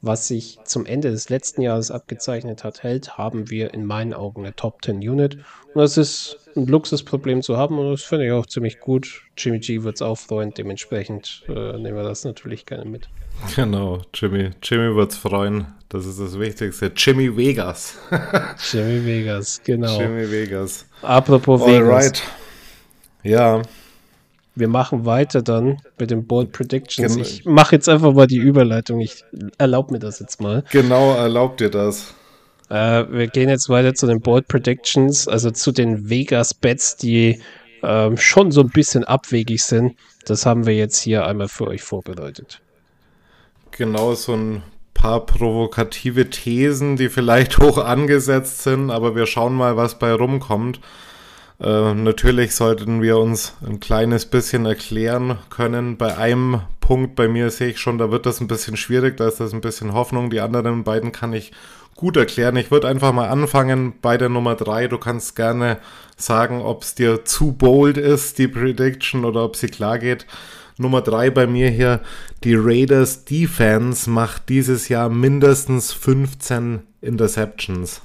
[0.00, 4.42] was sich zum Ende des letzten Jahres abgezeichnet hat, hält, haben wir in meinen Augen
[4.44, 5.34] eine Top 10 Unit.
[5.34, 9.22] Und das ist ein Luxusproblem zu haben und das finde ich auch ziemlich gut.
[9.36, 13.08] Jimmy G wird es auch freuen, dementsprechend äh, nehmen wir das natürlich gerne mit.
[13.54, 14.50] Genau, Jimmy.
[14.62, 15.66] Jimmy wird es freuen.
[15.88, 16.90] Das ist das Wichtigste.
[16.96, 17.98] Jimmy Vegas.
[18.72, 20.00] Jimmy Vegas, genau.
[20.00, 20.86] Jimmy Vegas.
[21.02, 22.18] Apropos Alright.
[22.18, 22.22] Vegas.
[23.22, 23.62] Ja.
[24.56, 27.14] Wir machen weiter dann mit den Bold Predictions.
[27.14, 29.00] Gen ich mache jetzt einfach mal die Überleitung.
[29.00, 29.24] Ich
[29.58, 30.64] erlaube mir das jetzt mal.
[30.72, 32.14] Genau, erlaubt dir das.
[32.70, 37.40] Äh, wir gehen jetzt weiter zu den Bold Predictions, also zu den Vegas Bets, die
[37.82, 39.96] äh, schon so ein bisschen abwegig sind.
[40.24, 42.60] Das haben wir jetzt hier einmal für euch vorbereitet
[43.76, 44.62] genau so ein
[44.94, 50.80] paar provokative Thesen, die vielleicht hoch angesetzt sind, aber wir schauen mal, was bei rumkommt.
[51.60, 55.96] Äh, natürlich sollten wir uns ein kleines bisschen erklären können.
[55.96, 59.28] Bei einem Punkt bei mir sehe ich schon, da wird das ein bisschen schwierig, da
[59.28, 60.30] ist das ein bisschen Hoffnung.
[60.30, 61.52] Die anderen beiden kann ich
[61.94, 62.56] gut erklären.
[62.56, 64.88] Ich würde einfach mal anfangen bei der Nummer 3.
[64.88, 65.78] Du kannst gerne
[66.16, 70.26] sagen, ob es dir zu bold ist, die Prediction, oder ob sie klar geht.
[70.76, 72.00] Nummer drei bei mir hier,
[72.42, 78.00] die Raiders Defense macht dieses Jahr mindestens 15 Interceptions.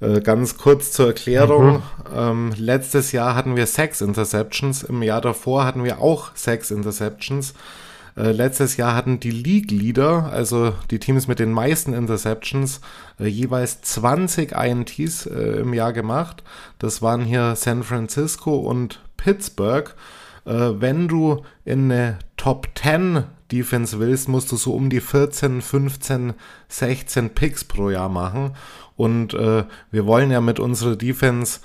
[0.00, 1.74] Äh, ganz kurz zur Erklärung.
[1.74, 1.82] Mhm.
[2.14, 7.54] Ähm, letztes Jahr hatten wir sechs Interceptions, im Jahr davor hatten wir auch sechs Interceptions.
[8.16, 12.80] Äh, letztes Jahr hatten die League Leader, also die Teams mit den meisten Interceptions,
[13.20, 16.42] äh, jeweils 20 INTs äh, im Jahr gemacht.
[16.78, 19.94] Das waren hier San Francisco und Pittsburgh
[20.44, 25.60] äh, wenn du in eine Top 10 Defense willst, musst du so um die 14,
[25.60, 26.34] 15,
[26.68, 28.52] 16 Picks pro Jahr machen.
[28.96, 31.60] Und äh, wir wollen ja mit unserer Defense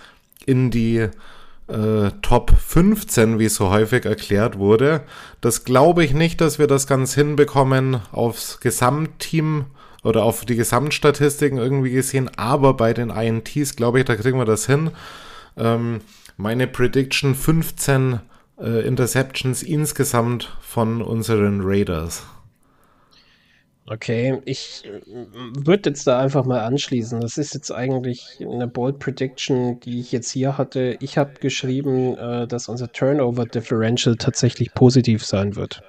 [0.45, 1.10] in die
[1.68, 5.02] äh, Top 15, wie so häufig erklärt wurde.
[5.41, 9.65] Das glaube ich nicht, dass wir das ganz hinbekommen aufs Gesamtteam
[10.03, 14.45] oder auf die Gesamtstatistiken irgendwie gesehen, aber bei den INTs glaube ich, da kriegen wir
[14.45, 14.91] das hin.
[15.57, 16.02] Ähm,
[16.38, 18.19] meine Prediction 15
[18.60, 22.26] äh, Interceptions insgesamt von unseren Raiders.
[23.88, 27.22] Okay, ich äh, würde jetzt da einfach mal anschließen.
[27.22, 30.98] Das ist jetzt eigentlich eine Bold Prediction, die ich jetzt hier hatte.
[31.02, 35.84] Ich habe geschrieben, äh, dass unser Turnover Differential tatsächlich positiv sein wird.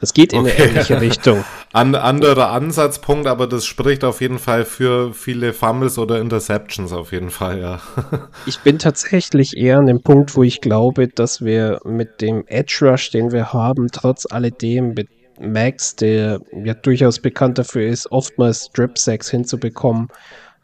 [0.00, 0.52] Das geht in okay.
[0.56, 1.44] eine ähnliche Richtung.
[1.72, 7.12] An, anderer Ansatzpunkt, aber das spricht auf jeden Fall für viele Fumbles oder Interceptions auf
[7.12, 7.80] jeden Fall, ja.
[8.46, 12.78] ich bin tatsächlich eher an dem Punkt, wo ich glaube, dass wir mit dem Edge
[12.82, 15.08] Rush, den wir haben, trotz alledem mit
[15.40, 20.08] Max, der ja durchaus bekannt dafür ist, oftmals Strip Sacks hinzubekommen,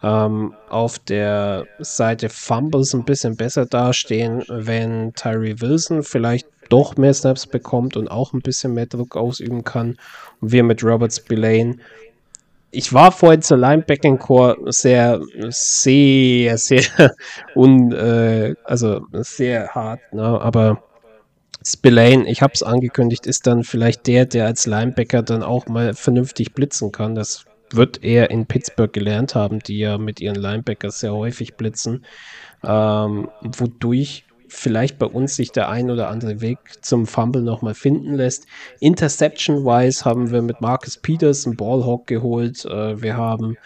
[0.03, 7.15] ähm, auf der Seite Fumbles ein bisschen besser dastehen, wenn Tyree Wilson vielleicht doch mehr
[7.15, 9.97] Snaps bekommt und auch ein bisschen mehr Druck ausüben kann.
[10.41, 11.77] Und wir mit Robert Spillane.
[12.71, 16.83] Ich war vorhin zur Linebacking Core sehr, sehr, sehr
[17.55, 20.23] un, äh, also sehr hart, ne?
[20.23, 20.83] aber
[21.67, 25.95] Spillane, ich habe es angekündigt, ist dann vielleicht der, der als Linebacker dann auch mal
[25.95, 27.15] vernünftig blitzen kann.
[27.15, 32.05] Das wird er in Pittsburgh gelernt haben, die ja mit ihren Linebackers sehr häufig blitzen,
[32.63, 34.25] ähm, wodurch
[34.55, 38.47] vielleicht bei uns sich der ein oder andere Weg zum Fumble nochmal finden lässt.
[38.81, 42.65] Interception-wise haben wir mit Marcus Peters einen Ballhawk geholt.
[42.65, 43.57] Äh, wir haben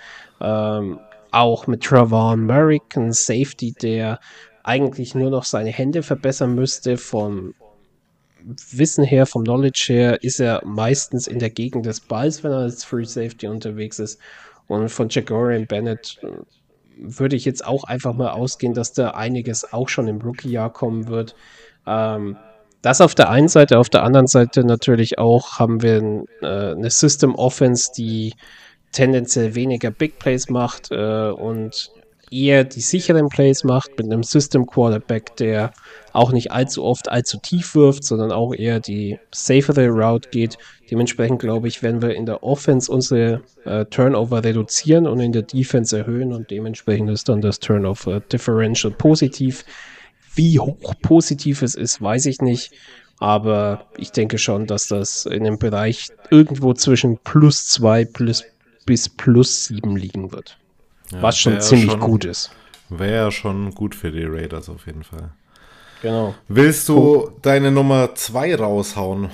[0.41, 0.99] ähm,
[1.31, 4.21] auch mit Travon Merrick einen Safety, der
[4.65, 6.97] eigentlich nur noch seine Hände verbessern müsste.
[6.97, 7.55] Vom
[8.71, 12.59] Wissen her, vom Knowledge her, ist er meistens in der Gegend des Balls, wenn er
[12.59, 14.21] als Free Safety unterwegs ist.
[14.67, 16.29] Und von Jagorian Bennett äh,
[17.01, 21.09] würde ich jetzt auch einfach mal ausgehen, dass da einiges auch schon im Rookie-Jahr kommen
[21.09, 21.35] wird.
[21.87, 22.37] Ähm,
[22.83, 26.91] das auf der einen Seite, auf der anderen Seite natürlich auch haben wir äh, eine
[26.91, 28.35] System Offense, die
[28.93, 31.91] tendenziell weniger Big Plays macht äh, und
[32.31, 35.73] eher die sicheren Plays macht mit einem System Quarterback, der
[36.13, 40.59] auch nicht allzu oft allzu tief wirft, sondern auch eher die safere Route geht.
[40.91, 45.43] Dementsprechend glaube ich, werden wir in der Offense unsere äh, Turnover reduzieren und in der
[45.43, 49.65] Defense erhöhen und dementsprechend ist dann das Turnover Differential positiv.
[50.35, 52.73] Wie hoch positiv es ist, weiß ich nicht.
[53.19, 58.45] Aber ich denke schon, dass das in dem Bereich irgendwo zwischen plus zwei plus,
[58.87, 60.57] bis plus sieben liegen wird.
[61.13, 62.51] Ja, was schon ziemlich schon, gut ist.
[62.89, 65.31] Wäre ja schon gut für die Raiders auf jeden Fall.
[66.03, 66.35] Genau.
[66.47, 67.47] Willst du Punkt.
[67.47, 69.31] deine Nummer 2 raushauen?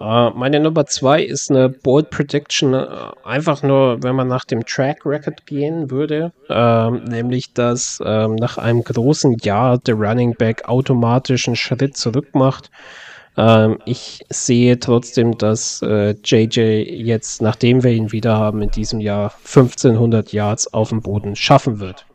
[0.00, 4.64] Uh, meine Nummer 2 ist eine Bold Prediction, uh, einfach nur, wenn man nach dem
[4.64, 10.68] Track Record gehen würde, uh, nämlich dass ähm, nach einem großen Jahr der Running Back
[10.68, 12.70] automatisch einen Schritt zurück macht.
[13.36, 19.00] Ähm, ich sehe trotzdem, dass JJ äh, jetzt, nachdem wir ihn wieder haben, in diesem
[19.00, 22.06] Jahr 1500 Yards auf dem Boden schaffen wird.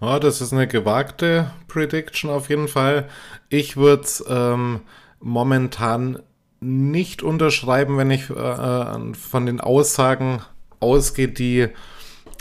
[0.00, 3.08] Oh, das ist eine gewagte Prediction auf jeden Fall.
[3.48, 4.80] Ich würde es ähm,
[5.20, 6.20] momentan
[6.60, 10.42] nicht unterschreiben, wenn ich äh, von den Aussagen
[10.80, 11.68] ausgehe, die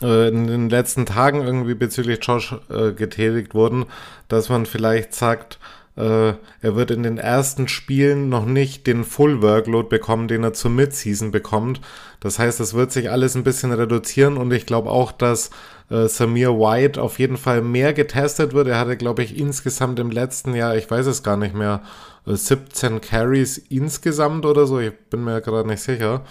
[0.02, 3.86] äh, in den letzten Tagen irgendwie bezüglich Josh äh, getätigt wurden,
[4.28, 9.42] dass man vielleicht sagt, äh, er wird in den ersten Spielen noch nicht den Full
[9.42, 11.82] Workload bekommen, den er zur Midseason bekommt.
[12.20, 15.50] Das heißt, es wird sich alles ein bisschen reduzieren und ich glaube auch, dass
[15.90, 18.68] äh, Samir White auf jeden Fall mehr getestet wird.
[18.68, 21.82] Er hatte, glaube ich, insgesamt im letzten Jahr, ich weiß es gar nicht mehr,
[22.26, 24.80] 17 äh, Carries insgesamt oder so.
[24.80, 26.22] Ich bin mir gerade nicht sicher.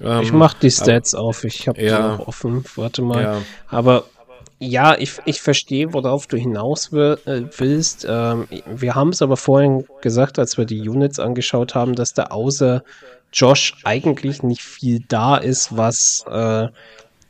[0.00, 1.44] Ähm, ich mache die Stats aber, auf.
[1.44, 2.64] Ich habe ja, die noch offen.
[2.76, 3.22] Warte mal.
[3.22, 3.42] Ja.
[3.68, 4.04] Aber
[4.62, 7.16] ja, ich, ich verstehe, worauf du hinaus äh,
[7.56, 8.06] willst.
[8.08, 12.24] Ähm, wir haben es aber vorhin gesagt, als wir die Units angeschaut haben, dass da
[12.24, 12.84] außer
[13.32, 16.68] Josh eigentlich nicht viel da ist, was äh,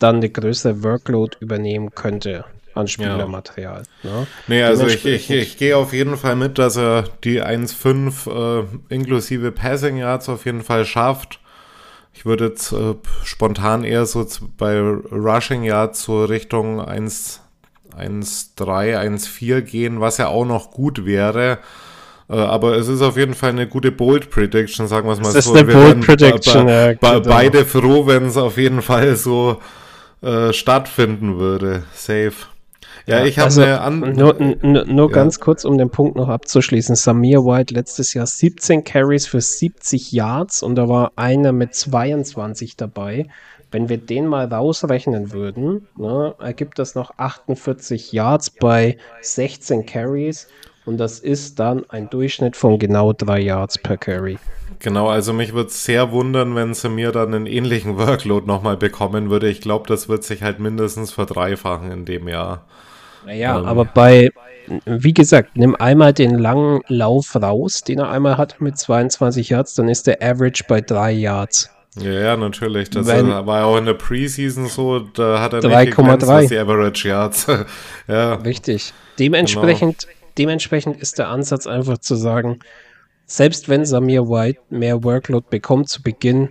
[0.01, 2.45] dann eine größere Workload übernehmen könnte
[2.75, 3.83] an Spielermaterial.
[4.03, 4.11] Ja.
[4.11, 4.27] Ne?
[4.49, 8.67] Nee, also ich, ich, ich gehe auf jeden Fall mit, dass er die 1,5 äh,
[8.89, 11.40] inklusive Passing Yards auf jeden Fall schafft.
[12.13, 14.27] Ich würde jetzt äh, spontan eher so
[14.59, 17.41] bei Rushing Yards so Richtung 1,
[17.97, 21.59] 1,3, 1,4 gehen, was ja auch noch gut wäre.
[22.29, 25.35] Äh, aber es ist auf jeden Fall eine gute Bold Prediction, sagen wir es mal
[25.35, 25.55] es so.
[25.55, 27.21] Ist eine Bold Prediction, ja, genau.
[27.21, 29.61] beide froh, wenn es auf jeden Fall so
[30.23, 31.85] äh, stattfinden würde.
[31.95, 32.33] Safe.
[33.07, 35.15] Ja, ich habe also, eine Nur, nur ja.
[35.15, 36.95] ganz kurz, um den Punkt noch abzuschließen.
[36.95, 42.77] Samir White letztes Jahr 17 Carries für 70 Yards und da war einer mit 22
[42.77, 43.27] dabei.
[43.73, 50.49] Wenn wir den mal rausrechnen würden, ne, ergibt das noch 48 Yards bei 16 Carries
[50.87, 54.39] und das ist dann ein Durchschnitt von genau 3 Yards per Carry.
[54.81, 58.77] Genau, also mich würde es sehr wundern, wenn sie mir dann einen ähnlichen Workload nochmal
[58.77, 59.49] bekommen würde.
[59.49, 62.65] Ich glaube, das wird sich halt mindestens verdreifachen in dem Jahr.
[63.27, 64.31] Naja, ähm, aber bei,
[64.87, 69.75] wie gesagt, nimm einmal den langen Lauf raus, den er einmal hat mit 22 Yards,
[69.75, 71.71] dann ist der Average bei 3 Yards.
[71.97, 72.89] Ja, ja, natürlich.
[72.91, 77.47] Das Wenn, war auch in der Preseason so, da hat er 3,3 die Average Yards.
[78.09, 78.35] ja.
[78.35, 78.93] Richtig.
[79.19, 80.15] Dementsprechend, genau.
[80.39, 82.61] dementsprechend ist der Ansatz einfach zu sagen,
[83.27, 86.51] selbst wenn Samir White mehr Workload bekommt zu Beginn,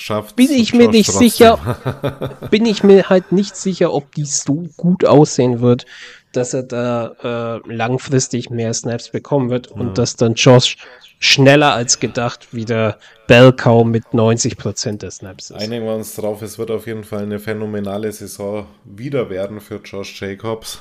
[0.00, 1.28] Schafft bin ich mir nicht trotzdem.
[1.28, 5.84] sicher, bin ich mir halt nicht sicher, ob die so gut aussehen wird,
[6.32, 9.76] dass er da äh, langfristig mehr Snaps bekommen wird ja.
[9.76, 10.78] und dass dann Josh
[11.18, 15.60] schneller als gedacht wieder Bellcow mit 90% der Snaps ist.
[15.60, 19.82] Einigen wir uns drauf, es wird auf jeden Fall eine phänomenale Saison wieder werden für
[19.84, 20.80] Josh Jacobs.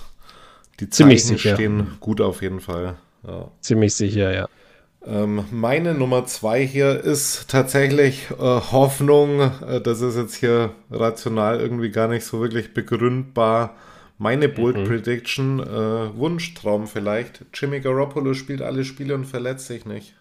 [0.79, 1.55] Die Ziemlich Zeichen sicher.
[1.55, 2.95] stehen gut auf jeden Fall.
[3.27, 3.51] Ja.
[3.59, 4.47] Ziemlich sicher, ja.
[5.09, 9.39] Ähm, meine Nummer zwei hier ist tatsächlich äh, Hoffnung.
[9.67, 13.75] Äh, das ist jetzt hier rational irgendwie gar nicht so wirklich begründbar.
[14.19, 14.83] Meine Bold mhm.
[14.83, 17.45] Prediction, äh, Wunschtraum vielleicht.
[17.53, 20.13] Jimmy Garoppolo spielt alle Spiele und verletzt sich nicht.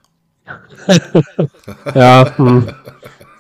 [1.95, 2.69] ja, hm.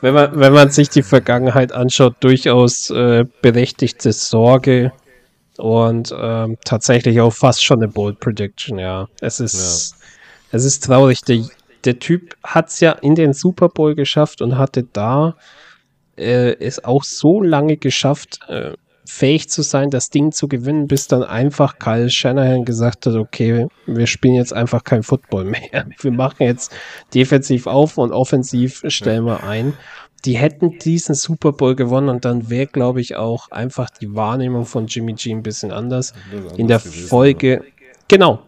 [0.02, 4.92] wenn, man, wenn man sich die Vergangenheit anschaut, durchaus äh, berechtigte Sorge
[5.56, 9.08] und ähm, tatsächlich auch fast schon eine Bold Prediction, ja.
[9.22, 9.97] Es ist.
[10.50, 11.22] Es ist traurig.
[11.22, 11.44] Der,
[11.84, 15.36] der Typ hat es ja in den Super Bowl geschafft und hatte da
[16.16, 18.72] äh, es auch so lange geschafft, äh,
[19.08, 23.66] fähig zu sein, das Ding zu gewinnen, bis dann einfach Kyle Shanahan gesagt hat, okay,
[23.86, 25.86] wir spielen jetzt einfach kein Football mehr.
[26.00, 26.72] Wir machen jetzt
[27.14, 29.72] defensiv auf und offensiv stellen wir ein.
[30.24, 34.66] Die hätten diesen Super Bowl gewonnen und dann wäre, glaube ich, auch einfach die Wahrnehmung
[34.66, 36.12] von Jimmy G ein bisschen anders.
[36.56, 37.64] In der Folge,
[38.08, 38.42] genau,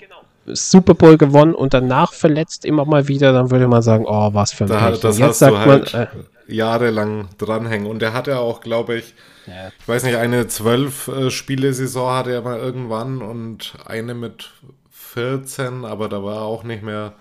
[0.55, 4.53] Super Bowl gewonnen und danach verletzt immer mal wieder, dann würde man sagen, oh, was
[4.53, 6.07] für ein da, Das Jetzt sagt halt man, äh,
[6.47, 7.87] jahrelang dranhängen.
[7.87, 9.15] Und er hatte auch, glaube ich,
[9.47, 9.69] ja.
[9.79, 14.51] ich weiß nicht, eine zwölf äh, Spiele-Saison hatte er mal irgendwann und eine mit
[14.91, 17.15] 14, aber da war er auch nicht mehr.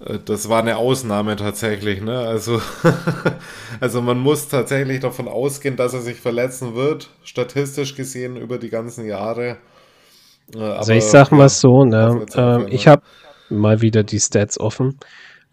[0.00, 2.18] Äh, das war eine Ausnahme tatsächlich, ne?
[2.18, 2.60] Also,
[3.80, 8.70] also man muss tatsächlich davon ausgehen, dass er sich verletzen wird, statistisch gesehen über die
[8.70, 9.58] ganzen Jahre.
[10.52, 13.02] Also ich sag mal so, ne, äh, ich habe
[13.48, 14.98] mal wieder die Stats offen.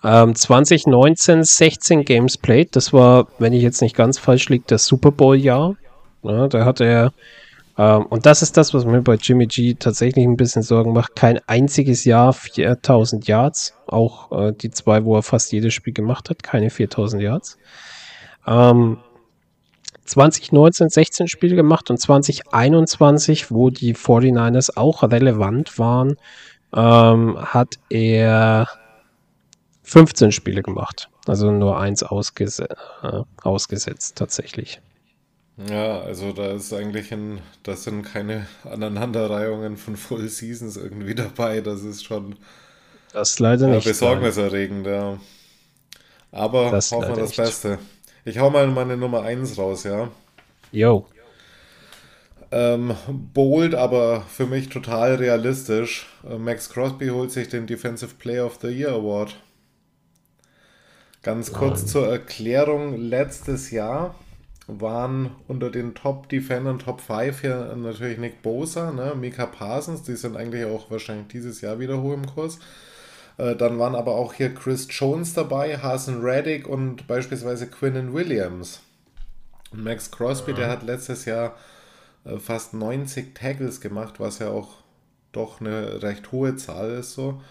[0.03, 4.85] Ähm, 2019 16 Games played, das war, wenn ich jetzt nicht ganz falsch liege, das
[4.85, 5.75] Super Bowl-Jahr.
[6.23, 7.13] Ja, da hat er,
[7.77, 11.15] ähm, und das ist das, was mir bei Jimmy G tatsächlich ein bisschen Sorgen macht,
[11.15, 16.29] kein einziges Jahr 4000 Yards, auch äh, die zwei, wo er fast jedes Spiel gemacht
[16.29, 17.57] hat, keine 4000 Yards.
[18.47, 18.97] Ähm,
[20.11, 26.17] 2019 16 Spiele gemacht und 2021, wo die 49ers auch relevant waren,
[26.75, 28.67] ähm, hat er
[29.83, 31.09] 15 Spiele gemacht.
[31.27, 32.67] Also nur eins ausges äh,
[33.41, 34.81] ausgesetzt tatsächlich.
[35.69, 41.61] Ja, also da ist eigentlich ein, das sind keine Aneinanderreihungen von Full Seasons irgendwie dabei.
[41.61, 42.35] Das ist schon
[43.13, 45.17] das ist leider nicht besorgniserregend, ja.
[46.31, 47.79] Aber das hoffen wir das nicht.
[48.23, 50.09] Ich hau mal meine Nummer 1 raus, ja.
[50.71, 51.07] Yo.
[52.51, 52.93] Ähm,
[53.33, 56.07] bold, aber für mich total realistisch.
[56.29, 59.37] Äh, Max Crosby holt sich den Defensive Player of the Year Award.
[61.23, 61.87] Ganz kurz oh.
[61.87, 64.15] zur Erklärung: Letztes Jahr
[64.67, 70.37] waren unter den Top-Defendern, Top 5 hier natürlich Nick Bosa, ne, Mika Parsons, die sind
[70.37, 72.59] eigentlich auch wahrscheinlich dieses Jahr wieder hoch im Kurs.
[73.37, 78.81] Äh, dann waren aber auch hier Chris Jones dabei, Hasan Reddick und beispielsweise Quinnen Williams.
[79.71, 80.57] Und Max Crosby, ja.
[80.57, 81.55] der hat letztes Jahr
[82.25, 84.69] äh, fast 90 Tackles gemacht, was ja auch
[85.31, 87.41] doch eine recht hohe Zahl ist so.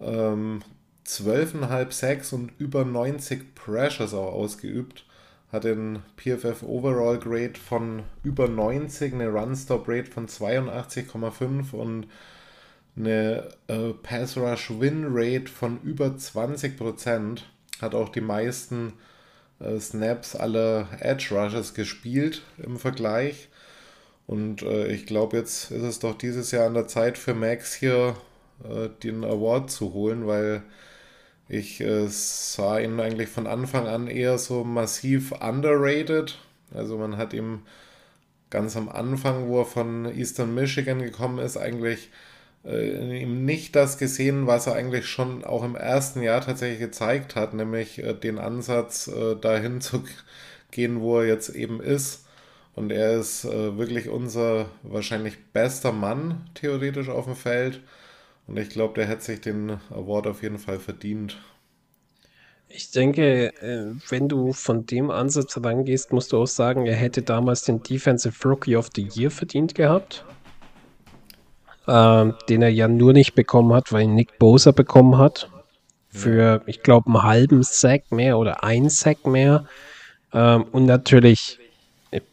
[0.00, 0.62] Ähm,
[1.06, 5.04] 12,5 Sacks und über 90 Pressures auch ausgeübt.
[5.52, 12.08] Hat den PFF Overall Grade von über 90, eine Run-Stop Rate von 82,5 und
[12.96, 17.40] eine äh, Pass Rush Win Rate von über 20%,
[17.80, 18.94] hat auch die meisten
[19.60, 23.48] äh, Snaps aller Edge Rushes gespielt im Vergleich.
[24.26, 27.74] Und äh, ich glaube, jetzt ist es doch dieses Jahr an der Zeit für Max
[27.74, 28.16] hier
[28.64, 30.62] äh, den Award zu holen, weil
[31.48, 36.38] ich äh, sah ihn eigentlich von Anfang an eher so massiv underrated.
[36.74, 37.62] Also man hat ihm
[38.50, 42.10] ganz am Anfang, wo er von Eastern Michigan gekommen ist, eigentlich
[42.66, 47.36] äh, ihm nicht das gesehen, was er eigentlich schon auch im ersten Jahr tatsächlich gezeigt
[47.36, 50.04] hat, nämlich äh, den Ansatz, äh, dahin zu
[50.70, 52.24] gehen, wo er jetzt eben ist.
[52.74, 57.80] Und er ist äh, wirklich unser wahrscheinlich bester Mann theoretisch auf dem Feld.
[58.46, 61.38] Und ich glaube, der hätte sich den Award auf jeden Fall verdient.
[62.68, 67.22] Ich denke, äh, wenn du von dem Ansatz rangehst, musst du auch sagen, er hätte
[67.22, 70.24] damals den Defensive Rookie of the Year verdient gehabt.
[71.88, 75.48] Ähm, den er ja nur nicht bekommen hat, weil ihn Nick Bosa bekommen hat.
[76.08, 79.66] Für, ich glaube, einen halben Sack mehr oder ein Sack mehr.
[80.32, 81.58] Ähm, und natürlich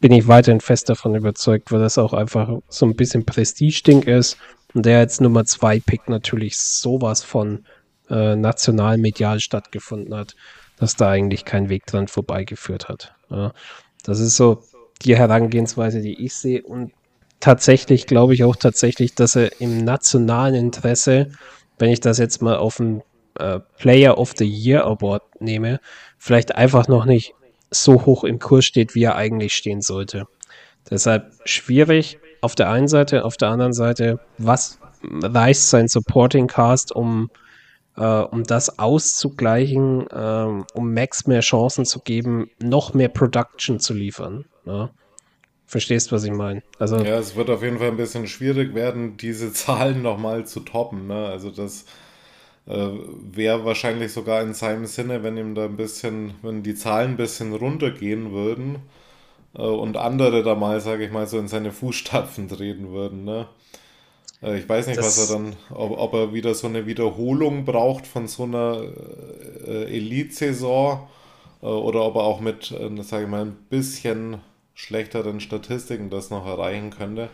[0.00, 4.38] bin ich weiterhin fest davon überzeugt, weil das auch einfach so ein bisschen Prestige-Ding ist.
[4.74, 7.64] Und der als Nummer 2 Pick natürlich sowas von
[8.10, 10.34] äh, national medial stattgefunden hat,
[10.78, 13.14] dass da eigentlich kein Weg dran vorbeigeführt hat.
[13.30, 13.52] Ja,
[14.02, 14.62] das ist so
[15.02, 16.62] die Herangehensweise, die ich sehe.
[16.62, 16.92] Und
[17.40, 21.30] tatsächlich glaube ich auch tatsächlich, dass er im nationalen Interesse,
[21.78, 23.02] wenn ich das jetzt mal auf den
[23.38, 25.80] äh, Player of the Year Award nehme,
[26.18, 27.34] vielleicht einfach noch nicht
[27.70, 30.26] so hoch im Kurs steht, wie er eigentlich stehen sollte.
[30.88, 36.92] Deshalb schwierig auf der einen Seite, auf der anderen Seite, was reicht sein Supporting Cast,
[36.92, 37.30] um,
[37.96, 43.94] äh, um das auszugleichen, äh, um Max mehr Chancen zu geben, noch mehr Production zu
[43.94, 44.44] liefern.
[44.66, 44.90] Ja?
[45.74, 46.62] Verstehst, was ich meine?
[46.78, 50.60] Also, ja, es wird auf jeden Fall ein bisschen schwierig werden, diese Zahlen nochmal zu
[50.60, 51.08] toppen.
[51.08, 51.26] Ne?
[51.26, 51.84] Also das
[52.68, 52.90] äh,
[53.32, 57.16] wäre wahrscheinlich sogar in seinem Sinne, wenn ihm da ein bisschen, wenn die Zahlen ein
[57.16, 58.76] bisschen runtergehen würden
[59.56, 63.24] äh, und andere da mal, sage ich mal, so in seine Fußstapfen treten würden.
[63.24, 63.48] Ne?
[64.44, 67.64] Äh, ich weiß nicht, das was er dann, ob, ob, er wieder so eine Wiederholung
[67.64, 68.80] braucht von so einer
[69.66, 71.08] äh, Elite-Saison
[71.62, 74.36] äh, oder ob er auch mit, äh, sage ich mal, ein bisschen
[74.74, 77.30] schlechteren Statistiken das noch erreichen könnte.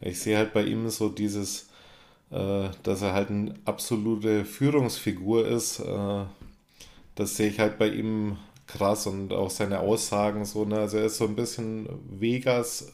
[0.00, 1.68] Ich sehe halt bei ihm so dieses
[2.34, 5.78] äh, dass er halt eine absolute Führungsfigur ist.
[5.78, 6.24] Äh,
[7.14, 10.64] das sehe ich halt bei ihm krass und auch seine Aussagen so.
[10.64, 10.78] Ne?
[10.78, 12.92] Also er ist so ein bisschen Vegas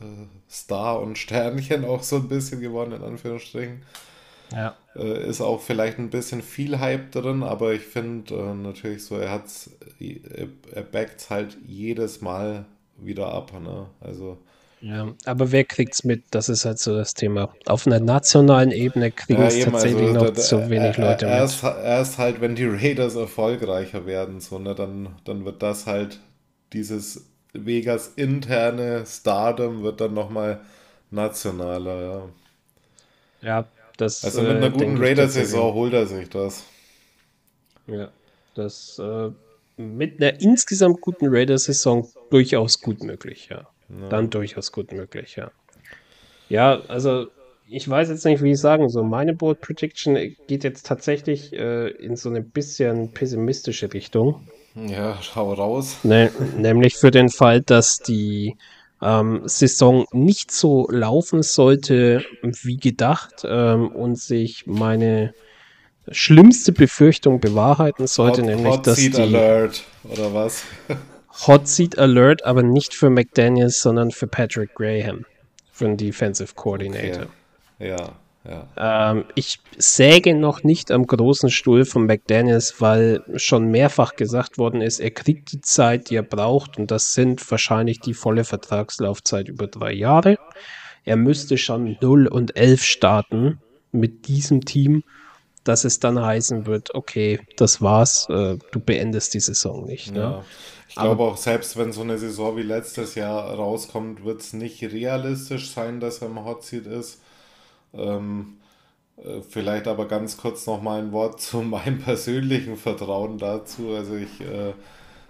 [0.00, 3.82] äh, Star und Sternchen auch so ein bisschen geworden, in Anführungsstrichen.
[4.50, 4.74] Ja.
[4.96, 9.16] Äh, ist auch vielleicht ein bisschen viel Hype drin, aber ich finde äh, natürlich so,
[9.16, 9.44] er hat
[10.00, 12.66] er backt halt jedes Mal
[12.98, 13.52] wieder ab.
[13.60, 13.86] Ne?
[14.00, 14.38] Also
[14.84, 16.24] ja, aber wer kriegt's mit?
[16.30, 17.54] Das ist halt so das Thema.
[17.64, 21.10] Auf einer nationalen Ebene kriegen ja, es eben, tatsächlich also, noch da, zu wenig er,
[21.10, 21.72] Leute erst, mit.
[21.82, 26.20] Erst halt, wenn die Raiders erfolgreicher werden, so, ne, dann, dann wird das halt
[26.74, 30.60] dieses Vegas interne Stardom wird dann nochmal
[31.10, 32.28] nationaler, ja.
[33.40, 36.64] Ja, das Also mit einer äh, guten Raiders-Saison holt er sich das.
[37.86, 38.10] Ja,
[38.54, 39.30] das äh,
[39.76, 43.68] mit einer insgesamt guten Raiders-Saison durchaus gut möglich, ja.
[43.88, 44.08] Ja.
[44.08, 45.52] Dann durchaus gut möglich, ja.
[46.48, 47.28] Ja, also
[47.68, 49.04] ich weiß jetzt nicht, wie ich sagen soll.
[49.04, 50.16] Meine Board Prediction
[50.48, 54.48] geht jetzt tatsächlich äh, in so eine bisschen pessimistische Richtung.
[54.74, 55.98] Ja, schau raus.
[56.02, 58.56] Ne, nämlich für den Fall, dass die
[59.00, 65.34] ähm, Saison nicht so laufen sollte wie gedacht ähm, und sich meine
[66.10, 70.64] schlimmste Befürchtung bewahrheiten sollte, Hot, nämlich Hot dass Seat die Alert oder was?
[71.46, 75.26] Hot Seat Alert, aber nicht für McDaniels, sondern für Patrick Graham,
[75.72, 77.26] für den Defensive Coordinator.
[77.78, 77.88] Okay.
[77.88, 78.12] Ja,
[78.48, 79.10] ja.
[79.10, 84.82] Ähm, ich säge noch nicht am großen Stuhl von McDaniels, weil schon mehrfach gesagt worden
[84.82, 89.48] ist, er kriegt die Zeit, die er braucht, und das sind wahrscheinlich die volle Vertragslaufzeit
[89.48, 90.38] über drei Jahre.
[91.04, 93.60] Er müsste schon 0 und 11 starten
[93.92, 95.04] mit diesem Team,
[95.64, 100.12] dass es dann heißen wird, okay, das war's, äh, du beendest die Saison nicht.
[100.12, 100.20] Ne?
[100.20, 100.44] Ja.
[100.88, 104.82] Ich glaube auch, selbst wenn so eine Saison wie letztes Jahr rauskommt, wird es nicht
[104.82, 107.20] realistisch sein, dass er im Hotseat ist.
[107.94, 108.58] Ähm,
[109.16, 113.90] äh, vielleicht aber ganz kurz nochmal ein Wort zu meinem persönlichen Vertrauen dazu.
[113.94, 114.74] Also ich äh,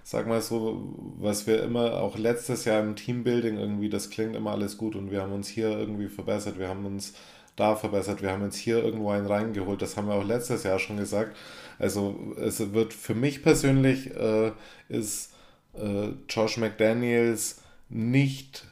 [0.03, 0.83] sag mal so,
[1.19, 5.11] was wir immer, auch letztes Jahr im Teambuilding irgendwie, das klingt immer alles gut und
[5.11, 7.15] wir haben uns hier irgendwie verbessert, wir haben uns
[7.57, 10.79] da verbessert, wir haben uns hier irgendwo einen reingeholt, das haben wir auch letztes Jahr
[10.79, 11.37] schon gesagt.
[11.79, 14.53] Also es wird für mich persönlich äh,
[14.89, 15.34] ist
[15.77, 18.65] äh, Josh McDaniels nicht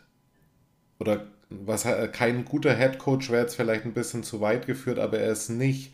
[0.98, 5.18] oder was kein guter Head Coach wäre jetzt vielleicht ein bisschen zu weit geführt, aber
[5.18, 5.92] er ist nicht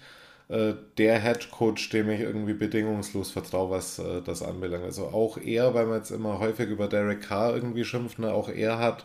[0.49, 4.85] äh, der Head Coach, dem ich irgendwie bedingungslos vertraue, was äh, das anbelangt.
[4.85, 8.49] Also auch er, weil man jetzt immer häufig über Derek Carr irgendwie schimpft, ne, auch
[8.49, 9.05] er hat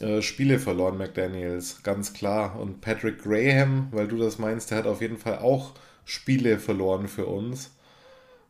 [0.00, 2.58] äh, Spiele verloren, McDaniels, ganz klar.
[2.58, 5.72] Und Patrick Graham, weil du das meinst, der hat auf jeden Fall auch
[6.04, 7.72] Spiele verloren für uns.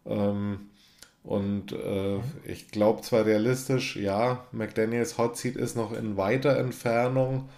[0.07, 0.71] Ähm,
[1.23, 7.49] und äh, ich glaube zwar realistisch, ja, McDaniels Hot Seat ist noch in weiter Entfernung,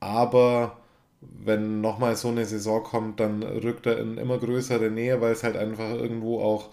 [0.00, 0.78] aber
[1.20, 5.42] wenn nochmal so eine Saison kommt, dann rückt er in immer größere Nähe, weil es
[5.44, 6.70] halt einfach irgendwo auch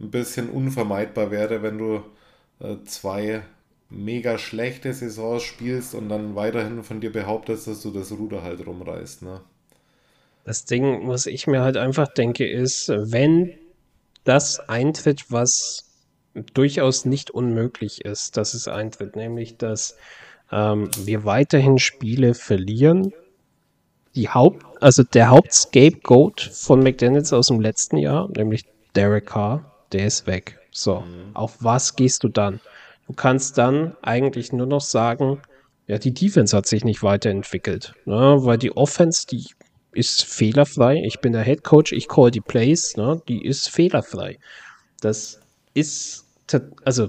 [0.00, 2.02] ein bisschen unvermeidbar wäre, wenn du
[2.60, 3.42] äh, zwei
[3.90, 8.66] mega schlechte Saisons spielst und dann weiterhin von dir behauptest, dass du das Ruder halt
[8.66, 9.22] rumreißt.
[9.22, 9.40] Ne?
[10.44, 13.52] Das Ding, was ich mir halt einfach denke, ist, wenn
[14.24, 15.84] das eintritt, was
[16.54, 19.96] durchaus nicht unmöglich ist, dass es eintritt, nämlich dass
[20.52, 23.12] ähm, wir weiterhin Spiele verlieren.
[24.14, 28.64] Die Haupt, also der Hauptscapegoat von McDaniels aus dem letzten Jahr, nämlich
[28.94, 30.58] Derek Carr, der ist weg.
[30.72, 31.34] So, mhm.
[31.34, 32.60] auf was gehst du dann?
[33.06, 35.40] Du kannst dann eigentlich nur noch sagen,
[35.86, 39.46] ja, die Defense hat sich nicht weiterentwickelt, ne, weil die Offense, die
[39.92, 41.02] ist fehlerfrei.
[41.04, 44.38] Ich bin der Head Coach, ich call die Plays, ne, die ist fehlerfrei.
[45.00, 45.40] Das
[45.74, 46.26] ist,
[46.84, 47.08] also,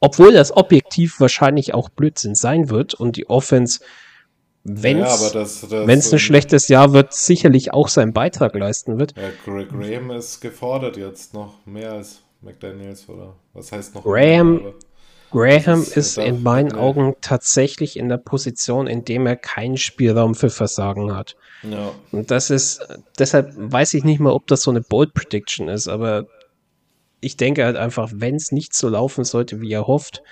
[0.00, 3.80] obwohl das objektiv wahrscheinlich auch Blödsinn sein wird und die Offense,
[4.64, 5.32] wenn es
[5.70, 9.14] ja, ein ähm, schlechtes Jahr wird, sicherlich auch seinen Beitrag leisten wird.
[9.16, 13.34] Ja, Graham ist gefordert jetzt noch mehr als McDaniels, oder?
[13.54, 14.04] Was heißt noch?
[14.04, 14.74] Graham, mehr,
[15.30, 16.78] Graham ist, ist in meinen nee.
[16.78, 21.36] Augen tatsächlich in der Position, in dem er keinen Spielraum für Versagen hat.
[21.62, 21.90] Ja.
[22.12, 22.86] Und das ist,
[23.18, 26.26] deshalb weiß ich nicht mal, ob das so eine Bold Prediction ist, aber
[27.20, 30.22] ich denke halt einfach, wenn es nicht so laufen sollte, wie er hofft,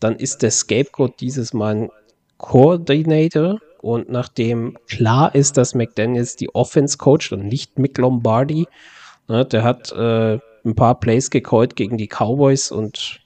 [0.00, 1.90] dann ist der Scapegoat dieses Mal ein
[2.38, 8.66] Coordinator und nachdem klar ist, dass McDaniels die Offense coacht und nicht Mick Lombardi,
[9.26, 13.20] ne, der hat äh, ein paar Plays gecallt gegen die Cowboys und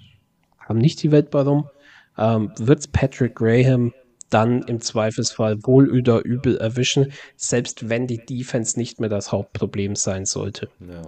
[0.73, 1.69] haben nicht die Welt warum,
[2.19, 3.93] ähm, wird Patrick Graham
[4.31, 9.95] dann im Zweifelsfall wohl oder übel erwischen, selbst wenn die Defense nicht mehr das Hauptproblem
[9.95, 10.71] sein sollte.
[10.81, 11.03] Ja.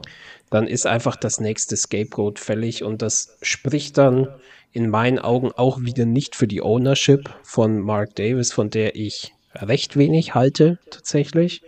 [0.50, 4.28] Dann ist einfach das nächste Scapegoat fällig und das spricht dann
[4.72, 9.32] in meinen Augen auch wieder nicht für die Ownership von Mark Davis, von der ich
[9.54, 11.62] recht wenig halte tatsächlich.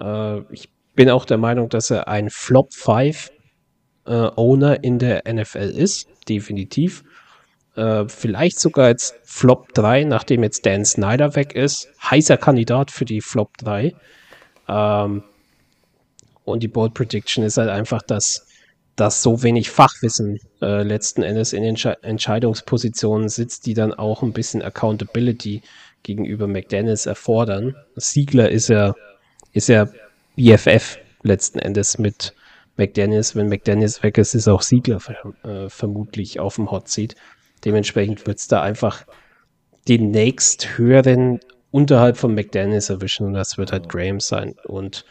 [0.00, 3.30] Äh, ich bin auch der Meinung, dass er ein Flop 5
[4.06, 7.04] äh, Owner in der NFL ist, definitiv.
[7.76, 11.88] Äh, vielleicht sogar jetzt Flop 3, nachdem jetzt Dan Snyder weg ist.
[12.02, 13.94] Heißer Kandidat für die Flop 3.
[14.68, 15.22] Ähm,
[16.44, 18.46] und die Bold Prediction ist halt einfach, dass,
[18.96, 24.32] dass so wenig Fachwissen äh, letzten Endes in Entsche Entscheidungspositionen sitzt, die dann auch ein
[24.32, 25.62] bisschen Accountability
[26.02, 27.76] gegenüber McDaniels erfordern.
[27.94, 28.94] Siegler ist ja,
[29.52, 29.88] ist ja
[30.34, 32.34] BFF letzten Endes mit
[32.76, 33.36] McDaniels.
[33.36, 34.98] Wenn McDaniels weg ist, ist auch Siegler
[35.44, 37.14] äh, vermutlich auf dem Hot Seat.
[37.64, 39.04] Dementsprechend wird es da einfach
[39.88, 44.56] den nächst höheren unterhalb von McDaniels erwischen und das wird halt Graham sein.
[44.64, 45.04] Und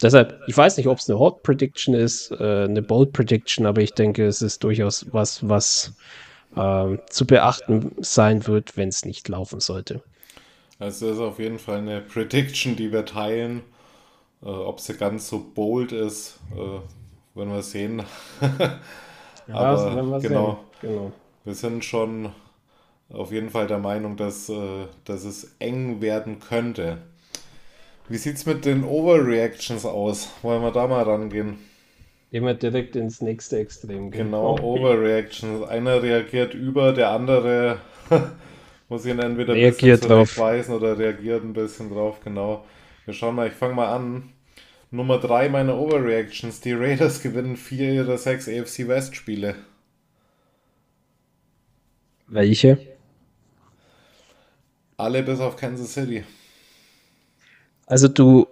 [0.00, 3.82] deshalb, ich weiß nicht, ob es eine Hot Prediction ist, äh, eine Bold Prediction, aber
[3.82, 5.94] ich denke, es ist durchaus was, was
[6.56, 10.02] äh, zu beachten sein wird, wenn es nicht laufen sollte.
[10.78, 13.62] Also das ist auf jeden Fall eine Prediction, die wir teilen.
[14.42, 18.02] Äh, ob sie ganz so bold ist, äh, werden wir sehen.
[19.48, 20.64] ja, aber wir genau.
[20.80, 20.90] Sehen.
[20.90, 21.12] genau
[21.44, 22.32] wir sind schon
[23.10, 26.98] auf jeden Fall der Meinung, dass, äh, dass es eng werden könnte.
[28.08, 30.30] Wie sieht es mit den Overreactions aus?
[30.42, 31.58] Wollen wir da mal rangehen?
[32.30, 34.10] Gehen wir direkt ins nächste Extrem.
[34.10, 34.24] Gehen.
[34.24, 34.62] Genau, okay.
[34.62, 35.66] Overreactions.
[35.68, 37.78] Einer reagiert über, der andere
[38.88, 42.20] muss ihn entweder reagiert ein bisschen weisen oder reagiert ein bisschen drauf.
[42.22, 42.64] Genau.
[43.06, 44.30] Wir schauen mal, ich fange mal an.
[44.90, 46.60] Nummer 3 meiner Overreactions.
[46.60, 49.54] Die Raiders gewinnen vier ihrer sechs AFC West Spiele.
[52.28, 52.78] Welche?
[54.96, 56.24] Alle bis auf Kansas City.
[57.86, 58.46] Also du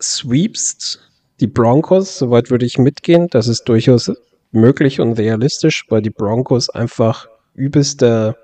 [0.00, 1.00] sweepst
[1.40, 3.28] die Broncos, soweit würde ich mitgehen.
[3.30, 4.12] Das ist durchaus
[4.52, 8.36] möglich und realistisch, weil die Broncos einfach übelster,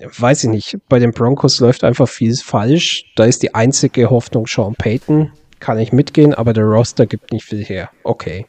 [0.00, 3.12] weiß ich nicht, bei den Broncos läuft einfach vieles falsch.
[3.16, 5.32] Da ist die einzige Hoffnung Sean Payton.
[5.58, 7.90] Kann ich mitgehen, aber der Roster gibt nicht viel her.
[8.04, 8.46] Okay.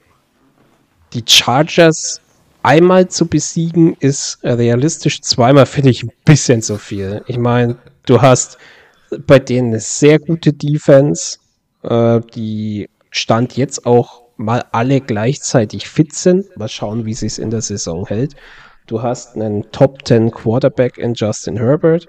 [1.14, 2.22] Die Chargers
[2.68, 7.24] einmal zu besiegen ist realistisch, zweimal finde ich ein bisschen zu viel.
[7.28, 8.58] Ich meine, du hast
[9.26, 11.38] bei denen eine sehr gute Defense,
[11.84, 16.46] äh, die Stand jetzt auch mal alle gleichzeitig fit sind.
[16.58, 18.36] Mal schauen, wie sie es in der Saison hält.
[18.86, 22.08] Du hast einen Top 10 Quarterback in Justin Herbert.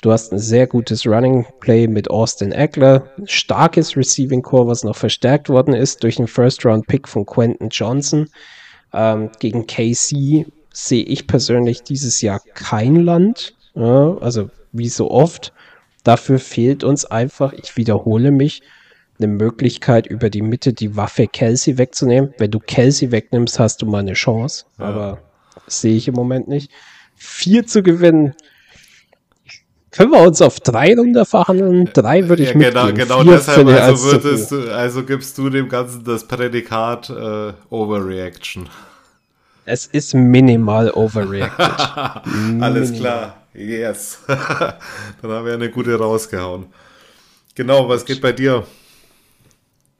[0.00, 4.96] Du hast ein sehr gutes Running Play mit Austin Eckler, starkes Receiving Core, was noch
[4.96, 8.28] verstärkt worden ist durch einen First Round Pick von Quentin Johnson.
[8.92, 13.54] Ähm, gegen KC sehe ich persönlich dieses Jahr kein Land.
[13.74, 15.52] Ja, also wie so oft.
[16.04, 18.62] Dafür fehlt uns einfach, ich wiederhole mich,
[19.18, 22.32] eine Möglichkeit, über die Mitte die Waffe Kelsey wegzunehmen.
[22.38, 24.66] Wenn du Kelsey wegnimmst, hast du mal eine Chance.
[24.78, 24.84] Ja.
[24.84, 25.18] Aber
[25.66, 26.70] sehe ich im Moment nicht.
[27.16, 28.34] Vier zu gewinnen.
[29.90, 31.90] Können wir uns auf drei runter verhandeln?
[31.94, 35.68] Drei würde ich ja, Genau, genau Vier deshalb also, würdest du, also gibst du dem
[35.68, 38.68] Ganzen das Prädikat äh, Overreaction.
[39.64, 41.58] Es ist minimal overreacted.
[42.62, 43.36] Alles klar.
[43.54, 44.20] Yes.
[44.26, 46.66] Dann haben wir eine gute rausgehauen.
[47.54, 48.64] Genau, was geht bei dir?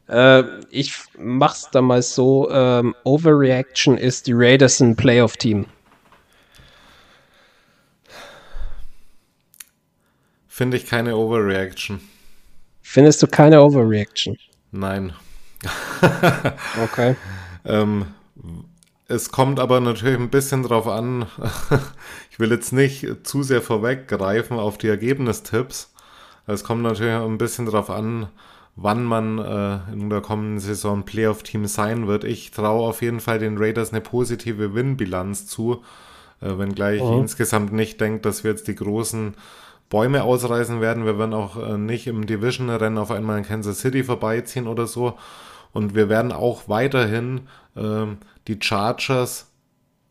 [0.09, 5.67] Äh, ich mach's da mal so: ähm, Overreaction ist die Raiders ein Playoff-Team.
[10.59, 12.01] Finde ich keine Overreaction.
[12.83, 14.37] Findest du keine Overreaction?
[14.73, 15.13] Nein.
[16.83, 17.15] okay.
[17.65, 18.07] ähm,
[19.07, 21.27] es kommt aber natürlich ein bisschen drauf an.
[22.33, 25.95] ich will jetzt nicht zu sehr vorweggreifen auf die Ergebnistipps.
[26.49, 28.27] Es kommt natürlich ein bisschen drauf an,
[28.75, 32.25] wann man äh, in der kommenden Saison Playoff-Team sein wird.
[32.25, 35.85] Ich traue auf jeden Fall den Raiders eine positive Win-Bilanz zu,
[36.41, 37.13] äh, wenngleich oh.
[37.13, 39.37] ich insgesamt nicht denke, dass wir jetzt die großen
[39.91, 41.05] Bäume ausreißen werden.
[41.05, 45.15] Wir werden auch äh, nicht im Division-Rennen auf einmal in Kansas City vorbeiziehen oder so.
[45.73, 47.43] Und wir werden auch weiterhin
[47.77, 49.51] ähm, die Chargers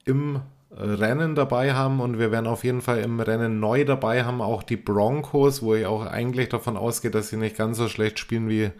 [0.05, 4.23] im äh, Rennen dabei haben und wir werden auf jeden Fall im Rennen neu dabei
[4.23, 7.87] haben, auch die Broncos, wo ich auch eigentlich davon ausgehe, dass sie nicht ganz so
[7.87, 8.71] schlecht spielen wie äh,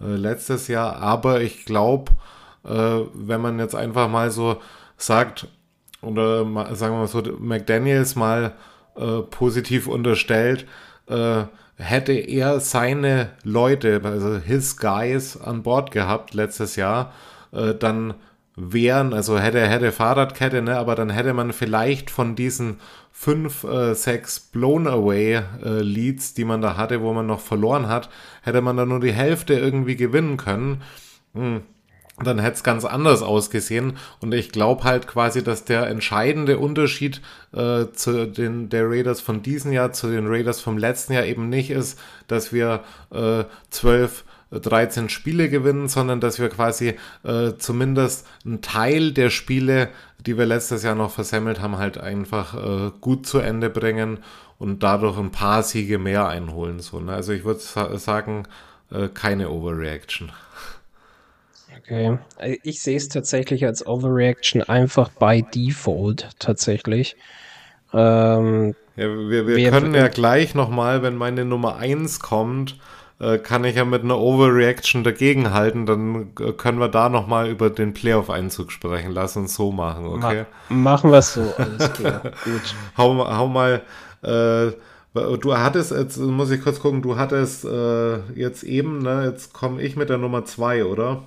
[0.00, 0.96] letztes Jahr.
[0.96, 2.12] Aber ich glaube,
[2.64, 4.60] äh, wenn man jetzt einfach mal so
[4.96, 5.48] sagt,
[6.00, 6.44] oder
[6.74, 8.54] sagen wir mal so, McDaniels mal
[8.96, 10.66] äh, positiv unterstellt,
[11.08, 11.44] äh,
[11.76, 17.12] hätte er seine Leute, also his guys an Bord gehabt letztes Jahr,
[17.52, 18.14] äh, dann
[18.54, 23.94] wären, also hätte, hätte Fahrradkette, ne, aber dann hätte man vielleicht von diesen fünf, äh,
[23.94, 28.10] sechs Blown Away äh, Leads, die man da hatte, wo man noch verloren hat,
[28.42, 30.82] hätte man dann nur die Hälfte irgendwie gewinnen können.
[31.34, 31.62] Hm
[32.18, 33.96] dann hätte es ganz anders ausgesehen.
[34.20, 37.20] Und ich glaube halt quasi, dass der entscheidende Unterschied
[37.52, 41.48] äh, zu den der Raiders von diesem Jahr zu den Raiders vom letzten Jahr eben
[41.48, 41.98] nicht ist,
[42.28, 44.24] dass wir äh, 12
[44.60, 46.94] 13 Spiele gewinnen, sondern dass wir quasi
[47.24, 49.88] äh, zumindest einen Teil der Spiele,
[50.20, 54.18] die wir letztes Jahr noch versemmelt haben, halt einfach äh, gut zu Ende bringen
[54.58, 56.80] und dadurch ein paar Siege mehr einholen.
[56.80, 57.12] So, ne?
[57.12, 58.44] Also ich würde sa sagen,
[58.90, 60.32] äh, keine Overreaction.
[61.82, 62.18] Okay.
[62.38, 67.16] Äh, ich sehe es tatsächlich als Overreaction einfach by Default tatsächlich.
[67.92, 72.78] Ähm, ja, wir, wir können ja gleich nochmal, wenn meine Nummer 1 kommt,
[73.18, 77.70] äh, kann ich ja mit einer Overreaction dagegenhalten, dann äh, können wir da nochmal über
[77.70, 79.12] den Playoff-Einzug sprechen.
[79.12, 80.44] Lass uns so machen, okay?
[80.68, 82.22] Ma machen wir es so, alles klar.
[82.44, 82.74] Gut.
[82.96, 83.82] hau, hau mal,
[84.22, 84.72] äh,
[85.14, 89.80] du hattest, jetzt muss ich kurz gucken, du hattest äh, jetzt eben, ne, jetzt komme
[89.82, 91.22] ich mit der Nummer 2, oder?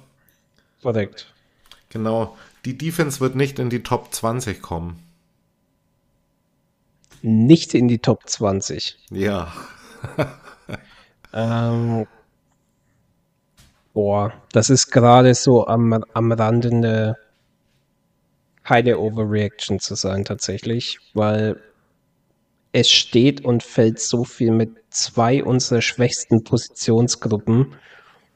[0.85, 1.33] Korrekt.
[1.89, 2.37] Genau.
[2.63, 5.01] Die Defense wird nicht in die Top 20 kommen.
[7.23, 8.95] Nicht in die Top 20.
[9.09, 9.51] Ja.
[11.33, 12.05] ähm,
[13.95, 17.17] boah, das ist gerade so am, am Rande eine
[18.63, 21.59] keine Overreaction zu sein tatsächlich, weil
[22.73, 27.73] es steht und fällt so viel mit zwei unserer schwächsten Positionsgruppen,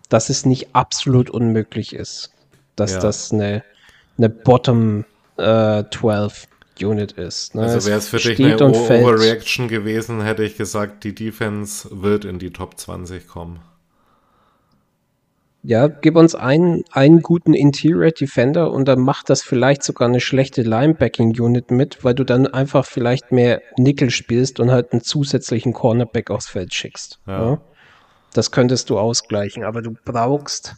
[0.10, 2.34] dass es nicht absolut unmöglich ist
[2.80, 3.00] dass ja.
[3.00, 3.64] das eine,
[4.18, 5.06] eine Bottom
[5.38, 6.48] äh, 12
[6.82, 7.56] Unit ist.
[7.56, 7.64] Ne?
[7.64, 12.40] Also wäre es für dich eine Overreaction gewesen, hätte ich gesagt, die Defense wird in
[12.40, 13.60] die Top 20 kommen.
[15.62, 20.22] Ja, gib uns einen, einen guten Interior Defender und dann macht das vielleicht sogar eine
[20.22, 25.02] schlechte Linebacking Unit mit, weil du dann einfach vielleicht mehr Nickel spielst und halt einen
[25.02, 27.20] zusätzlichen Cornerback aufs Feld schickst.
[27.28, 27.44] Ja.
[27.44, 27.62] Ja?
[28.34, 30.76] Das könntest du ausgleichen, aber du brauchst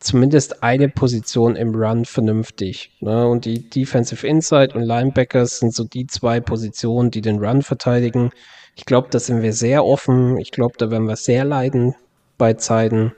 [0.00, 2.92] zumindest eine Position im Run vernünftig.
[3.00, 3.26] Ne?
[3.26, 8.30] Und die Defensive Inside und Linebackers sind so die zwei Positionen, die den Run verteidigen.
[8.76, 10.38] Ich glaube, da sind wir sehr offen.
[10.38, 11.96] Ich glaube, da werden wir sehr leiden
[12.36, 13.12] bei Zeiten.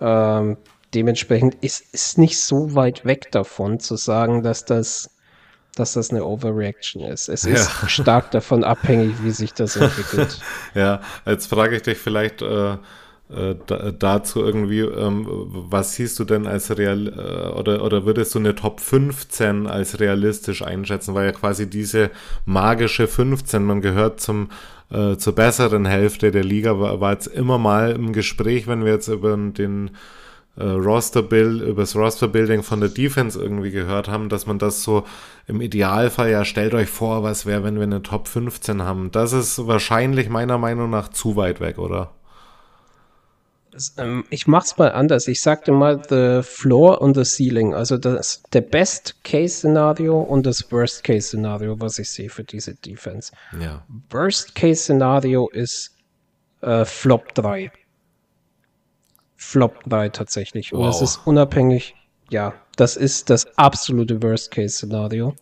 [0.00, 0.58] Ähm,
[0.92, 5.10] dementsprechend ist es nicht so weit weg davon zu sagen, dass das,
[5.74, 7.28] dass das eine Overreaction ist.
[7.28, 7.88] Es ist ja.
[7.88, 10.40] stark davon abhängig, wie sich das entwickelt.
[10.74, 12.76] ja, jetzt frage ich dich vielleicht, äh,
[13.34, 18.38] äh, dazu irgendwie, ähm, was siehst du denn als real äh, oder, oder würdest du
[18.38, 22.10] eine Top 15 als realistisch einschätzen, weil ja quasi diese
[22.44, 24.48] magische 15, man gehört zum
[24.90, 28.92] äh, zur besseren Hälfte der Liga, war, war jetzt immer mal im Gespräch, wenn wir
[28.92, 29.90] jetzt über den
[30.56, 34.58] äh, Roster Build, über das Roster Building von der Defense irgendwie gehört haben, dass man
[34.58, 35.04] das so
[35.46, 39.10] im Idealfall, ja, stellt euch vor, was wäre, wenn wir eine Top 15 haben.
[39.10, 42.12] Das ist wahrscheinlich meiner Meinung nach zu weit weg, oder?
[43.96, 45.28] Ähm, ich mach's mal anders.
[45.28, 47.74] Ich sagte mal the floor und the ceiling.
[47.74, 52.44] Also das der Best Case Szenario und das Worst Case Szenario, was ich sehe für
[52.44, 53.32] diese Defense.
[53.58, 53.84] Ja.
[54.10, 55.96] Worst Case Szenario ist
[56.60, 57.72] äh, Flop 3.
[59.36, 60.72] Flop 3 tatsächlich.
[60.72, 60.94] Und wow.
[60.94, 61.94] es ist unabhängig.
[62.30, 65.34] Ja, das ist das absolute Worst Case Szenario.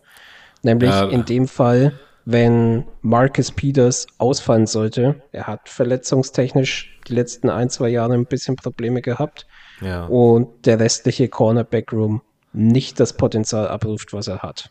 [0.63, 1.07] Nämlich ja.
[1.09, 1.99] in dem Fall
[2.31, 5.21] wenn Marcus Peters ausfallen sollte.
[5.31, 9.47] Er hat verletzungstechnisch die letzten ein, zwei Jahre ein bisschen Probleme gehabt.
[9.81, 10.05] Ja.
[10.05, 12.21] Und der restliche Cornerback-Room
[12.53, 14.69] nicht das Potenzial abruft, was er hat.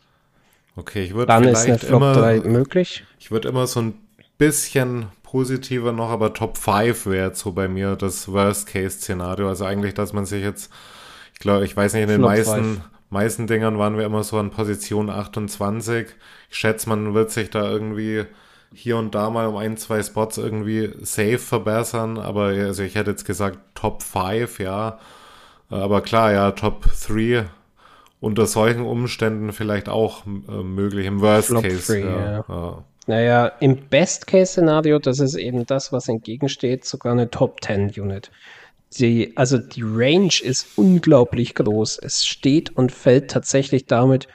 [0.77, 3.05] Okay, ich würde Dann ist eine Flop immer, 3 möglich.
[3.19, 3.95] Ich würde immer so ein
[4.39, 9.49] bisschen positiver noch, aber Top 5 wäre jetzt so bei mir das Worst-Case-Szenario.
[9.49, 10.71] Also eigentlich, dass man sich jetzt,
[11.33, 14.39] ich glaube, ich weiß nicht, in den Flop meisten, meisten Dingern waren wir immer so
[14.39, 16.09] an Position 28.
[16.51, 18.25] Ich schätze, man wird sich da irgendwie
[18.73, 23.11] hier und da mal um ein, zwei Spots irgendwie safe verbessern, aber also ich hätte
[23.11, 24.99] jetzt gesagt Top 5, ja.
[25.69, 27.47] Aber klar, ja, Top 3
[28.21, 31.79] unter solchen Umständen vielleicht auch äh, möglich im Worst Flop Case.
[31.79, 32.45] Free, ja, ja.
[32.49, 32.85] Ja.
[33.07, 38.31] Naja, im Best-Case-Szenario, das ist eben das, was entgegensteht, sogar eine Top-10-Unit.
[38.99, 41.99] Die, also die Range ist unglaublich groß.
[42.03, 44.27] Es steht und fällt tatsächlich damit,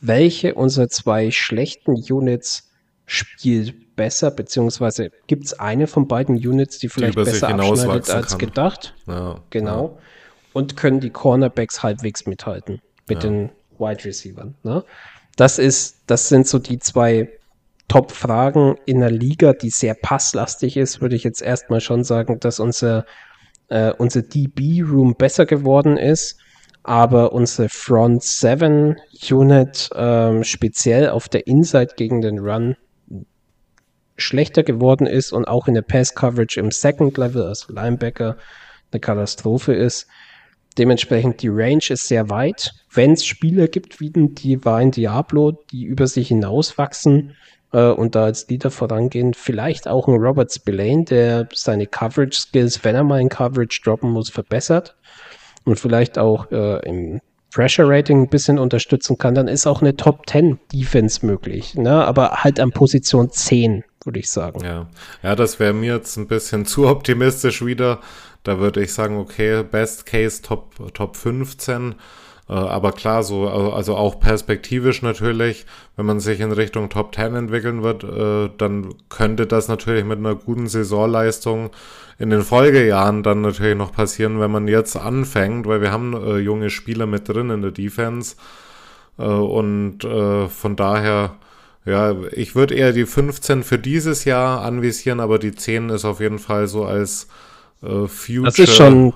[0.00, 2.70] welche unserer zwei schlechten Units
[3.06, 8.30] spielt besser, beziehungsweise gibt es eine von beiden Units, die vielleicht die besser abschneidet als
[8.30, 8.38] kann.
[8.38, 8.94] gedacht.
[9.06, 9.96] Ja, genau.
[9.96, 10.02] Ja.
[10.52, 13.30] Und können die Cornerbacks halbwegs mithalten mit ja.
[13.30, 14.48] den Wide Receivers.
[14.62, 14.84] Ne?
[15.36, 17.30] Das ist, das sind so die zwei
[17.88, 22.58] Top-Fragen in der Liga, die sehr passlastig ist, würde ich jetzt erstmal schon sagen, dass
[22.58, 23.06] unser,
[23.68, 26.38] äh, unser DB-Room besser geworden ist,
[26.82, 28.96] aber unsere Front 7
[29.30, 32.76] Unit ähm, speziell auf der Inside gegen den Run
[34.16, 38.36] schlechter geworden ist und auch in der Pass-Coverage im Second Level, also Linebacker,
[38.92, 40.06] eine Katastrophe ist.
[40.78, 42.72] Dementsprechend die Range ist sehr weit.
[42.92, 47.34] Wenn es Spieler gibt wie den Divine Diablo, die über sich hinauswachsen
[47.72, 52.84] äh, und da als Leader vorangehen, vielleicht auch ein Robert Spillane, der seine Coverage Skills,
[52.84, 54.96] wenn er mal in Coverage droppen muss, verbessert
[55.64, 57.20] und vielleicht auch äh, im
[57.56, 61.74] Pressure Rating ein bisschen unterstützen kann, dann ist auch eine Top 10 Defense möglich.
[61.74, 62.04] Ne?
[62.04, 64.62] Aber halt an Position 10, würde ich sagen.
[64.62, 64.88] Ja,
[65.22, 68.00] ja das wäre mir jetzt ein bisschen zu optimistisch wieder.
[68.42, 71.94] Da würde ich sagen, okay, Best Case Top, Top 15.
[72.48, 75.66] Äh, aber klar, so, also auch perspektivisch natürlich,
[75.96, 80.18] wenn man sich in Richtung Top 10 entwickeln wird, äh, dann könnte das natürlich mit
[80.18, 81.70] einer guten Saisonleistung
[82.18, 86.38] in den Folgejahren dann natürlich noch passieren, wenn man jetzt anfängt, weil wir haben äh,
[86.38, 88.36] junge Spieler mit drin in der Defense.
[89.18, 91.36] und von daher,
[91.86, 96.20] ja, ich würde eher die 15 für dieses Jahr anvisieren, aber die 10 ist auf
[96.20, 97.28] jeden Fall so als
[97.82, 98.44] äh, Future.
[98.44, 99.14] Das ist schon,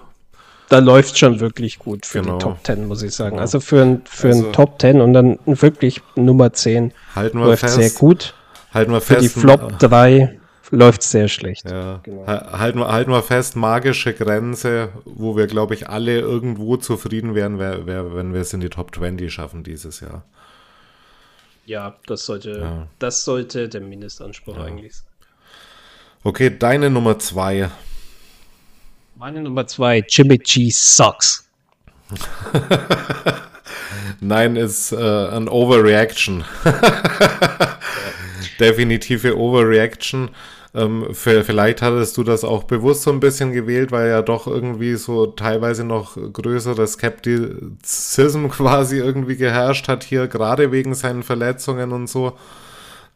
[0.71, 2.39] da läuft schon wirklich gut für genau.
[2.39, 3.39] die Top 10, muss ich sagen.
[3.39, 7.47] Also für, ein, für also, ein Top 10 und dann wirklich Nummer 10 halten wir
[7.47, 8.35] läuft fest, sehr gut.
[8.73, 9.19] Halten wir fest.
[9.19, 10.39] Für die Flop 3
[10.71, 11.69] läuft sehr schlecht.
[11.69, 11.99] Ja.
[12.05, 12.25] Genau.
[12.27, 17.59] Halten, wir, halten wir fest, magische Grenze, wo wir, glaube ich, alle irgendwo zufrieden wären,
[17.59, 20.25] wär, wär, wenn wir es in die Top 20 schaffen dieses Jahr.
[21.67, 22.87] Ja, das sollte, ja.
[23.01, 24.65] Das sollte der Mindestanspruch ja.
[24.65, 25.07] eigentlich sein.
[26.23, 27.71] Okay, deine Nummer 2.
[29.21, 31.47] Meine Nummer zwei, Jimmy G sucks.
[34.23, 36.43] Nein, ist äh, Overreaction.
[38.61, 40.31] Definitive Overreaction.
[40.75, 44.47] Ähm, für, vielleicht hattest du das auch bewusst so ein bisschen gewählt, weil ja doch
[44.47, 51.93] irgendwie so teilweise noch größere Skeptizism quasi irgendwie geherrscht hat hier, gerade wegen seinen Verletzungen
[51.93, 52.39] und so.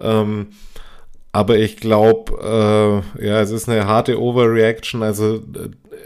[0.01, 0.49] Ähm,
[1.35, 5.03] aber ich glaube, äh, ja, es ist eine harte Overreaction.
[5.03, 5.43] Also,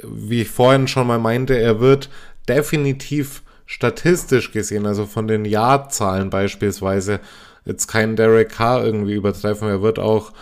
[0.03, 2.09] wie ich vorhin schon mal meinte, er wird
[2.49, 7.21] definitiv statistisch gesehen, also von den Jahrzahlen beispielsweise,
[7.65, 9.69] jetzt keinen Derek Carr irgendwie übertreffen.
[9.69, 10.33] Er wird auch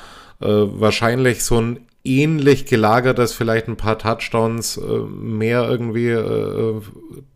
[0.40, 6.81] äh, wahrscheinlich so ein ähnlich gelagertes, vielleicht ein paar Touchdowns äh, mehr irgendwie äh,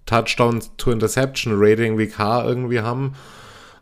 [0.07, 3.15] Touchdowns to Interception Rating wie Carr irgendwie haben.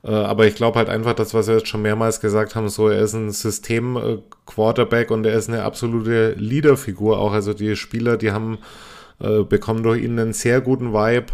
[0.05, 2.89] Äh, aber ich glaube halt einfach, das, was wir jetzt schon mehrmals gesagt haben, so,
[2.89, 7.33] er ist ein System-Quarterback und er ist eine absolute Leaderfigur auch.
[7.33, 8.59] Also die Spieler, die haben,
[9.20, 11.33] äh, bekommen durch ihn einen sehr guten Vibe.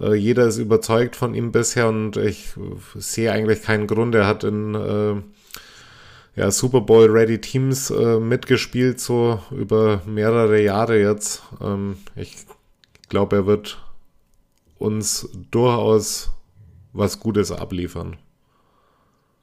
[0.00, 2.54] Äh, jeder ist überzeugt von ihm bisher und ich
[2.94, 4.14] sehe eigentlich keinen Grund.
[4.14, 5.16] Er hat in äh,
[6.38, 11.42] ja, Super Bowl-ready Teams äh, mitgespielt, so über mehrere Jahre jetzt.
[11.60, 12.36] Ähm, ich
[13.08, 13.78] glaube, er wird
[14.78, 16.30] uns durchaus
[16.92, 18.16] was Gutes abliefern.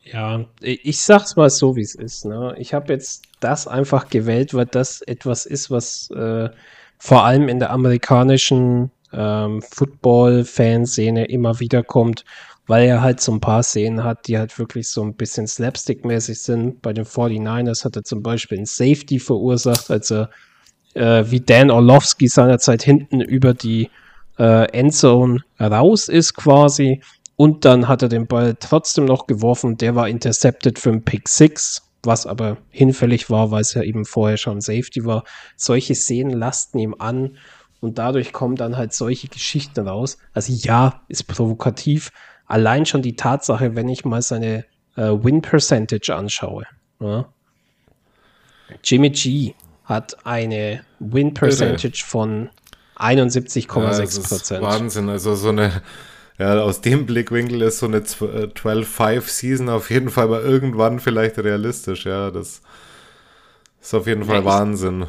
[0.03, 2.26] Ja, ich sag's mal so, wie es ist.
[2.26, 2.55] Ne?
[2.59, 6.49] Ich habe jetzt das einfach gewählt, weil das etwas ist, was äh,
[6.99, 12.23] vor allem in der amerikanischen ähm, Football-Fanszene immer wieder kommt,
[12.67, 16.39] weil er halt so ein paar Szenen hat, die halt wirklich so ein bisschen slapstick-mäßig
[16.39, 16.81] sind.
[16.84, 20.30] Bei den 49ers hat er zum Beispiel ein Safety verursacht, als er
[20.93, 23.89] äh, wie Dan Orlovsky seinerzeit hinten über die
[24.38, 27.01] äh, Endzone raus ist quasi
[27.38, 29.78] Und dann hat er den Ball trotzdem noch geworfen.
[29.78, 34.06] Der war intercepted für einen Pick 6, was aber hinfällig war, weil es ja eben
[34.06, 35.24] vorher schon Safety war.
[35.57, 37.38] Solche Szenen lasten ihm an
[37.82, 40.18] und dadurch kommen dann halt solche Geschichten raus.
[40.34, 42.12] Also ja, ist provokativ.
[42.45, 46.66] Allein schon die Tatsache, wenn ich mal seine äh, Win Percentage anschaue.
[46.99, 47.26] Ja.
[48.84, 49.53] Jimmy G
[49.84, 52.49] hat eine Win Percentage von
[52.98, 53.68] 71,6
[54.28, 54.62] Prozent.
[54.64, 55.10] Ja, Wahnsinn.
[55.10, 55.82] Also so eine,
[56.38, 62.06] ja, aus dem Blickwinkel ist so eine 12-5-Season auf jeden Fall mal irgendwann vielleicht realistisch.
[62.06, 62.62] Ja, das
[63.82, 65.06] ist auf jeden Fall ja, Wahnsinn.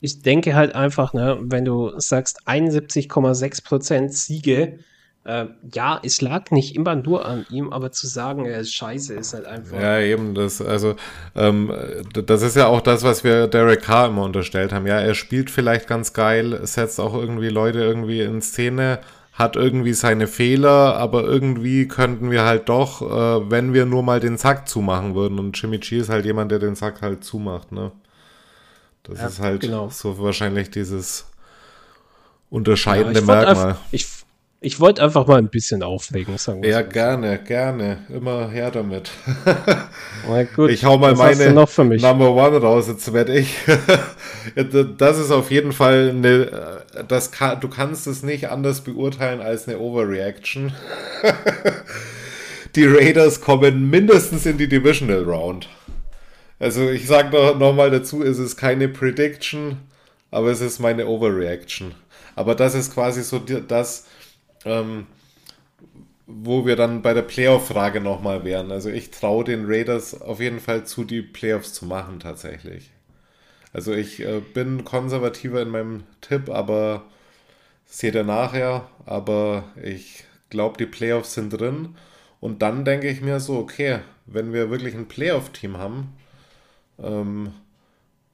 [0.00, 4.78] Ich, ich denke halt einfach, ne, wenn du sagst 71,6 Prozent Siege,
[5.24, 9.14] äh, ja, es lag nicht immer nur an ihm, aber zu sagen, er ist scheiße,
[9.14, 9.80] ist halt einfach.
[9.80, 10.96] Ja, eben, das, also,
[11.36, 11.72] ähm,
[12.12, 14.86] das ist ja auch das, was wir Derek Carr immer unterstellt haben.
[14.86, 19.00] Ja, er spielt vielleicht ganz geil, setzt auch irgendwie Leute irgendwie in Szene,
[19.32, 24.20] hat irgendwie seine Fehler, aber irgendwie könnten wir halt doch, äh, wenn wir nur mal
[24.20, 25.38] den Sack zumachen würden.
[25.38, 27.92] Und Jimmy G ist halt jemand, der den Sack halt zumacht, ne?
[29.04, 29.88] Das ja, ist halt genau.
[29.88, 31.26] so wahrscheinlich dieses
[32.50, 33.68] unterscheidende ja, Merkmal.
[33.68, 34.06] Einfach, ich,
[34.62, 36.88] ich wollte einfach mal ein bisschen aufregen, sagen wir Ja, so.
[36.88, 37.98] gerne, gerne.
[38.08, 39.10] Immer her damit.
[40.28, 42.86] Na gut, ich hau mal meine Number One raus.
[42.86, 43.56] Jetzt werde ich.
[44.98, 46.82] das ist auf jeden Fall eine.
[47.08, 50.72] Das kann, du kannst es nicht anders beurteilen als eine Overreaction.
[52.76, 55.68] die Raiders kommen mindestens in die Divisional Round.
[56.60, 59.78] Also ich sage noch, noch mal dazu, es ist keine Prediction,
[60.30, 61.92] aber es ist meine Overreaction.
[62.36, 64.06] Aber das ist quasi so das
[64.64, 65.06] ähm,
[66.26, 68.70] wo wir dann bei der Playoff-Frage nochmal wären.
[68.72, 72.90] Also ich traue den Raiders auf jeden Fall zu, die Playoffs zu machen tatsächlich.
[73.72, 77.04] Also ich äh, bin konservativer in meinem Tipp, aber
[77.86, 78.88] seht ihr nachher.
[79.06, 81.96] Aber ich glaube, die Playoffs sind drin.
[82.40, 86.12] Und dann denke ich mir so, okay, wenn wir wirklich ein Playoff-Team haben,
[86.98, 87.52] ähm,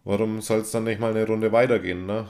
[0.04, 2.26] warum soll es dann nicht mal eine Runde weitergehen, ne?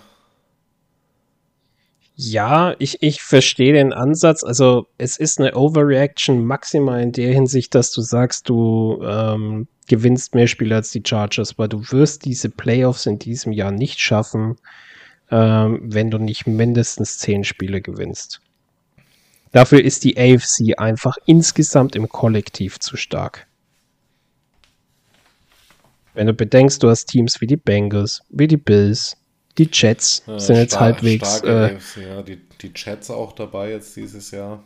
[2.20, 4.42] Ja, ich, ich verstehe den Ansatz.
[4.42, 10.34] Also es ist eine Overreaction maximal in der Hinsicht, dass du sagst, du ähm, gewinnst
[10.34, 14.56] mehr Spiele als die Chargers, weil du wirst diese Playoffs in diesem Jahr nicht schaffen,
[15.30, 18.40] ähm, wenn du nicht mindestens zehn Spiele gewinnst.
[19.52, 23.46] Dafür ist die AFC einfach insgesamt im Kollektiv zu stark.
[26.14, 29.17] Wenn du bedenkst, du hast Teams wie die Bengals, wie die Bills,
[29.59, 31.40] die Jets äh, sind jetzt halbwegs.
[31.40, 34.62] Äh, ja, die, die Jets auch dabei jetzt dieses Jahr.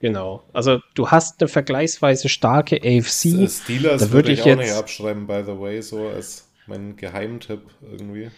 [0.00, 0.42] Genau.
[0.52, 3.48] Also du hast eine vergleichsweise starke AFC.
[3.50, 7.62] Steelers da würde ich, ich auch nicht abschreiben, by the way, so als mein Geheimtipp
[7.90, 8.30] irgendwie.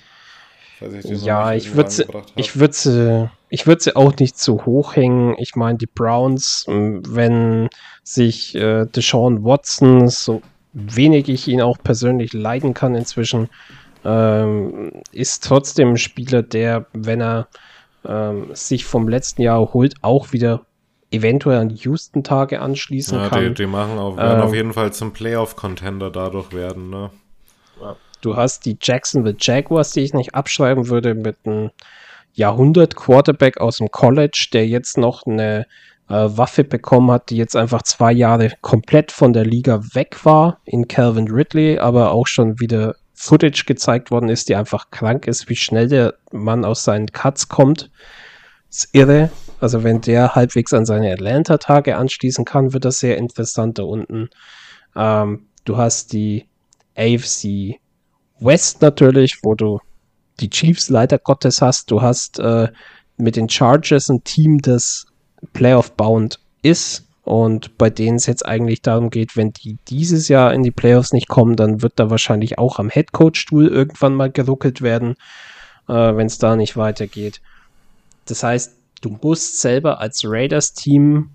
[0.80, 2.04] Ich ja, ich würde sie,
[2.36, 5.34] ich würde sie, ich würde sie auch nicht zu hoch hängen.
[5.38, 7.68] Ich meine, die Browns, wenn
[8.04, 10.40] sich äh, Deshaun Watson, so
[10.72, 13.48] wenig ich ihn auch persönlich leiden kann inzwischen,
[14.04, 17.48] ähm, ist trotzdem ein Spieler, der, wenn er
[18.04, 20.62] ähm, sich vom letzten Jahr erholt, auch wieder
[21.10, 23.40] eventuell an die Houston-Tage anschließen ja, kann.
[23.40, 26.90] Die, die machen auf, werden ähm, auf jeden Fall zum Playoff-Contender dadurch werden.
[26.90, 27.10] Ne?
[28.20, 31.70] Du hast die Jacksonville Jaguars, die ich nicht abschreiben würde, mit einem
[32.34, 35.66] Jahrhundert-Quarterback aus dem College, der jetzt noch eine
[36.08, 40.60] äh, Waffe bekommen hat, die jetzt einfach zwei Jahre komplett von der Liga weg war,
[40.64, 45.48] in Calvin Ridley, aber auch schon wieder Footage gezeigt worden ist, die einfach krank ist,
[45.48, 47.90] wie schnell der Mann aus seinen Cuts kommt.
[48.70, 49.30] ist irre.
[49.58, 54.30] Also wenn der halbwegs an seine Atlanta-Tage anschließen kann, wird das sehr interessant da unten.
[54.94, 56.48] Ähm, du hast die
[56.96, 57.80] AFC
[58.38, 59.80] West natürlich, wo du
[60.38, 61.90] die Chiefs leider Gottes hast.
[61.90, 62.68] Du hast äh,
[63.16, 65.06] mit den Chargers ein Team, das
[65.54, 70.62] Playoff-bound ist und bei denen es jetzt eigentlich darum geht, wenn die dieses Jahr in
[70.62, 75.14] die Playoffs nicht kommen, dann wird da wahrscheinlich auch am Headcoach-Stuhl irgendwann mal geruckelt werden,
[75.88, 77.42] äh, wenn es da nicht weitergeht.
[78.24, 81.28] Das heißt, du musst selber als Raiders-Team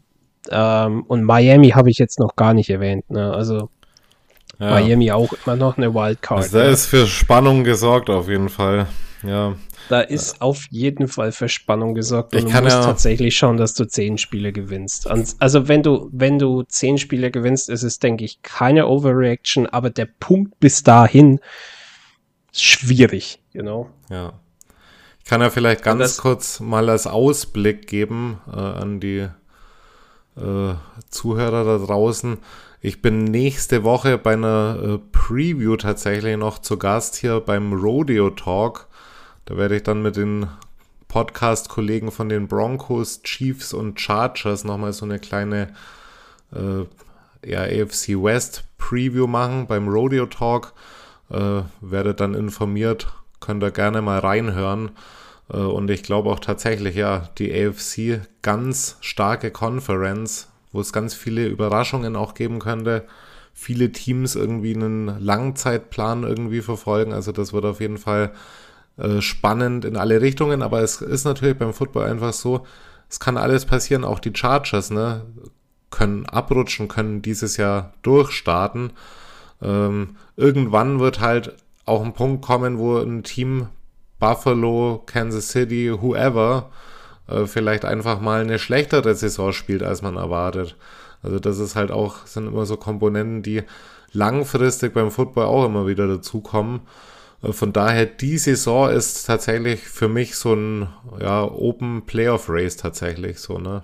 [0.49, 3.07] ähm, und Miami habe ich jetzt noch gar nicht erwähnt.
[3.11, 3.31] Ne?
[3.31, 3.69] Also
[4.57, 4.71] ja.
[4.71, 6.41] Miami auch immer noch eine Wildcard.
[6.41, 6.71] Also da ja.
[6.71, 8.87] ist für Spannung gesorgt auf jeden Fall.
[9.23, 9.55] Ja.
[9.89, 13.57] Da ist auf jeden Fall für Spannung gesorgt und ich du musst ja tatsächlich schauen,
[13.57, 15.07] dass du zehn Spiele gewinnst.
[15.39, 19.89] Also wenn du, wenn du zehn Spiele gewinnst, ist es, denke ich, keine Overreaction, aber
[19.89, 21.39] der Punkt bis dahin
[22.51, 23.89] ist schwierig, you know?
[24.09, 24.33] Ja.
[25.19, 29.29] Ich kann ja vielleicht ganz kurz mal als Ausblick geben äh, an die
[30.35, 30.73] äh,
[31.09, 32.39] Zuhörer da draußen.
[32.81, 38.29] Ich bin nächste Woche bei einer äh, Preview tatsächlich noch zu Gast hier beim Rodeo
[38.31, 38.89] Talk
[39.45, 40.47] da werde ich dann mit den
[41.07, 45.73] Podcast-Kollegen von den Broncos, Chiefs und Chargers nochmal so eine kleine
[46.53, 46.85] äh,
[47.45, 50.73] ja, AFC West Preview machen beim Rodeo Talk.
[51.29, 54.91] Äh, werdet dann informiert, könnt ihr gerne mal reinhören.
[55.51, 61.13] Äh, und ich glaube auch tatsächlich, ja, die AFC ganz starke Conference, wo es ganz
[61.13, 63.05] viele Überraschungen auch geben könnte.
[63.53, 67.13] Viele Teams irgendwie einen Langzeitplan irgendwie verfolgen.
[67.13, 68.33] Also das wird auf jeden Fall
[68.97, 70.61] äh, spannend in alle Richtungen.
[70.61, 72.65] Aber es ist natürlich beim Football einfach so,
[73.09, 74.03] es kann alles passieren.
[74.03, 75.25] Auch die Chargers, ne,
[75.89, 78.93] können abrutschen, können dieses Jahr durchstarten.
[79.61, 81.55] Ähm, irgendwann wird halt
[81.85, 83.67] auch ein Punkt kommen, wo ein Team
[84.19, 86.69] Buffalo, Kansas City, whoever,
[87.27, 90.75] äh, vielleicht einfach mal eine schlechtere Saison spielt, als man erwartet.
[91.21, 93.63] Also das ist halt auch, sind immer so Komponenten, die
[94.11, 96.81] langfristig beim Football auch immer wieder dazukommen.
[97.43, 100.87] Äh, von daher, die Saison ist tatsächlich für mich so ein
[101.19, 103.83] ja, Open Playoff Race tatsächlich so, ne?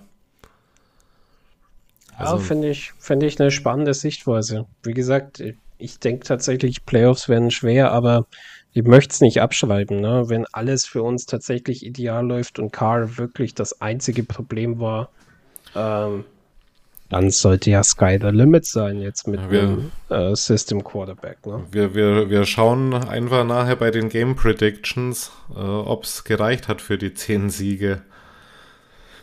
[2.18, 4.65] Also, ja, finde ich, finde ich eine spannende Sichtweise.
[4.84, 5.41] Wie gesagt,
[5.77, 8.26] ich denke tatsächlich, Playoffs werden schwer, aber
[8.73, 10.26] ich möchte es nicht abschreiben, ne?
[10.27, 15.10] wenn alles für uns tatsächlich ideal läuft und Carr wirklich das einzige Problem war,
[15.76, 16.26] ähm,
[17.10, 21.45] dann sollte ja Sky the Limit sein jetzt mit ja, wir, dem äh, System Quarterback.
[21.45, 21.65] Ne?
[21.72, 26.81] Wir, wir, wir schauen einfach nachher bei den Game Predictions, äh, ob es gereicht hat
[26.81, 28.03] für die zehn Siege.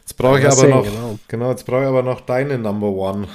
[0.01, 1.19] Jetzt brauche ich aber sehen, noch, genau.
[1.29, 3.29] genau, jetzt brauche ich aber noch deine Number One.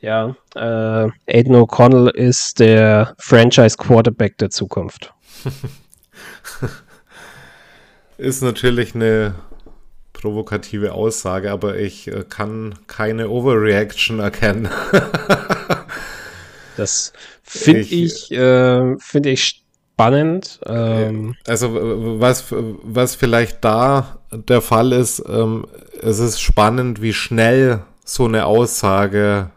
[0.00, 5.12] Ja, äh, Aiden O'Connell ist der Franchise Quarterback der Zukunft.
[8.18, 9.34] ist natürlich eine
[10.18, 14.68] provokative Aussage, aber ich äh, kann keine Overreaction erkennen.
[16.76, 17.12] das
[17.42, 19.62] finde ich, ich äh, finde ich
[19.94, 20.60] spannend.
[20.66, 21.70] Ähm, also
[22.20, 25.66] was, was vielleicht da der Fall ist, ähm,
[26.02, 29.50] es ist spannend, wie schnell so eine Aussage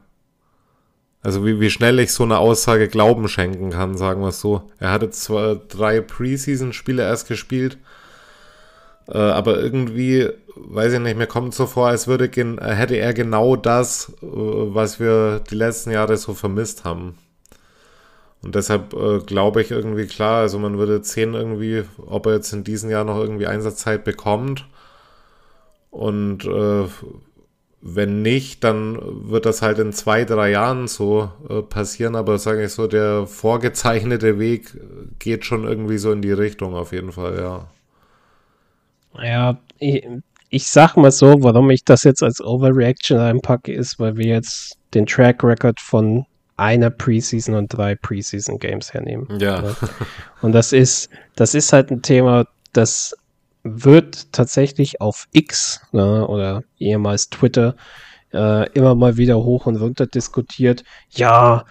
[1.24, 4.72] also wie, wie schnell ich so eine Aussage Glauben schenken kann, sagen wir es so.
[4.80, 7.78] Er hatte zwar drei Preseason-Spiele erst gespielt,
[9.08, 12.30] äh, aber irgendwie, weiß ich nicht, mir kommt so vor, als würde
[12.62, 17.18] hätte er genau das, äh, was wir die letzten Jahre so vermisst haben.
[18.44, 22.54] Und deshalb äh, glaube ich irgendwie klar, also man würde sehen irgendwie, ob er jetzt
[22.54, 24.66] in diesem Jahr noch irgendwie Einsatzzeit bekommt.
[25.92, 26.86] Und äh,
[27.82, 29.00] wenn nicht, dann
[29.30, 32.16] wird das halt in zwei, drei Jahren so äh, passieren.
[32.16, 34.80] Aber sage ich so, der vorgezeichnete Weg
[35.20, 37.68] geht schon irgendwie so in die Richtung auf jeden Fall, ja.
[39.22, 40.08] Ja, ich,
[40.50, 44.78] ich sag mal so, warum ich das jetzt als Overreaction einpacke, ist, weil wir jetzt
[44.94, 46.26] den Track Record von
[46.58, 49.28] einer Preseason und drei Preseason Games hernehmen.
[49.40, 49.64] Ja.
[49.64, 49.76] ja.
[50.42, 53.16] Und das ist, das ist halt ein Thema, das
[53.64, 57.76] wird tatsächlich auf X ne, oder ehemals Twitter
[58.34, 60.84] äh, immer mal wieder hoch und runter diskutiert.
[61.12, 61.66] Ja,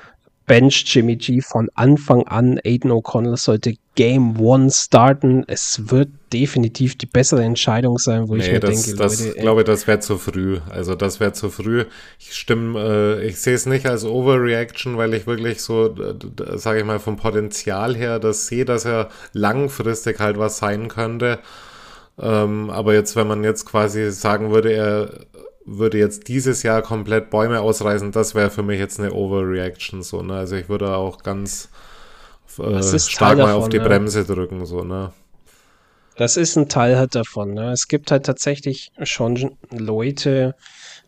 [0.46, 2.58] Bench Jimmy G von Anfang an.
[2.64, 5.44] Aiden O'Connell sollte Game One starten.
[5.46, 9.38] Es wird definitiv die bessere Entscheidung sein, wo nee, ich mir das, denke, das, Leute,
[9.40, 10.58] glaube, das wäre zu früh.
[10.70, 11.84] Also das wäre zu früh.
[12.18, 15.94] Ich stimme, äh, ich sehe es nicht als Overreaction, weil ich wirklich so,
[16.54, 21.38] sage ich mal, vom Potenzial her das sehe, dass er langfristig halt was sein könnte.
[22.18, 25.10] Ähm, aber jetzt, wenn man jetzt quasi sagen würde, er
[25.66, 30.02] würde jetzt dieses Jahr komplett Bäume ausreißen, das wäre für mich jetzt eine Overreaction.
[30.02, 30.36] So, ne?
[30.36, 31.68] Also ich würde auch ganz
[32.58, 33.84] äh, stark mal davon, auf die ne?
[33.84, 34.64] Bremse drücken.
[34.66, 35.12] So, ne?
[36.16, 37.54] Das ist ein Teil halt davon.
[37.54, 37.72] Ne?
[37.72, 40.54] Es gibt halt tatsächlich schon Leute,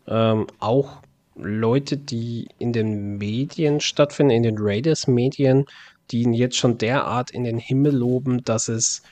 [0.06, 1.02] ähm, auch
[1.34, 5.66] Leute, die in den Medien stattfinden, in den Raiders-Medien,
[6.10, 9.02] die ihn jetzt schon derart in den Himmel loben, dass es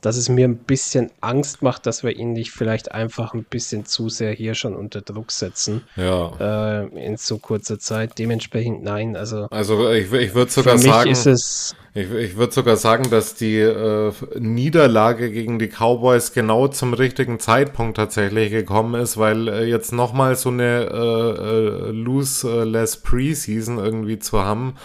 [0.00, 3.84] dass es mir ein bisschen Angst macht, dass wir ihn nicht vielleicht einfach ein bisschen
[3.84, 5.82] zu sehr hier schon unter Druck setzen.
[5.96, 6.82] Ja.
[6.82, 8.18] Äh, in so kurzer Zeit.
[8.18, 9.16] Dementsprechend nein.
[9.16, 13.34] Also, also ich, ich würde sogar sagen, ist es ich, ich würde sogar sagen, dass
[13.34, 19.64] die äh, Niederlage gegen die Cowboys genau zum richtigen Zeitpunkt tatsächlich gekommen ist, weil äh,
[19.64, 24.76] jetzt nochmal so eine äh, äh, lose-less Preseason irgendwie zu haben,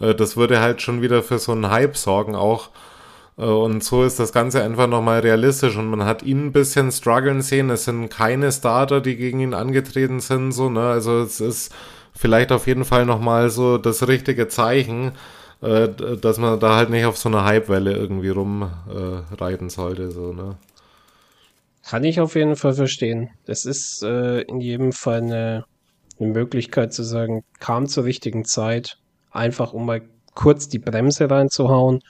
[0.00, 2.70] äh, das würde halt schon wieder für so einen Hype sorgen auch.
[3.38, 6.90] Äh, und so ist das Ganze einfach nochmal realistisch und man hat ihn ein bisschen
[6.92, 7.70] strugglen sehen.
[7.70, 10.88] Es sind keine Starter, die gegen ihn angetreten sind, so, ne?
[10.88, 11.74] Also es ist
[12.14, 15.12] vielleicht auf jeden Fall nochmal so das richtige Zeichen,
[15.60, 20.32] äh, dass man da halt nicht auf so einer Hypewelle irgendwie rumreiten äh, sollte, so,
[20.32, 20.56] ne?
[21.88, 23.30] Kann ich auf jeden Fall verstehen.
[23.44, 25.64] Das ist äh, in jedem Fall eine,
[26.18, 28.98] eine Möglichkeit zu sagen, kam zur richtigen Zeit,
[29.30, 30.02] einfach um mal
[30.34, 32.02] kurz die Bremse reinzuhauen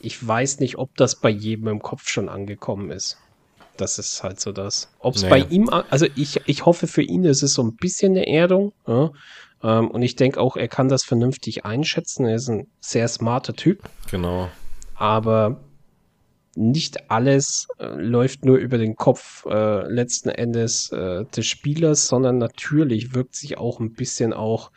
[0.00, 3.18] ich weiß nicht, ob das bei jedem im Kopf schon angekommen ist.
[3.76, 4.88] Das ist halt so das.
[5.00, 5.30] Ob es Nee.
[5.30, 8.72] bei ihm, also ich, ich hoffe für ihn, es ist so ein bisschen eine Erdung.
[8.86, 9.10] Ja?
[9.64, 12.24] Ähm, und ich denke auch, er kann das vernünftig einschätzen.
[12.26, 14.48] Er ist ein sehr smarter Typ, Genau.
[14.94, 15.60] aber
[16.56, 22.38] nicht alles äh, läuft nur über den Kopf äh, letzten Endes äh, des Spielers, sondern
[22.38, 24.70] natürlich wirkt sich auch ein bisschen auch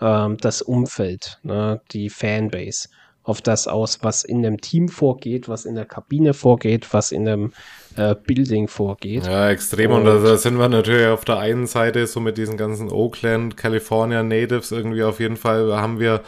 [0.00, 2.88] ähm, das Umfeld, ne, die Fanbase
[3.30, 7.24] auf das aus, was in dem Team vorgeht, was in der Kabine vorgeht, was in
[7.24, 7.52] dem
[7.96, 9.26] äh, Building vorgeht.
[9.26, 9.92] Ja, extrem.
[9.92, 13.56] Und, Und- da, sind wir natürlich auf der einen Seite so mit diesen ganzen Oakland,
[13.56, 16.22] California Natives irgendwie auf jeden Fall haben wir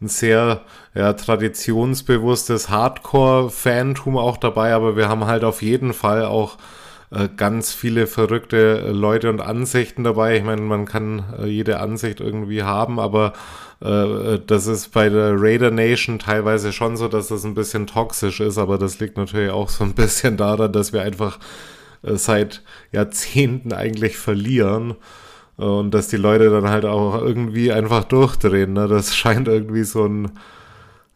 [0.00, 0.62] ein sehr
[0.94, 6.58] ja, traditionsbewusstes Hardcore-Fantum auch dabei, aber wir haben halt auf jeden Fall auch
[7.36, 10.36] ganz viele verrückte äh, Leute und Ansichten dabei.
[10.36, 13.34] Ich meine, man kann äh, jede Ansicht irgendwie haben, aber
[13.80, 18.40] äh, das ist bei der Raider Nation teilweise schon so, dass das ein bisschen toxisch
[18.40, 21.38] ist, aber das liegt natürlich auch so ein bisschen daran, dass wir einfach
[22.02, 22.62] äh, seit
[22.92, 24.96] Jahrzehnten eigentlich verlieren
[25.58, 28.72] äh, und dass die Leute dann halt auch irgendwie einfach durchdrehen.
[28.72, 28.88] Ne?
[28.88, 30.32] Das scheint irgendwie so ein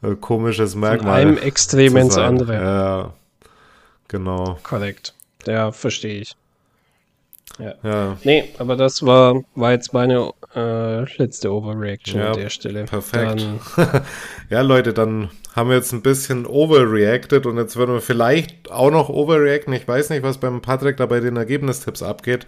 [0.02, 1.20] äh, komisches Von Merkmal.
[1.20, 2.54] einem Extrem zu ins andere.
[2.54, 3.12] Ja,
[4.08, 4.58] genau.
[4.62, 5.15] Korrekt.
[5.46, 6.36] Ja, verstehe ich.
[7.82, 12.84] Ja, Nee, aber das war, war jetzt meine äh, letzte Overreaction Ja, an der Stelle.
[12.84, 13.46] perfekt.
[14.50, 18.90] Ja, Leute, dann haben wir jetzt ein bisschen overreacted und jetzt würden wir vielleicht auch
[18.90, 19.72] noch overreacten.
[19.72, 22.46] Ich weiß nicht, was beim Patrick da bei den Ergebnistipps abgeht.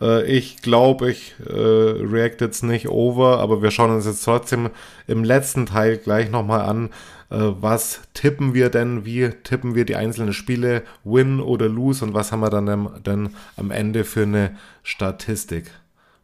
[0.00, 4.70] Äh, ich glaube, ich äh, react jetzt nicht over, aber wir schauen uns jetzt trotzdem
[5.06, 6.90] im letzten Teil gleich nochmal an,
[7.36, 12.32] was tippen wir denn, wie tippen wir die einzelnen Spiele, win oder lose und was
[12.32, 15.70] haben wir dann, am- dann am Ende für eine Statistik,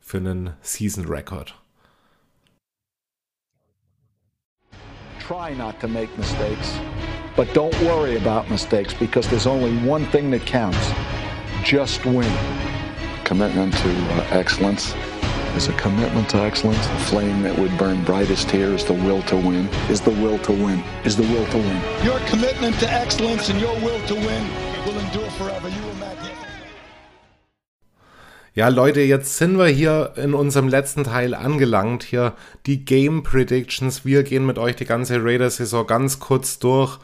[0.00, 1.54] für einen Season Record.
[5.26, 6.78] Try not to make mistakes,
[7.36, 10.92] but don't worry about mistakes because there's only one thing that counts
[11.64, 12.30] just win.
[13.24, 14.94] commitment to uh, excellence.
[15.56, 19.22] Is a commitment to excellence, The flame that would burn brightest here is the will
[19.22, 19.68] to win.
[19.88, 21.80] is the will to win, is the will to win.
[22.04, 24.42] Your commitment to excellence and your will to win
[24.84, 25.68] will endure forever.
[25.68, 26.34] You were magnificent.
[28.56, 32.02] Ja, Leute, jetzt sind wir hier in unserem letzten Teil angelangt.
[32.02, 32.34] Hier
[32.66, 34.04] die Game Predictions.
[34.04, 36.98] Wir gehen mit euch die ganze Raiders-Saison ganz kurz durch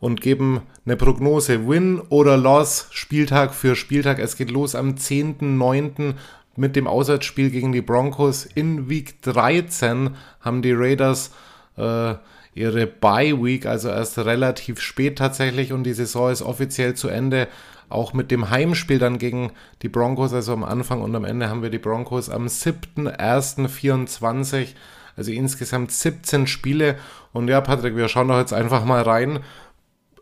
[0.00, 1.66] und geben eine Prognose.
[1.66, 4.18] Win oder Loss, Spieltag für Spieltag.
[4.18, 6.14] Es geht los am 10.9.
[6.56, 8.44] mit dem Auswärtsspiel gegen die Broncos.
[8.44, 10.10] In Week 13
[10.40, 11.32] haben die Raiders
[11.76, 12.14] äh,
[12.54, 17.48] ihre Bye Week, also erst relativ spät tatsächlich und die Saison ist offiziell zu Ende.
[17.88, 19.52] Auch mit dem Heimspiel dann gegen
[19.82, 24.70] die Broncos, also am Anfang und am Ende haben wir die Broncos am 7.1.24,
[25.16, 26.96] also insgesamt 17 Spiele.
[27.32, 29.38] Und ja, Patrick, wir schauen doch jetzt einfach mal rein.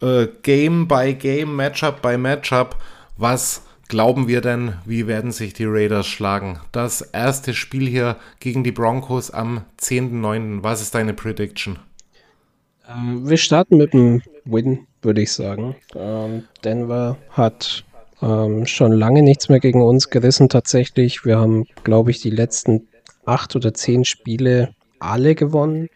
[0.02, 2.76] Äh, Game by Game, Matchup by Matchup.
[3.16, 6.58] Was glauben wir denn, wie werden sich die Raiders schlagen?
[6.72, 10.62] Das erste Spiel hier gegen die Broncos am 10.9.
[10.62, 11.78] Was ist deine Prediction?
[12.88, 15.76] ähm, wir starten mit einem Win, würde ich sagen.
[15.94, 17.84] Ähm, Denver hat
[18.22, 21.24] ähm, schon lange nichts mehr gegen uns gerissen tatsächlich.
[21.24, 22.88] Wir haben, glaube ich, die letzten
[23.24, 25.88] acht oder zehn Spiele alle gewonnen.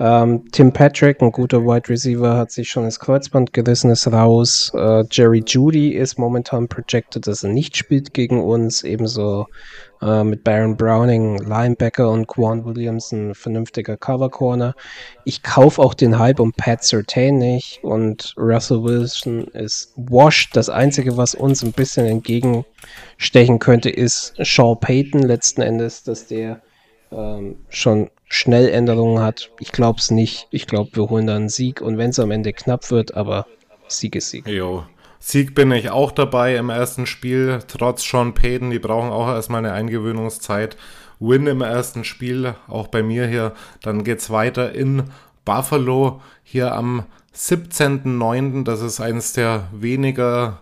[0.00, 4.72] Ähm, Tim Patrick, ein guter Wide Receiver, hat sich schon das Kreuzband gerissen, ist raus.
[4.74, 8.82] Äh, Jerry Judy ist momentan projected, dass er nicht spielt gegen uns.
[8.82, 9.46] Ebenso
[10.02, 14.74] äh, mit Baron Browning, Linebacker und Quan Williams, ein vernünftiger Cover Corner.
[15.24, 20.56] Ich kaufe auch den Hype um Pat Surtain nicht und Russell Wilson ist washed.
[20.56, 26.62] Das Einzige, was uns ein bisschen entgegenstechen könnte, ist Shaw Payton letzten Endes, dass der
[27.12, 29.50] ähm, schon schnell Änderungen hat.
[29.60, 30.48] Ich glaube es nicht.
[30.50, 33.46] Ich glaube, wir holen da einen Sieg und wenn es am Ende knapp wird, aber
[33.88, 34.46] Sieg ist Sieg.
[34.46, 34.84] Jo.
[35.18, 38.70] Sieg bin ich auch dabei im ersten Spiel, trotz Sean Payton.
[38.70, 40.76] Die brauchen auch erstmal eine Eingewöhnungszeit.
[41.18, 43.52] Win im ersten Spiel, auch bei mir hier.
[43.80, 45.04] Dann geht's weiter in
[45.44, 48.64] Buffalo, hier am 17.09.
[48.64, 50.58] Das ist eines der wenigeren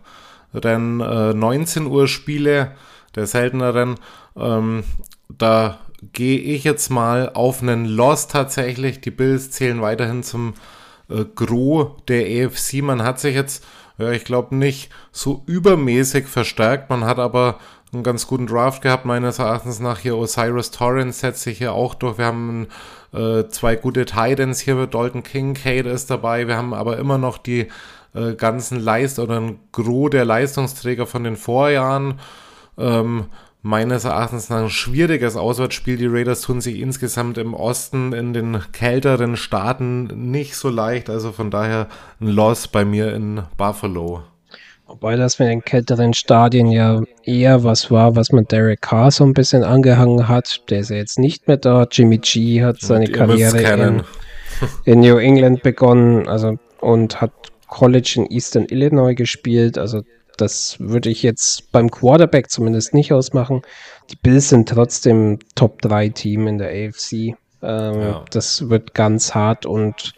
[1.00, 2.72] äh, 19 Uhr Spiele,
[3.16, 3.96] der selteneren.
[4.36, 4.84] Ähm,
[5.28, 5.80] da
[6.12, 9.00] gehe ich jetzt mal auf einen Loss tatsächlich.
[9.00, 10.54] Die Bills zählen weiterhin zum
[11.08, 12.82] äh, Gros der EFC.
[12.82, 13.64] Man hat sich jetzt,
[13.98, 16.90] ja, ich glaube, nicht so übermäßig verstärkt.
[16.90, 17.58] Man hat aber
[17.92, 19.98] einen ganz guten Draft gehabt, meines Erachtens nach.
[19.98, 22.18] Hier Osiris Torrance setzt sich hier auch durch.
[22.18, 22.66] Wir haben
[23.12, 24.86] äh, zwei gute Titans hier.
[24.86, 26.48] Dalton Kincaid ist dabei.
[26.48, 27.68] Wir haben aber immer noch die
[28.14, 32.18] äh, ganzen Leist oder ein Gros der Leistungsträger von den Vorjahren.
[32.78, 33.26] Ähm,
[33.62, 35.96] meines Erachtens ein schwieriges Auswärtsspiel.
[35.96, 41.08] Die Raiders tun sich insgesamt im Osten in den kälteren Staaten nicht so leicht.
[41.08, 41.88] Also von daher
[42.20, 44.22] ein Loss bei mir in Buffalo.
[44.88, 49.24] Wobei das mit den kälteren Stadien ja eher was war, was man Derek Carr so
[49.24, 50.60] ein bisschen angehangen hat.
[50.68, 51.86] Der ist ja jetzt nicht mehr da.
[51.90, 54.02] Jimmy G hat seine Karriere in,
[54.84, 57.32] in, New England begonnen also, und hat
[57.68, 59.78] College in Eastern Illinois gespielt.
[59.78, 60.02] Also
[60.36, 63.62] das würde ich jetzt beim Quarterback zumindest nicht ausmachen.
[64.10, 67.36] Die Bills sind trotzdem Top-3-Team in der AFC.
[67.62, 68.24] Ähm, ja.
[68.30, 70.14] Das wird ganz hart und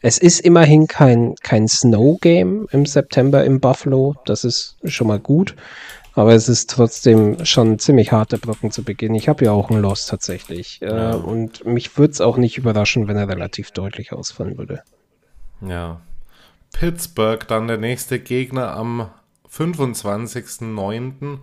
[0.00, 4.14] es ist immerhin kein, kein Snow-Game im September im Buffalo.
[4.24, 5.54] Das ist schon mal gut.
[6.14, 9.14] Aber es ist trotzdem schon ziemlich harter Brocken zu Beginn.
[9.14, 10.82] Ich habe ja auch einen Loss tatsächlich.
[10.82, 11.14] Äh, ja.
[11.14, 14.82] Und mich würde es auch nicht überraschen, wenn er relativ deutlich ausfallen würde.
[15.60, 16.00] Ja.
[16.72, 19.10] Pittsburgh, dann der nächste Gegner am
[19.52, 21.38] 25.09.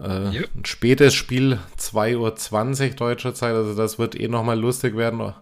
[0.00, 0.42] Äh, ja.
[0.54, 3.54] Ein spätes Spiel, 2.20 Uhr deutscher Zeit.
[3.54, 5.34] Also das wird eh nochmal lustig werden.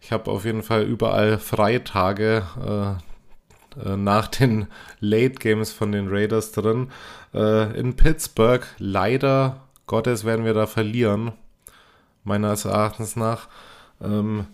[0.00, 4.66] Ich habe auf jeden Fall überall Freitage äh, äh, nach den
[5.00, 6.90] Late Games von den Raiders drin.
[7.32, 11.32] Äh, in Pittsburgh, leider Gottes, werden wir da verlieren,
[12.22, 13.48] meines Erachtens nach.
[14.02, 14.46] Ähm,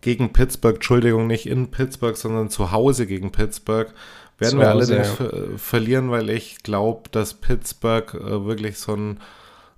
[0.00, 3.92] gegen Pittsburgh, Entschuldigung, nicht in Pittsburgh, sondern zu Hause gegen Pittsburgh.
[4.38, 5.26] Werden wir allerdings ja.
[5.56, 9.20] verlieren, weil ich glaube, dass Pittsburgh äh, wirklich so ein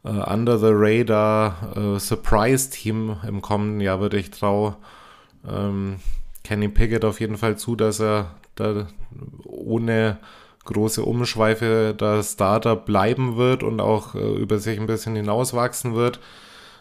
[0.05, 4.77] äh, Under the Radar äh, Surprise-Team im kommenden Jahr würde ich traue
[5.49, 5.97] ähm,
[6.45, 8.87] Kenny Pickett auf jeden Fall zu, dass er da
[9.45, 10.19] ohne
[10.65, 16.21] große Umschweife der Starter bleiben wird und auch äh, über sich ein bisschen hinauswachsen wird.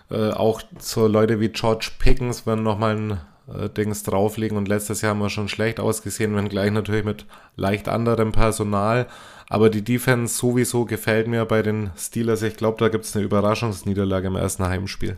[0.10, 5.12] Äh, auch so Leute wie George Pickens werden nochmal ein Dings drauflegen und letztes Jahr
[5.12, 9.08] haben wir schon schlecht ausgesehen, wenn gleich natürlich mit leicht anderem Personal.
[9.50, 12.42] Aber die Defense sowieso gefällt mir bei den Steelers.
[12.42, 15.18] Ich glaube, da gibt es eine Überraschungsniederlage im ersten Heimspiel.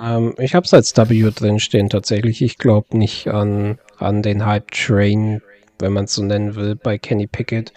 [0.00, 2.42] Ähm, ich habe es als W drin stehen tatsächlich.
[2.42, 5.40] Ich glaube nicht an, an den Hype Train,
[5.78, 7.72] wenn man es so nennen will, bei Kenny Pickett.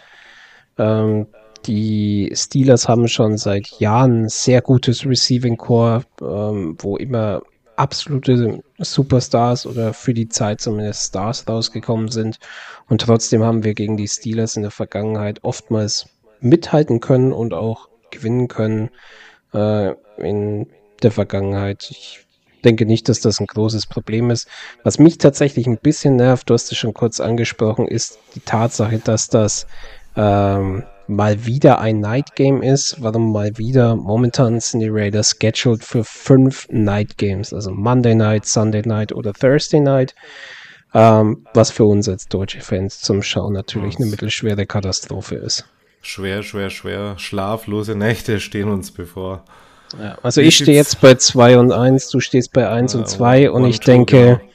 [0.80, 1.28] Ähm,
[1.66, 7.42] die Steelers haben schon seit Jahren sehr gutes Receiving Core, ähm, wo immer
[7.78, 12.40] absolute Superstars oder für die Zeit zumindest Stars rausgekommen sind.
[12.90, 16.10] Und trotzdem haben wir gegen die Steelers in der Vergangenheit oftmals
[16.42, 18.90] mithalten können und auch gewinnen können
[19.54, 20.68] äh, in
[21.04, 21.88] der Vergangenheit.
[21.90, 22.26] Ich
[22.64, 24.48] denke nicht, dass das ein großes Problem ist.
[24.84, 29.00] Was mich tatsächlich ein bisschen nervt, du hast es schon kurz angesprochen, ist die Tatsache,
[29.00, 29.68] dass das
[30.16, 33.02] ähm, mal wieder ein Night Game ist.
[33.02, 33.96] Warum mal wieder?
[33.96, 39.34] Momentan sind die Raiders scheduled für fünf Night Games, also Monday Night, Sunday Night oder
[39.34, 40.16] Thursday Night.
[40.94, 45.66] Ähm, was für uns als deutsche Fans zum Schauen natürlich eine mittelschwere Katastrophe ist.
[46.02, 47.16] Schwer, schwer, schwer.
[47.18, 49.44] Schlaflose Nächte stehen uns bevor.
[50.02, 53.00] Ja, also Wie ich stehe jetzt bei 2 und 1, du stehst bei 1 ja,
[53.00, 54.47] und 2 und, und ich denke, genau.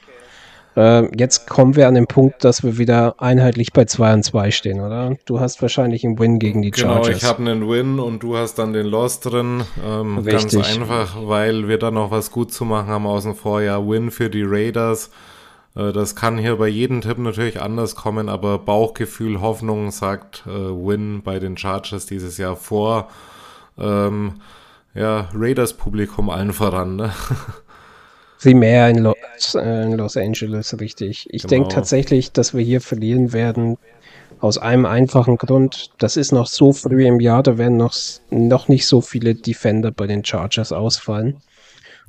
[0.75, 4.51] Äh, jetzt kommen wir an den Punkt, dass wir wieder einheitlich bei 2 und 2
[4.51, 5.15] stehen, oder?
[5.25, 7.07] Du hast wahrscheinlich einen Win gegen die Chargers.
[7.07, 9.63] Genau, ich habe einen Win und du hast dann den Loss drin.
[9.85, 13.87] Ähm, ganz einfach, weil wir da noch was gut zu machen haben aus dem Vorjahr.
[13.87, 15.11] Win für die Raiders.
[15.75, 20.49] Äh, das kann hier bei jedem Tipp natürlich anders kommen, aber Bauchgefühl, Hoffnung sagt äh,
[20.49, 23.09] Win bei den Chargers dieses Jahr vor.
[23.77, 24.41] Ähm,
[24.95, 26.95] ja, Raiders-Publikum allen voran.
[26.95, 27.11] Ne?
[28.43, 31.27] primär in Los, äh, in Los Angeles, richtig.
[31.29, 31.49] Ich genau.
[31.49, 33.77] denke tatsächlich, dass wir hier verlieren werden.
[34.39, 37.95] Aus einem einfachen Grund, das ist noch so früh im Jahr, da werden noch,
[38.29, 41.37] noch nicht so viele Defender bei den Chargers ausfallen.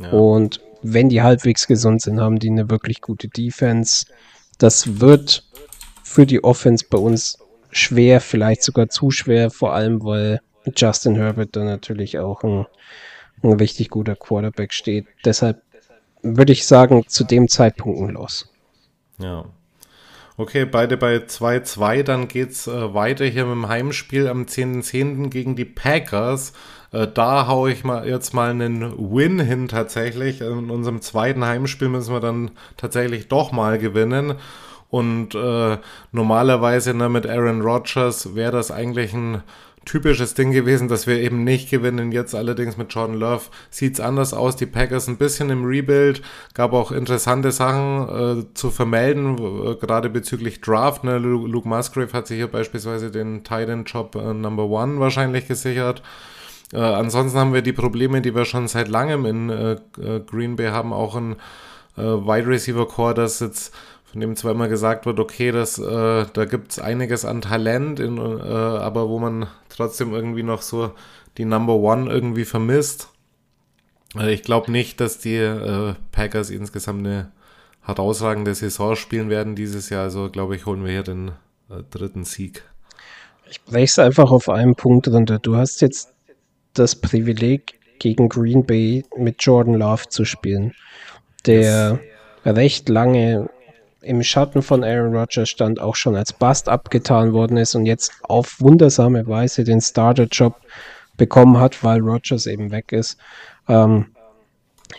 [0.01, 0.11] Ja.
[0.11, 4.07] Und wenn die halbwegs gesund sind, haben die eine wirklich gute Defense.
[4.59, 5.45] Das wird
[6.03, 7.39] für die Offense bei uns
[7.71, 10.41] schwer, vielleicht sogar zu schwer, vor allem weil
[10.77, 12.67] Justin Herbert da natürlich auch ein,
[13.45, 15.07] ein richtig guter Quarterback steht.
[15.25, 15.63] Deshalb
[16.25, 18.49] würde ich sagen, zu dem Zeitpunkt Los.
[19.19, 19.45] Ja.
[20.37, 22.03] Okay, beide bei 2-2.
[22.03, 24.83] Dann geht's äh, weiter hier mit dem Heimspiel am 10.10.
[24.83, 25.31] .10.
[25.31, 26.53] gegen die Packers.
[26.91, 30.41] Äh, da haue ich mal jetzt mal einen Win hin tatsächlich.
[30.41, 34.35] In unserem zweiten Heimspiel müssen wir dann tatsächlich doch mal gewinnen.
[34.91, 35.79] Und äh,
[36.11, 39.43] normalerweise ne, mit Aaron Rodgers wäre das eigentlich ein
[39.85, 42.13] typisches Ding gewesen, dass wir eben nicht gewinnen.
[42.13, 44.57] Jetzt allerdings mit Jordan Love sieht es anders aus.
[44.57, 46.23] Die Packers ein bisschen im Rebuild,
[46.55, 51.05] gab auch interessante Sachen äh, zu vermelden, äh, gerade bezüglich Draft.
[51.05, 51.19] Ne?
[51.19, 56.03] Luke Musgrave hat sich hier beispielsweise den Titan Job äh, Number One wahrscheinlich gesichert.
[56.73, 60.57] Äh, ansonsten haben wir die Probleme, die wir schon seit langem in äh, äh, Green
[60.57, 61.37] Bay haben, auch ein
[61.97, 63.73] Wide Receiver Core, das jetzt
[64.15, 67.99] von dem zwar immer gesagt wird, okay, das, äh, da gibt es einiges an Talent,
[67.99, 70.93] in, äh, aber wo man trotzdem irgendwie noch so
[71.37, 73.09] die Number One irgendwie vermisst.
[74.17, 77.33] Äh, ich glaube nicht, dass die äh, Packers insgesamt eine
[77.83, 80.05] herausragende Saison spielen werden dieses Jahr.
[80.05, 81.33] Also glaube ich, holen wir hier den
[81.69, 82.63] äh, dritten Sieg.
[83.51, 85.41] Ich breche es einfach auf einen Punkt runter.
[85.41, 86.15] Du hast jetzt
[86.73, 90.73] das Privileg, gegen Green Bay mit Jordan Love zu spielen,
[91.47, 91.99] der
[92.45, 93.49] recht lange
[94.05, 98.13] im Schatten von Aaron Rodgers stand, auch schon als Bust abgetan worden ist und jetzt
[98.23, 100.55] auf wundersame Weise den Starter-Job
[101.17, 103.17] bekommen hat, weil Rodgers eben weg ist.
[103.69, 104.07] Ähm,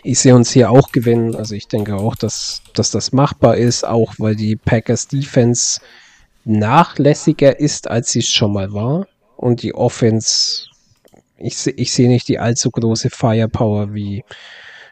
[0.02, 1.34] ich sehe uns hier auch gewinnen.
[1.34, 5.80] Also ich denke auch, dass, dass das machbar ist, auch weil die Packers Defense
[6.44, 9.06] nachlässiger ist, als sie es schon mal war.
[9.36, 10.68] Und die Offense,
[11.38, 14.24] ich, ich sehe nicht die allzu große Firepower wie,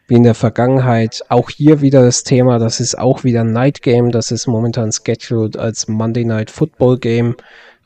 [0.07, 1.23] wie in der Vergangenheit.
[1.29, 4.93] Auch hier wieder das Thema, das ist auch wieder ein Night Game, das ist momentan
[4.93, 7.37] scheduled als Monday Night Football Game.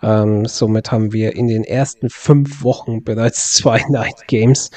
[0.03, 4.71] Ähm, somit haben wir in den ersten fünf Wochen bereits zwei Night Games,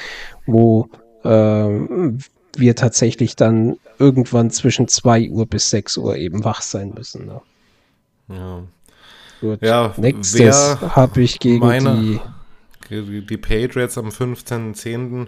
[0.45, 0.89] wo
[1.23, 2.19] ähm,
[2.57, 7.25] wir tatsächlich dann irgendwann zwischen 2 Uhr bis 6 Uhr eben wach sein müssen.
[7.25, 7.41] Ne?
[8.29, 8.63] Ja.
[9.39, 9.61] Gut.
[9.61, 12.19] Ja, Nächstes habe ich gegen meine,
[12.89, 15.27] die, die Patriots am 15.10.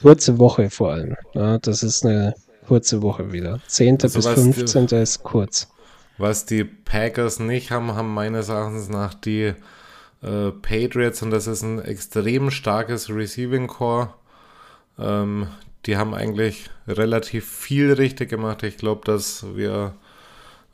[0.00, 1.16] Kurze Woche vor allem.
[1.34, 2.34] Ja, das ist eine
[2.66, 3.60] kurze Woche wieder.
[3.66, 3.98] 10.
[4.02, 4.86] Also bis 15.
[4.86, 5.68] Die, ist kurz.
[6.18, 9.54] Was die Packers nicht haben, haben meines Erachtens nach die
[10.22, 14.14] äh, Patriots und das ist ein extrem starkes Receiving Core.
[14.98, 15.48] Ähm,
[15.86, 18.62] die haben eigentlich relativ viel richtig gemacht.
[18.62, 19.94] Ich glaube, dass wir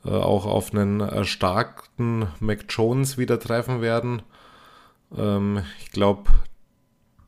[0.03, 4.23] äh, auch auf einen erstarkten Mac Jones wieder treffen werden.
[5.15, 6.31] Ähm, ich glaube,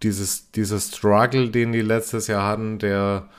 [0.04, 3.30] dieses, dieser Struggle, den die letztes Jahr hatten, der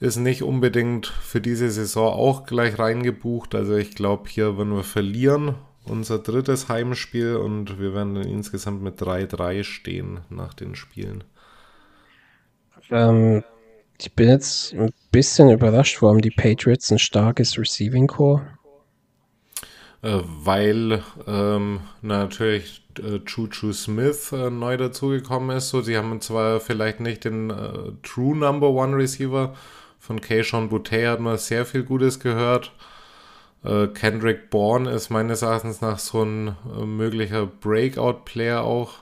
[0.00, 3.54] ist nicht unbedingt für diese Saison auch gleich reingebucht.
[3.54, 9.00] Also ich glaube, hier werden wir verlieren, unser drittes Heimspiel und wir werden insgesamt mit
[9.00, 11.24] 3-3 stehen nach den Spielen.
[12.90, 13.42] Ähm,
[14.00, 18.46] ich bin jetzt ein bisschen überrascht, warum die Patriots ein starkes Receiving Core
[20.02, 25.70] äh, weil ähm, natürlich äh, Choo Smith äh, neu dazugekommen ist.
[25.70, 29.54] So, sie haben zwar vielleicht nicht den äh, True Number One Receiver
[29.98, 32.72] von Keishon Boutte hat man sehr viel Gutes gehört.
[33.64, 38.94] Äh, Kendrick Bourne ist meines Erachtens nach so ein äh, möglicher Breakout-Player auch.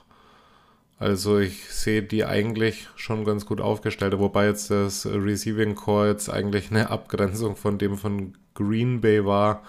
[0.99, 6.29] Also ich sehe die eigentlich schon ganz gut aufgestellt, wobei jetzt das Receiving Core jetzt
[6.29, 9.61] eigentlich eine Abgrenzung von dem von Green Bay war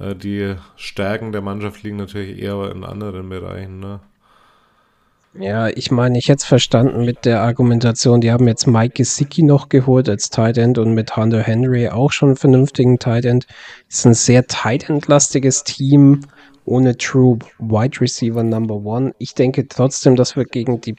[0.00, 3.80] die Stärken der Mannschaft liegen natürlich eher in anderen Bereichen.
[3.80, 4.00] Ne?
[5.38, 9.44] Ja, ich meine, ich hätte es verstanden mit der Argumentation, die haben jetzt Mike Gesicki
[9.44, 13.46] noch geholt als Tight End und mit Hunter Henry auch schon einen vernünftigen Tight End.
[13.88, 16.22] Ist ein sehr Tight End-lastiges Team
[16.64, 19.14] ohne True Wide Receiver Number One.
[19.18, 20.96] Ich denke trotzdem, dass wir gegen die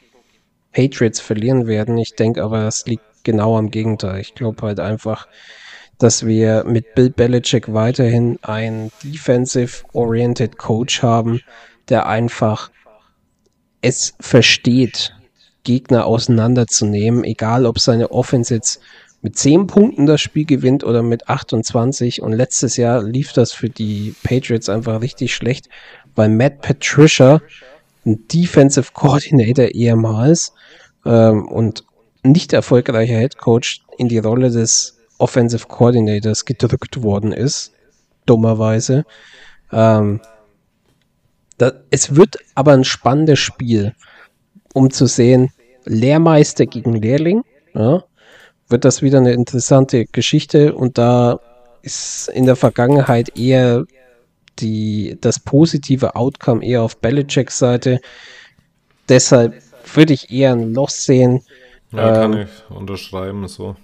[0.72, 1.98] Patriots verlieren werden.
[1.98, 4.20] Ich denke aber, das liegt genau am Gegenteil.
[4.20, 5.28] Ich glaube halt einfach,
[6.02, 11.40] dass wir mit Bill Belichick weiterhin einen defensive-oriented Coach haben,
[11.88, 12.70] der einfach
[13.80, 15.14] es versteht,
[15.64, 18.80] Gegner auseinanderzunehmen, egal ob seine Offense jetzt
[19.20, 22.20] mit 10 Punkten das Spiel gewinnt oder mit 28.
[22.22, 25.68] Und letztes Jahr lief das für die Patriots einfach richtig schlecht,
[26.16, 27.40] weil Matt Patricia,
[28.04, 30.52] ein Defensive Coordinator ehemals
[31.06, 31.84] ähm, und
[32.24, 37.72] nicht erfolgreicher Head Coach, in die Rolle des Offensive Coordinators gedrückt worden ist,
[38.26, 39.04] dummerweise.
[39.70, 40.20] Ähm,
[41.58, 43.94] da, es wird aber ein spannendes Spiel,
[44.74, 45.52] um zu sehen,
[45.84, 47.44] Lehrmeister gegen Lehrling.
[47.72, 48.02] Ja,
[48.68, 51.38] wird das wieder eine interessante Geschichte und da
[51.82, 53.84] ist in der Vergangenheit eher
[54.58, 58.00] die, das positive Outcome eher auf Belichicks Seite.
[59.08, 59.54] Deshalb
[59.94, 61.42] würde ich eher ein Loss sehen.
[61.92, 63.76] Ja, kann ähm, ich unterschreiben, so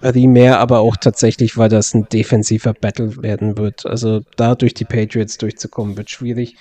[0.00, 3.86] primär aber auch tatsächlich, weil das ein defensiver Battle werden wird.
[3.86, 6.56] Also da durch die Patriots durchzukommen, wird schwierig.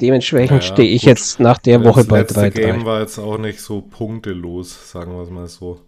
[0.00, 1.08] Dementsprechend ja, stehe ich gut.
[1.08, 2.24] jetzt nach der Woche das bei 3-3.
[2.24, 5.80] Das Game war jetzt auch nicht so punktelos, sagen wir es mal so.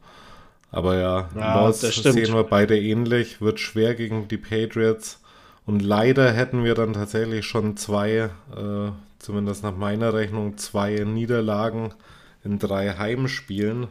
[0.70, 3.40] Aber ja, ja Loss sehen wir beide ähnlich.
[3.40, 5.20] Wird schwer gegen die Patriots.
[5.66, 11.92] Und leider hätten wir dann tatsächlich schon zwei, äh, zumindest nach meiner Rechnung, zwei Niederlagen
[12.44, 13.88] in drei Heimspielen.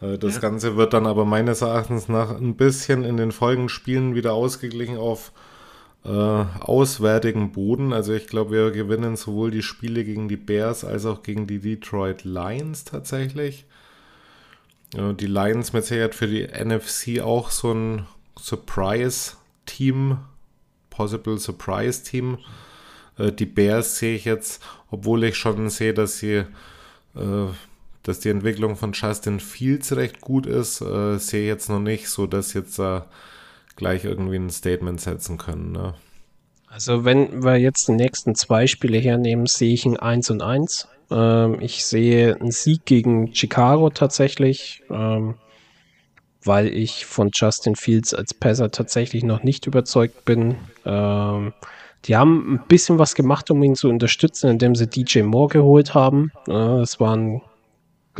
[0.00, 0.40] Äh, das ja.
[0.40, 4.96] Ganze wird dann aber meines Erachtens nach ein bisschen in den folgenden Spielen wieder ausgeglichen
[4.96, 5.32] auf
[6.04, 7.92] äh, auswärtigen Boden.
[7.92, 11.58] Also ich glaube, wir gewinnen sowohl die Spiele gegen die Bears als auch gegen die
[11.58, 13.66] Detroit Lions tatsächlich.
[14.96, 18.06] Äh, die Lions mit Sicherheit für die NFC auch so ein
[18.38, 20.18] Surprise-Team,
[20.90, 22.38] Possible Surprise-Team.
[23.18, 26.44] Äh, die Bears sehe ich jetzt, obwohl ich schon sehe, dass sie
[27.14, 27.46] äh,
[28.02, 32.08] dass die Entwicklung von Justin Fields recht gut ist, äh, sehe ich jetzt noch nicht,
[32.08, 33.00] so dass jetzt äh,
[33.76, 35.72] gleich irgendwie ein Statement setzen können.
[35.72, 35.94] Ne?
[36.68, 40.88] Also wenn wir jetzt die nächsten zwei Spiele hernehmen, sehe ich ein 1 und 1.
[41.10, 45.34] Ähm, ich sehe einen Sieg gegen Chicago tatsächlich, ähm,
[46.44, 50.56] weil ich von Justin Fields als Passer tatsächlich noch nicht überzeugt bin.
[50.84, 51.52] Ähm,
[52.04, 55.94] die haben ein bisschen was gemacht, um ihn zu unterstützen, indem sie DJ Moore geholt
[55.94, 56.32] haben.
[56.46, 57.40] Äh, das war ein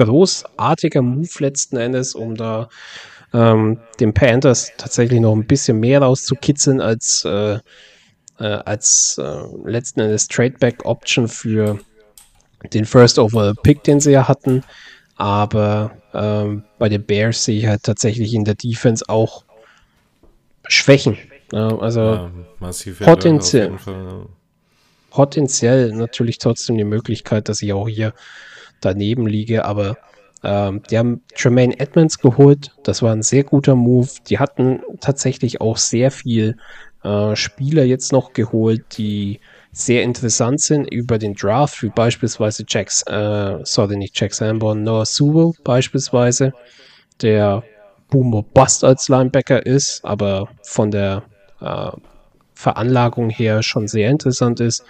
[0.07, 2.69] großartiger Move letzten Endes, um da
[3.33, 7.59] ähm, den Panthers tatsächlich noch ein bisschen mehr rauszukitzeln als, äh,
[8.39, 11.79] äh, als äh, letzten Endes Tradeback Option für
[12.73, 14.65] den First Overall Pick, den sie ja hatten.
[15.17, 19.45] Aber ähm, bei den Bears sehe ich halt tatsächlich in der Defense auch
[20.69, 21.19] Schwächen.
[21.53, 22.31] Ja, also ja,
[23.01, 24.27] potenziell, Fall, ja.
[25.11, 28.13] potenziell natürlich trotzdem die Möglichkeit, dass ich auch hier
[28.81, 29.97] daneben liege, aber
[30.43, 32.73] ähm, die haben Tremaine Edmonds geholt.
[32.85, 34.09] Das war ein sehr guter Move.
[34.29, 36.57] Die hatten tatsächlich auch sehr viel
[37.03, 39.41] äh, Spieler jetzt noch geholt, die
[39.73, 45.07] sehr interessant sind über den Draft, wie beispielsweise Jax, äh, sorry, nicht Jack Sanborn, Noah
[45.07, 46.53] Sewell beispielsweise,
[47.21, 47.63] der
[48.11, 51.23] Boomer Bust als Linebacker ist, aber von der
[51.61, 51.91] äh,
[52.55, 54.85] Veranlagung her schon sehr interessant ist.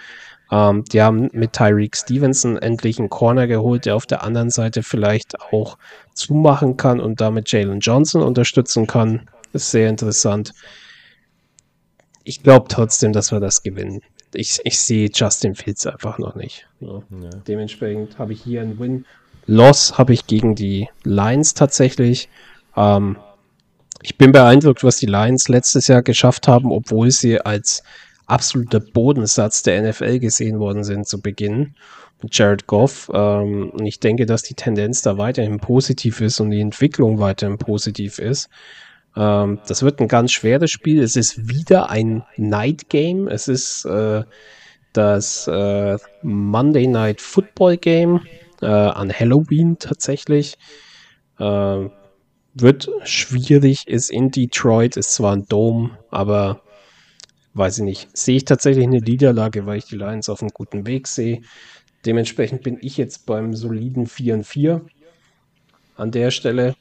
[0.51, 4.83] Ähm, die haben mit Tyreek Stevenson endlich einen Corner geholt, der auf der anderen Seite
[4.83, 5.77] vielleicht auch
[6.13, 9.29] zumachen kann und damit Jalen Johnson unterstützen kann.
[9.53, 10.53] ist sehr interessant.
[12.23, 14.01] Ich glaube trotzdem, dass wir das gewinnen.
[14.33, 16.67] Ich, ich sehe Justin Fields einfach noch nicht.
[16.79, 17.01] Ja.
[17.21, 17.29] Ja.
[17.47, 19.05] Dementsprechend habe ich hier einen Win.
[19.47, 22.29] Loss habe ich gegen die Lions tatsächlich.
[22.75, 23.17] Ähm,
[24.01, 27.83] ich bin beeindruckt, was die Lions letztes Jahr geschafft haben, obwohl sie als
[28.29, 31.75] absoluter Bodensatz der NFL gesehen worden sind zu Beginn.
[32.21, 36.51] Und Jared Goff, ähm, und ich denke, dass die Tendenz da weiterhin positiv ist und
[36.51, 38.49] die Entwicklung weiterhin positiv ist.
[39.15, 41.01] Ähm, das wird ein ganz schweres Spiel.
[41.01, 43.27] Es ist wieder ein Night Game.
[43.27, 44.23] Es ist äh,
[44.93, 48.21] das äh, Monday Night Football Game
[48.61, 50.57] äh, an Halloween tatsächlich.
[51.39, 51.89] Äh,
[52.53, 56.61] wird schwierig, ist in Detroit, ist zwar ein Dome, aber
[57.53, 58.17] weiß ich nicht.
[58.17, 61.41] Sehe ich tatsächlich eine Niederlage, weil ich die Lions auf einem guten Weg sehe.
[62.05, 64.81] Dementsprechend bin ich jetzt beim soliden 4 und 4
[65.97, 66.75] an der Stelle.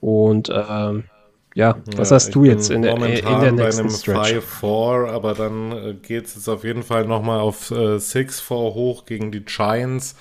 [0.00, 1.04] Und ähm,
[1.54, 4.44] ja, was ja, hast du jetzt in der, in der nächsten bei einem Stretch?
[4.62, 9.06] 5-4, aber dann äh, geht es jetzt auf jeden Fall nochmal auf äh, 6-4 hoch
[9.06, 10.14] gegen die Giants.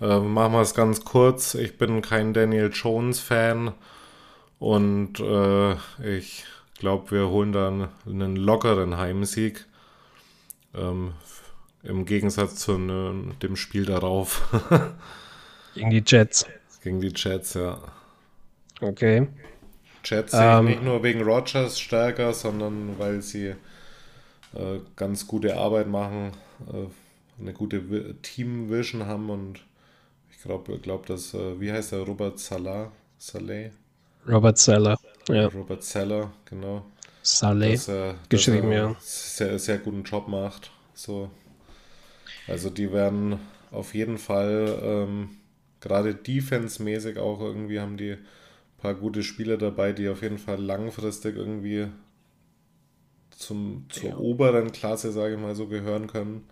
[0.00, 1.54] Äh, machen wir es ganz kurz.
[1.54, 3.72] Ich bin kein Daniel Jones-Fan
[4.58, 5.72] und äh,
[6.16, 6.44] ich
[6.78, 9.66] glaube, wir holen dann einen lockeren Heimsieg.
[10.74, 11.14] Ähm,
[11.82, 14.48] Im Gegensatz zu ne, dem Spiel darauf.
[15.74, 16.46] Gegen die Jets.
[16.82, 17.78] Gegen die Jets, ja.
[18.80, 19.28] Okay.
[20.04, 23.54] Jets sehe ähm, nicht nur wegen Rogers stärker, sondern weil sie
[24.54, 26.32] äh, ganz gute Arbeit machen,
[26.72, 29.60] äh, eine gute Team-Vision haben und
[30.30, 32.92] ich glaube, glaub, dass, äh, wie heißt der, Robert Salah?
[33.18, 33.72] Saleh?
[34.28, 34.98] Robert Seller.
[35.28, 35.46] Ja.
[35.48, 36.84] Robert Seller, genau.
[37.22, 37.72] Saleh.
[37.72, 38.96] Dass er, geschrieben, dass er ja.
[39.00, 40.70] Sehr, sehr guten Job macht.
[40.94, 41.30] So.
[42.46, 43.38] Also die werden
[43.72, 45.30] auf jeden Fall ähm,
[45.80, 48.18] gerade defense-mäßig auch irgendwie haben die ein
[48.78, 51.88] paar gute Spieler dabei, die auf jeden Fall langfristig irgendwie
[53.30, 54.16] zum, zur ja.
[54.16, 56.44] oberen Klasse, sage ich mal so, gehören können.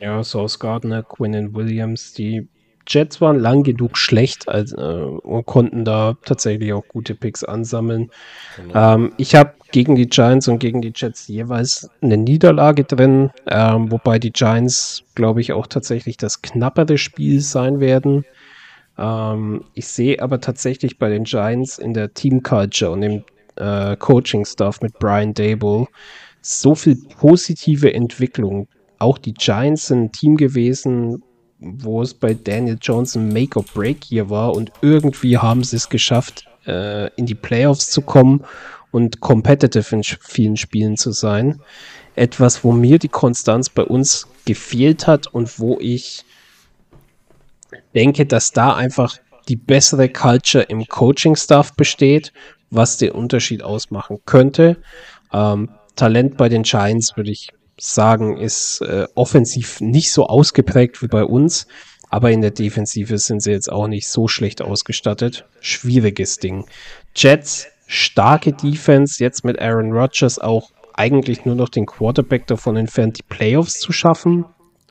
[0.00, 2.48] Ja, Sauce Gardner, Quinn Williams, die
[2.88, 8.10] Jets waren lang genug schlecht als, äh, und konnten da tatsächlich auch gute Picks ansammeln.
[8.56, 8.94] Genau.
[8.94, 13.90] Ähm, ich habe gegen die Giants und gegen die Jets jeweils eine Niederlage drin, ähm,
[13.90, 18.24] wobei die Giants, glaube ich, auch tatsächlich das knappere Spiel sein werden.
[18.96, 23.24] Ähm, ich sehe aber tatsächlich bei den Giants in der Team Culture und im
[23.56, 25.86] äh, Coaching-Stuff mit Brian Dable
[26.40, 28.68] so viel positive Entwicklung.
[28.98, 31.22] Auch die Giants sind ein Team gewesen,
[31.58, 35.76] wo es bei Daniel Jones ein Make or Break hier war und irgendwie haben sie
[35.76, 38.44] es geschafft, äh, in die Playoffs zu kommen
[38.90, 41.60] und competitive in vielen Spielen zu sein.
[42.14, 46.24] Etwas, wo mir die Konstanz bei uns gefehlt hat und wo ich
[47.94, 52.32] denke, dass da einfach die bessere Culture im Coaching-Staff besteht,
[52.70, 54.76] was den Unterschied ausmachen könnte.
[55.32, 61.08] Ähm, Talent bei den Giants würde ich sagen, ist äh, offensiv nicht so ausgeprägt wie
[61.08, 61.66] bei uns,
[62.10, 65.44] aber in der Defensive sind sie jetzt auch nicht so schlecht ausgestattet.
[65.60, 66.66] Schwieriges Ding.
[67.14, 73.18] Jets, starke Defense, jetzt mit Aaron Rodgers auch eigentlich nur noch den Quarterback davon entfernt,
[73.18, 74.44] die Playoffs zu schaffen.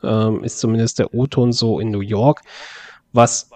[0.04, 2.42] Ähm, ist zumindest der O-Ton so in New York.
[3.14, 3.50] Was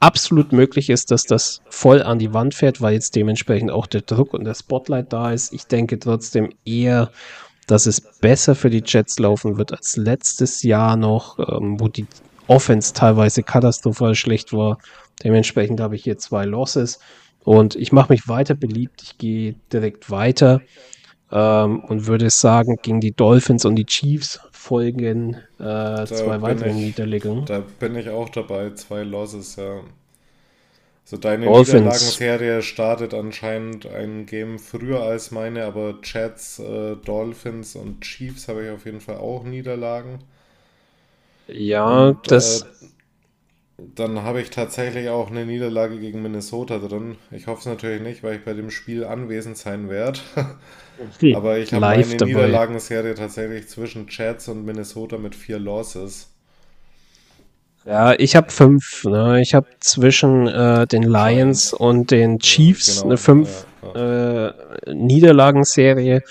[0.00, 4.00] absolut möglich ist, dass das voll an die Wand fährt, weil jetzt dementsprechend auch der
[4.00, 5.52] Druck und der Spotlight da ist.
[5.52, 7.12] Ich denke trotzdem eher,
[7.66, 12.06] dass es besser für die Jets laufen wird als letztes Jahr noch, ähm, wo die
[12.46, 14.78] Offense teilweise katastrophal schlecht war.
[15.22, 16.98] Dementsprechend habe ich hier zwei Losses
[17.44, 19.02] und ich mache mich weiter beliebt.
[19.02, 20.60] Ich gehe direkt weiter
[21.30, 27.46] ähm, und würde sagen, gegen die Dolphins und die Chiefs folgen äh, zwei weitere Niederlegungen.
[27.46, 29.80] Da bin ich auch dabei, zwei Losses, ja.
[31.04, 31.50] So deine.
[31.50, 38.64] Niederlagenserie startet anscheinend ein Game früher als meine, aber Jets, äh, Dolphins und Chiefs habe
[38.64, 40.24] ich auf jeden Fall auch Niederlagen.
[41.46, 42.62] Ja, Und, das.
[42.62, 42.66] Äh,
[43.78, 47.16] dann habe ich tatsächlich auch eine Niederlage gegen Minnesota drin.
[47.30, 50.20] Ich hoffe es natürlich nicht, weil ich bei dem Spiel anwesend sein werde.
[51.32, 52.04] Aber ich habe dabei.
[52.26, 56.31] Niederlagenserie tatsächlich zwischen Jets und Minnesota mit vier Losses.
[57.84, 59.04] Ja, ich habe fünf.
[59.04, 59.40] Ne?
[59.40, 64.52] Ich habe zwischen äh, den Lions und den Chiefs Genau, eine fünf ja, äh,
[64.92, 66.22] Niederlagenserie.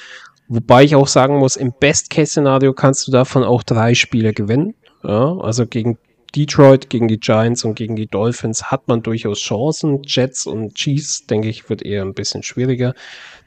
[0.47, 4.75] Wobei ich auch sagen muss, im Best-Case-Szenario kannst du davon auch drei Spiele gewinnen.
[5.03, 5.37] Ja?
[5.37, 5.97] Also gegen
[6.35, 10.01] Detroit, gegen die Giants und gegen die Dolphins hat man durchaus Chancen.
[10.05, 12.93] Jets und Chiefs, denke ich, wird eher ein bisschen schwieriger.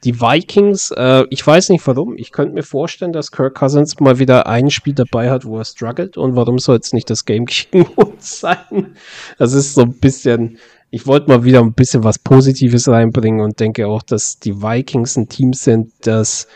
[0.05, 2.17] Die Vikings, äh, ich weiß nicht warum.
[2.19, 5.65] Ich könnte mir vorstellen, dass Kirk Cousins mal wieder ein Spiel dabei hat, wo er
[5.65, 6.17] struggelt.
[6.19, 8.97] Und warum soll es nicht das Game gegen uns sein?
[9.39, 10.59] Das ist so ein bisschen,
[10.91, 15.17] ich wollte mal wieder ein bisschen was Positives reinbringen und denke auch, dass die Vikings
[15.17, 16.49] ein Team sind, das,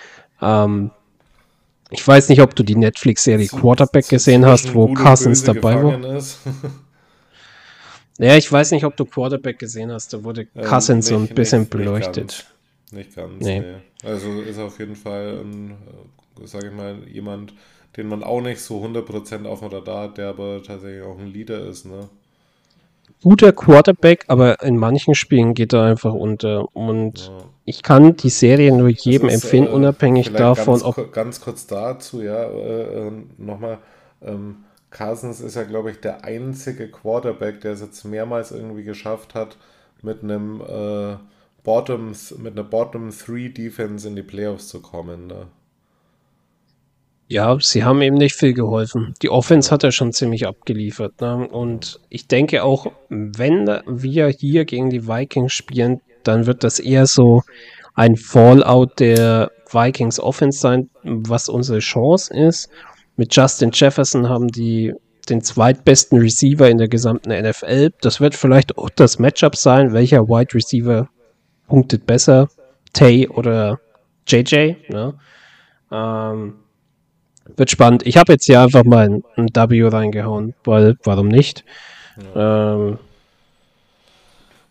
[0.42, 0.90] ähm,
[1.90, 5.96] ich weiß nicht, ob du die Netflix-Serie Quarterback gesehen hast, wo Cousins dabei war.
[5.96, 6.38] gefangen ist.
[8.18, 10.12] Ja, ich weiß nicht, ob du Quarterback gesehen hast.
[10.12, 12.44] Da wurde Ähm, Cousins so ein bisschen beleuchtet.
[12.92, 13.60] Nicht ganz, Nee.
[13.60, 14.08] nee.
[14.08, 15.70] Also ist auf jeden Fall ein,
[16.40, 17.52] äh, sag ich mal, jemand,
[17.96, 21.26] den man auch nicht so 100% auf dem Radar hat, der aber tatsächlich auch ein
[21.26, 22.08] Leader ist, ne?
[23.22, 26.74] Guter Quarterback, aber in manchen Spielen geht er einfach unter.
[26.76, 27.38] Und Ja.
[27.64, 31.12] ich kann die Serie nur jedem ist, empfehlen, äh, unabhängig davon, ganz, ob.
[31.12, 33.78] Ganz kurz dazu, ja, äh, äh, nochmal.
[34.22, 39.34] Ähm, Cousins ist ja, glaube ich, der einzige Quarterback, der es jetzt mehrmals irgendwie geschafft
[39.34, 39.56] hat,
[40.02, 41.16] mit einem äh,
[41.64, 45.26] Bottom, mit einer Bottom 3 Defense in die Playoffs zu kommen.
[45.26, 45.48] Ne?
[47.26, 49.14] Ja, sie haben ihm nicht viel geholfen.
[49.20, 51.20] Die Offense hat er schon ziemlich abgeliefert.
[51.20, 51.46] Ne?
[51.46, 57.06] Und ich denke auch, wenn wir hier gegen die Vikings spielen, dann wird das eher
[57.06, 57.42] so
[57.94, 62.70] ein Fallout der Vikings Offense sein, was unsere Chance ist.
[63.16, 64.94] Mit Justin Jefferson haben die
[65.28, 67.90] den zweitbesten Receiver in der gesamten NFL.
[68.00, 71.08] Das wird vielleicht auch das Matchup sein, welcher Wide Receiver
[71.68, 72.48] punktet besser,
[72.92, 73.80] Tay oder
[74.26, 74.76] JJ.
[74.88, 75.14] Ne?
[75.92, 76.54] Ähm,
[77.56, 78.06] wird spannend.
[78.06, 81.64] Ich habe jetzt hier einfach mal ein, ein W reingehauen, weil warum nicht?
[82.34, 82.98] Ähm,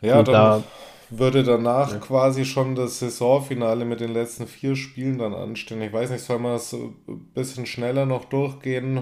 [0.01, 0.63] Ja, dann da-
[1.09, 5.81] würde danach quasi schon das Saisonfinale mit den letzten vier Spielen dann anstehen.
[5.81, 6.95] Ich weiß nicht, soll man es ein
[7.33, 9.01] bisschen schneller noch durchgehen,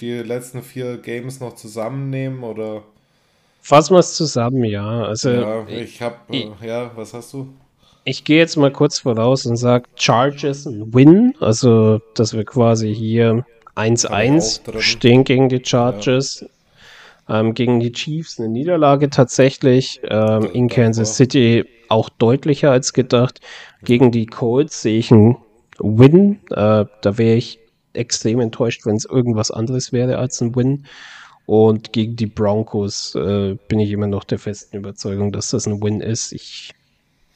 [0.00, 2.82] die letzten vier Games noch zusammennehmen oder?
[3.68, 5.02] Fassen wir es zusammen, ja.
[5.04, 7.48] Also Ja, ich, habe, ich- ja, was hast du?
[8.04, 12.94] ich gehe jetzt mal kurz voraus und sage Chargers ein Win, also dass wir quasi
[12.94, 14.80] hier Kann ich 1-1 auch drin.
[14.80, 16.44] stehen gegen die Chargers.
[17.28, 20.00] Ähm, gegen die Chiefs eine Niederlage tatsächlich.
[20.08, 21.16] Ähm, in Kansas.
[21.16, 23.40] City auch deutlicher als gedacht.
[23.82, 25.36] Gegen die Colts sehe ich einen
[25.80, 26.38] Win.
[26.52, 27.58] Äh, da wäre ich
[27.94, 30.86] extrem enttäuscht, wenn es irgendwas anderes wäre als ein Win.
[31.46, 35.82] Und gegen die Broncos äh, bin ich immer noch der festen Überzeugung, dass das ein
[35.82, 36.32] Win ist.
[36.32, 36.72] Ich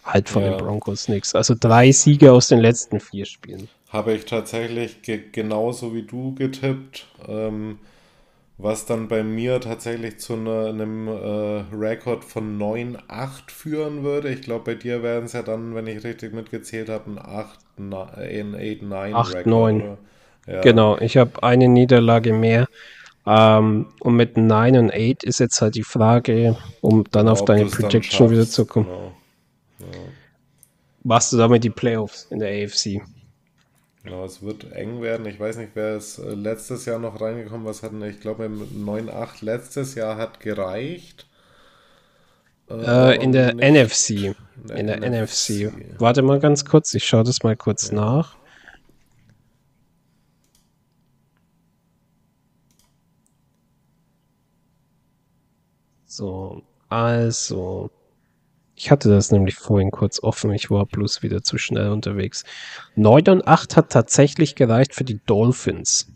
[0.04, 0.50] halte von Ja.
[0.50, 1.34] den Broncos nichts.
[1.34, 3.68] Also drei Siege aus den letzten vier Spielen.
[3.88, 7.78] Habe ich tatsächlich ge genauso wie du getippt, ähm,
[8.58, 14.30] was dann bei mir tatsächlich zu einer, einem äh, Rekord von 9-8 führen würde.
[14.32, 17.60] Ich glaube, bei dir wären es ja dann, wenn ich richtig mitgezählt habe, ein 8,
[17.78, 17.90] ein
[18.54, 19.46] 8-9 8, Rekord.
[19.46, 19.82] 9.
[19.82, 19.98] oder?
[20.46, 20.60] Ja.
[20.62, 22.68] Genau, ich habe eine Niederlage mehr.
[23.26, 27.66] Ähm, und mit 9 und 8 ist jetzt halt die Frage, um dann auf deine
[27.66, 28.86] Projection wieder zu kommen.
[28.86, 29.12] Genau.
[31.02, 33.00] Machst du damit die Playoffs in der AFC?
[34.02, 35.26] Genau, es wird eng werden.
[35.26, 37.66] Ich weiß nicht, wer ist äh, letztes Jahr noch reingekommen.
[37.66, 41.26] Was hatten, ich glaube, mit 9-8 letztes Jahr hat gereicht.
[42.70, 44.34] Äh, in der nicht- NFC.
[44.74, 45.72] In der NFC.
[45.98, 48.36] Warte mal ganz kurz, ich schaue das mal kurz nach.
[56.10, 57.88] So, also.
[58.74, 62.44] Ich hatte das nämlich vorhin kurz offen, ich war bloß wieder zu schnell unterwegs.
[62.96, 66.08] 9 und 8 hat tatsächlich gereicht für die Dolphins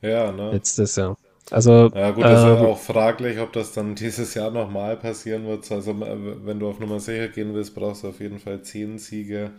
[0.00, 0.52] Ja, ne?
[0.52, 1.16] letztes Jahr.
[1.50, 5.46] Also, ja gut, das äh, ist auch fraglich, ob das dann dieses Jahr nochmal passieren
[5.46, 5.70] wird.
[5.70, 9.52] Also wenn du auf Nummer sicher gehen willst, brauchst du auf jeden Fall 10 Siege.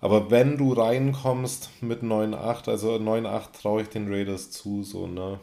[0.00, 5.38] Aber wenn du reinkommst mit 9-8, also 9-8 traue ich den Raiders zu, so, ne?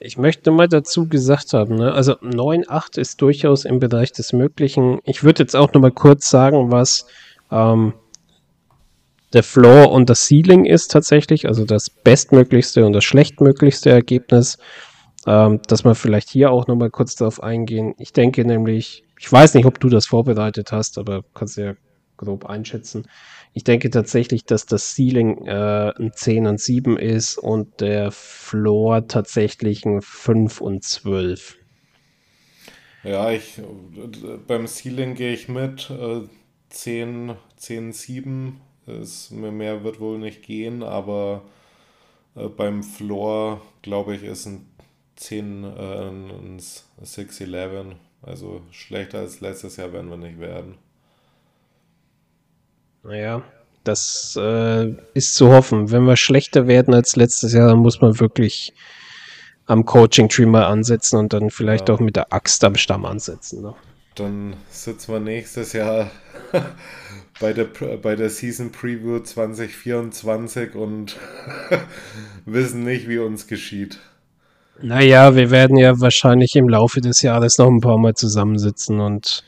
[0.00, 1.92] Ich möchte mal dazu gesagt haben, ne?
[1.92, 5.00] also 9-8 ist durchaus im Bereich des Möglichen.
[5.04, 7.06] Ich würde jetzt auch noch mal kurz sagen, was
[7.50, 7.94] ähm,
[9.32, 14.58] der Floor und das Ceiling ist tatsächlich, also das bestmöglichste und das schlechtmöglichste Ergebnis,
[15.26, 17.94] ähm, dass man vielleicht hier auch noch mal kurz darauf eingehen.
[17.98, 21.74] Ich denke nämlich, ich weiß nicht, ob du das vorbereitet hast, aber kannst ja
[22.18, 23.08] grob einschätzen.
[23.54, 29.08] Ich denke tatsächlich, dass das Ceiling äh, ein 10 und 7 ist und der Floor
[29.08, 31.56] tatsächlich ein 5 und 12.
[33.04, 33.60] Ja, ich
[34.46, 35.88] beim Ceiling gehe ich mit.
[35.90, 36.22] Äh,
[36.70, 38.60] 10, 10, 7.
[38.86, 41.42] Ist, mehr wird wohl nicht gehen, aber
[42.34, 44.66] äh, beim Floor, glaube ich, ist ein
[45.16, 46.58] 10, äh, ein
[47.02, 47.96] 6-11.
[48.22, 50.76] Also schlechter als letztes Jahr werden wir nicht werden.
[53.02, 53.42] Naja,
[53.84, 55.90] das äh, ist zu hoffen.
[55.90, 58.74] Wenn wir schlechter werden als letztes Jahr, dann muss man wirklich
[59.66, 61.94] am Coaching-Tree mal ansetzen und dann vielleicht ja.
[61.94, 63.62] auch mit der Axt am Stamm ansetzen.
[63.62, 63.74] Ne?
[64.14, 66.10] Dann sitzen wir nächstes Jahr
[67.40, 67.64] bei der,
[68.02, 71.16] bei der Season Preview 2024 und
[72.46, 73.98] wissen nicht, wie uns geschieht.
[74.80, 79.44] Naja, wir werden ja wahrscheinlich im Laufe des Jahres noch ein paar Mal zusammensitzen und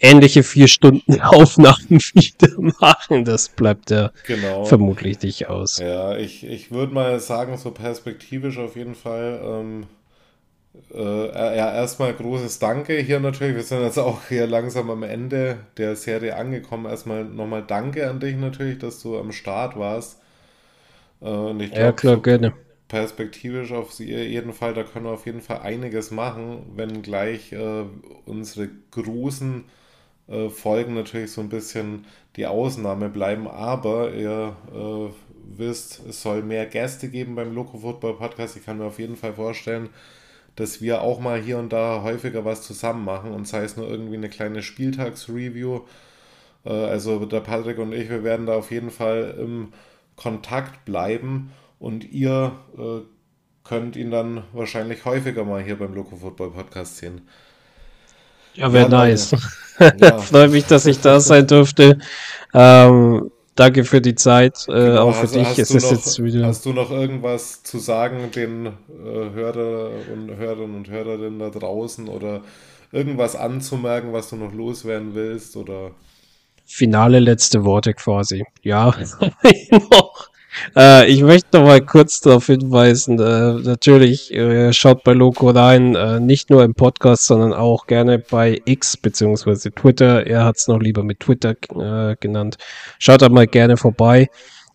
[0.00, 2.48] ähnliche vier Stunden Aufnahmen wieder
[2.80, 3.24] machen.
[3.24, 4.64] Das bleibt ja genau.
[4.64, 5.78] vermutlich nicht aus.
[5.78, 9.40] Ja, ich, ich würde mal sagen, so perspektivisch auf jeden Fall.
[9.44, 9.86] Ähm,
[10.94, 13.56] äh, ja, erstmal großes Danke hier natürlich.
[13.56, 16.86] Wir sind jetzt auch hier langsam am Ende der Serie angekommen.
[16.86, 20.20] Erstmal nochmal Danke an dich natürlich, dass du am Start warst.
[21.20, 22.52] Äh, und ich glaub, ja, klar, so gerne.
[22.88, 27.84] Perspektivisch auf jeden Fall, da können wir auf jeden Fall einiges machen, wenn gleich äh,
[28.24, 29.64] unsere großen
[30.28, 33.48] äh, Folgen natürlich so ein bisschen die Ausnahme bleiben.
[33.48, 35.12] Aber ihr äh,
[35.56, 38.56] wisst, es soll mehr Gäste geben beim Loco Football Podcast.
[38.56, 39.88] Ich kann mir auf jeden Fall vorstellen,
[40.56, 43.88] dass wir auch mal hier und da häufiger was zusammen machen und sei es nur
[43.88, 45.80] irgendwie eine kleine Spieltagsreview.
[46.64, 49.72] Äh, also der Patrick und ich, wir werden da auf jeden Fall im
[50.16, 53.00] Kontakt bleiben und ihr äh,
[53.62, 57.22] könnt ihn dann wahrscheinlich häufiger mal hier beim Loco Football Podcast sehen.
[58.54, 59.36] Ja, wäre ja, nice.
[59.78, 60.18] Ja.
[60.18, 61.98] Freue mich, dass ich da sein durfte.
[62.54, 64.66] Ähm, danke für die Zeit.
[64.68, 65.46] Äh, genau, auch für hast, dich.
[65.46, 66.46] Hast es ist noch, jetzt wieder...
[66.46, 68.70] hast du noch irgendwas zu sagen den äh,
[69.34, 72.42] Hörer und Hörern und Hörerinnen da draußen oder
[72.92, 75.56] irgendwas anzumerken, was du noch loswerden willst?
[75.56, 75.92] Oder?
[76.64, 78.44] Finale letzte Worte quasi.
[78.62, 78.94] Ja,
[79.70, 80.30] noch
[80.76, 85.94] äh, ich möchte noch mal kurz darauf hinweisen, äh, natürlich äh, schaut bei Loco rein,
[85.94, 90.26] äh, nicht nur im Podcast, sondern auch gerne bei X beziehungsweise Twitter.
[90.26, 92.56] Er hat es noch lieber mit Twitter äh, genannt.
[92.98, 94.28] Schaut da mal gerne vorbei.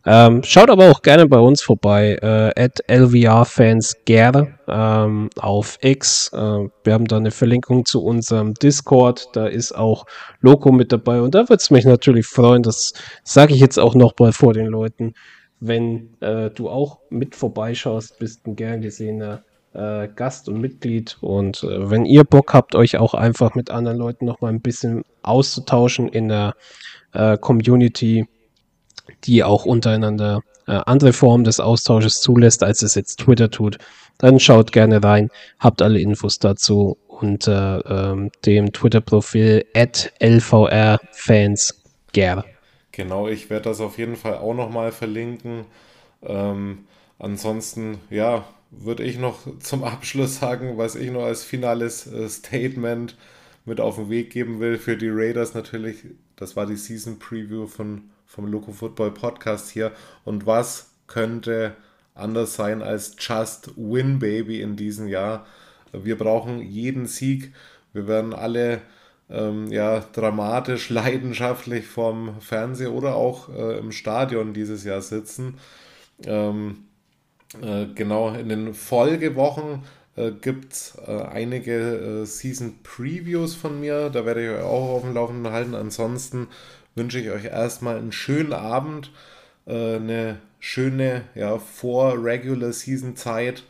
[0.06, 6.30] Ähm, schaut aber auch gerne bei uns vorbei, äh, at LVR-Fans gerne ähm, auf X.
[6.34, 10.06] Äh, wir haben da eine Verlinkung zu unserem Discord, da ist auch
[10.42, 12.92] Loco mit dabei und da würde es mich natürlich freuen, das
[13.24, 15.14] sage ich jetzt auch noch mal vor den Leuten,
[15.66, 19.44] wenn äh, du auch mit vorbeischaust, bist ein gern gesehener
[19.74, 21.18] äh, Gast und Mitglied.
[21.22, 24.62] Und äh, wenn ihr Bock habt, euch auch einfach mit anderen Leuten noch mal ein
[24.62, 26.56] bisschen auszutauschen in der
[27.14, 28.28] äh, Community,
[29.24, 33.78] die auch untereinander äh, andere Formen des Austausches zulässt, als es jetzt Twitter tut,
[34.18, 42.53] dann schaut gerne rein, habt alle Infos dazu unter ähm, dem Twitter-Profil at lvrfans gerne.
[42.94, 45.66] Genau, ich werde das auf jeden Fall auch nochmal verlinken.
[46.22, 46.86] Ähm,
[47.20, 53.18] ansonsten, ja, würde ich noch zum Abschluss sagen, was ich noch als finales äh, Statement
[53.66, 56.06] mit auf den Weg geben will für die Raiders natürlich.
[56.36, 59.92] Das war die Season Preview von, vom Loco Football Podcast hier.
[60.24, 61.76] Und was könnte
[62.14, 65.48] anders sein als Just Win Baby in diesem Jahr?
[65.94, 67.54] Wir brauchen jeden Sieg.
[67.92, 68.82] Wir werden alle
[69.30, 75.58] ähm, ja, dramatisch, leidenschaftlich vom Fernseher oder auch äh, im Stadion dieses Jahr sitzen.
[76.26, 76.86] Ähm,
[77.62, 79.84] äh, genau, in den Folgewochen
[80.16, 84.10] äh, gibt es äh, einige äh, Season Previews von mir.
[84.10, 85.76] Da werde ich euch auch auf dem Laufenden halten.
[85.76, 86.48] Ansonsten
[86.96, 89.12] wünsche ich euch erstmal einen schönen Abend,
[89.66, 93.64] äh, eine schöne ja, Vor-Regular Season Zeit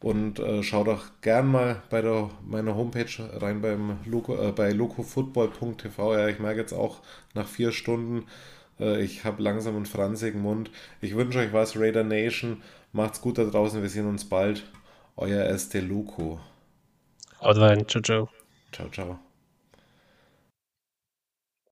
[0.00, 4.72] und äh, schau doch gern mal bei der, meiner Homepage rein beim Loco, äh, bei
[4.72, 6.16] locofootball.tv.
[6.16, 7.00] Ja, ich merke jetzt auch
[7.34, 8.26] nach vier Stunden,
[8.80, 10.70] äh, ich habe langsam einen franzigen Mund.
[11.00, 12.62] Ich wünsche euch was, Raider Nation.
[12.92, 13.82] Macht's gut da draußen.
[13.82, 14.64] Wir sehen uns bald.
[15.16, 16.40] Euer Esteluco.
[17.40, 17.86] Haut rein.
[17.88, 18.28] Ciao, ciao.
[18.72, 19.29] Ciao, ciao.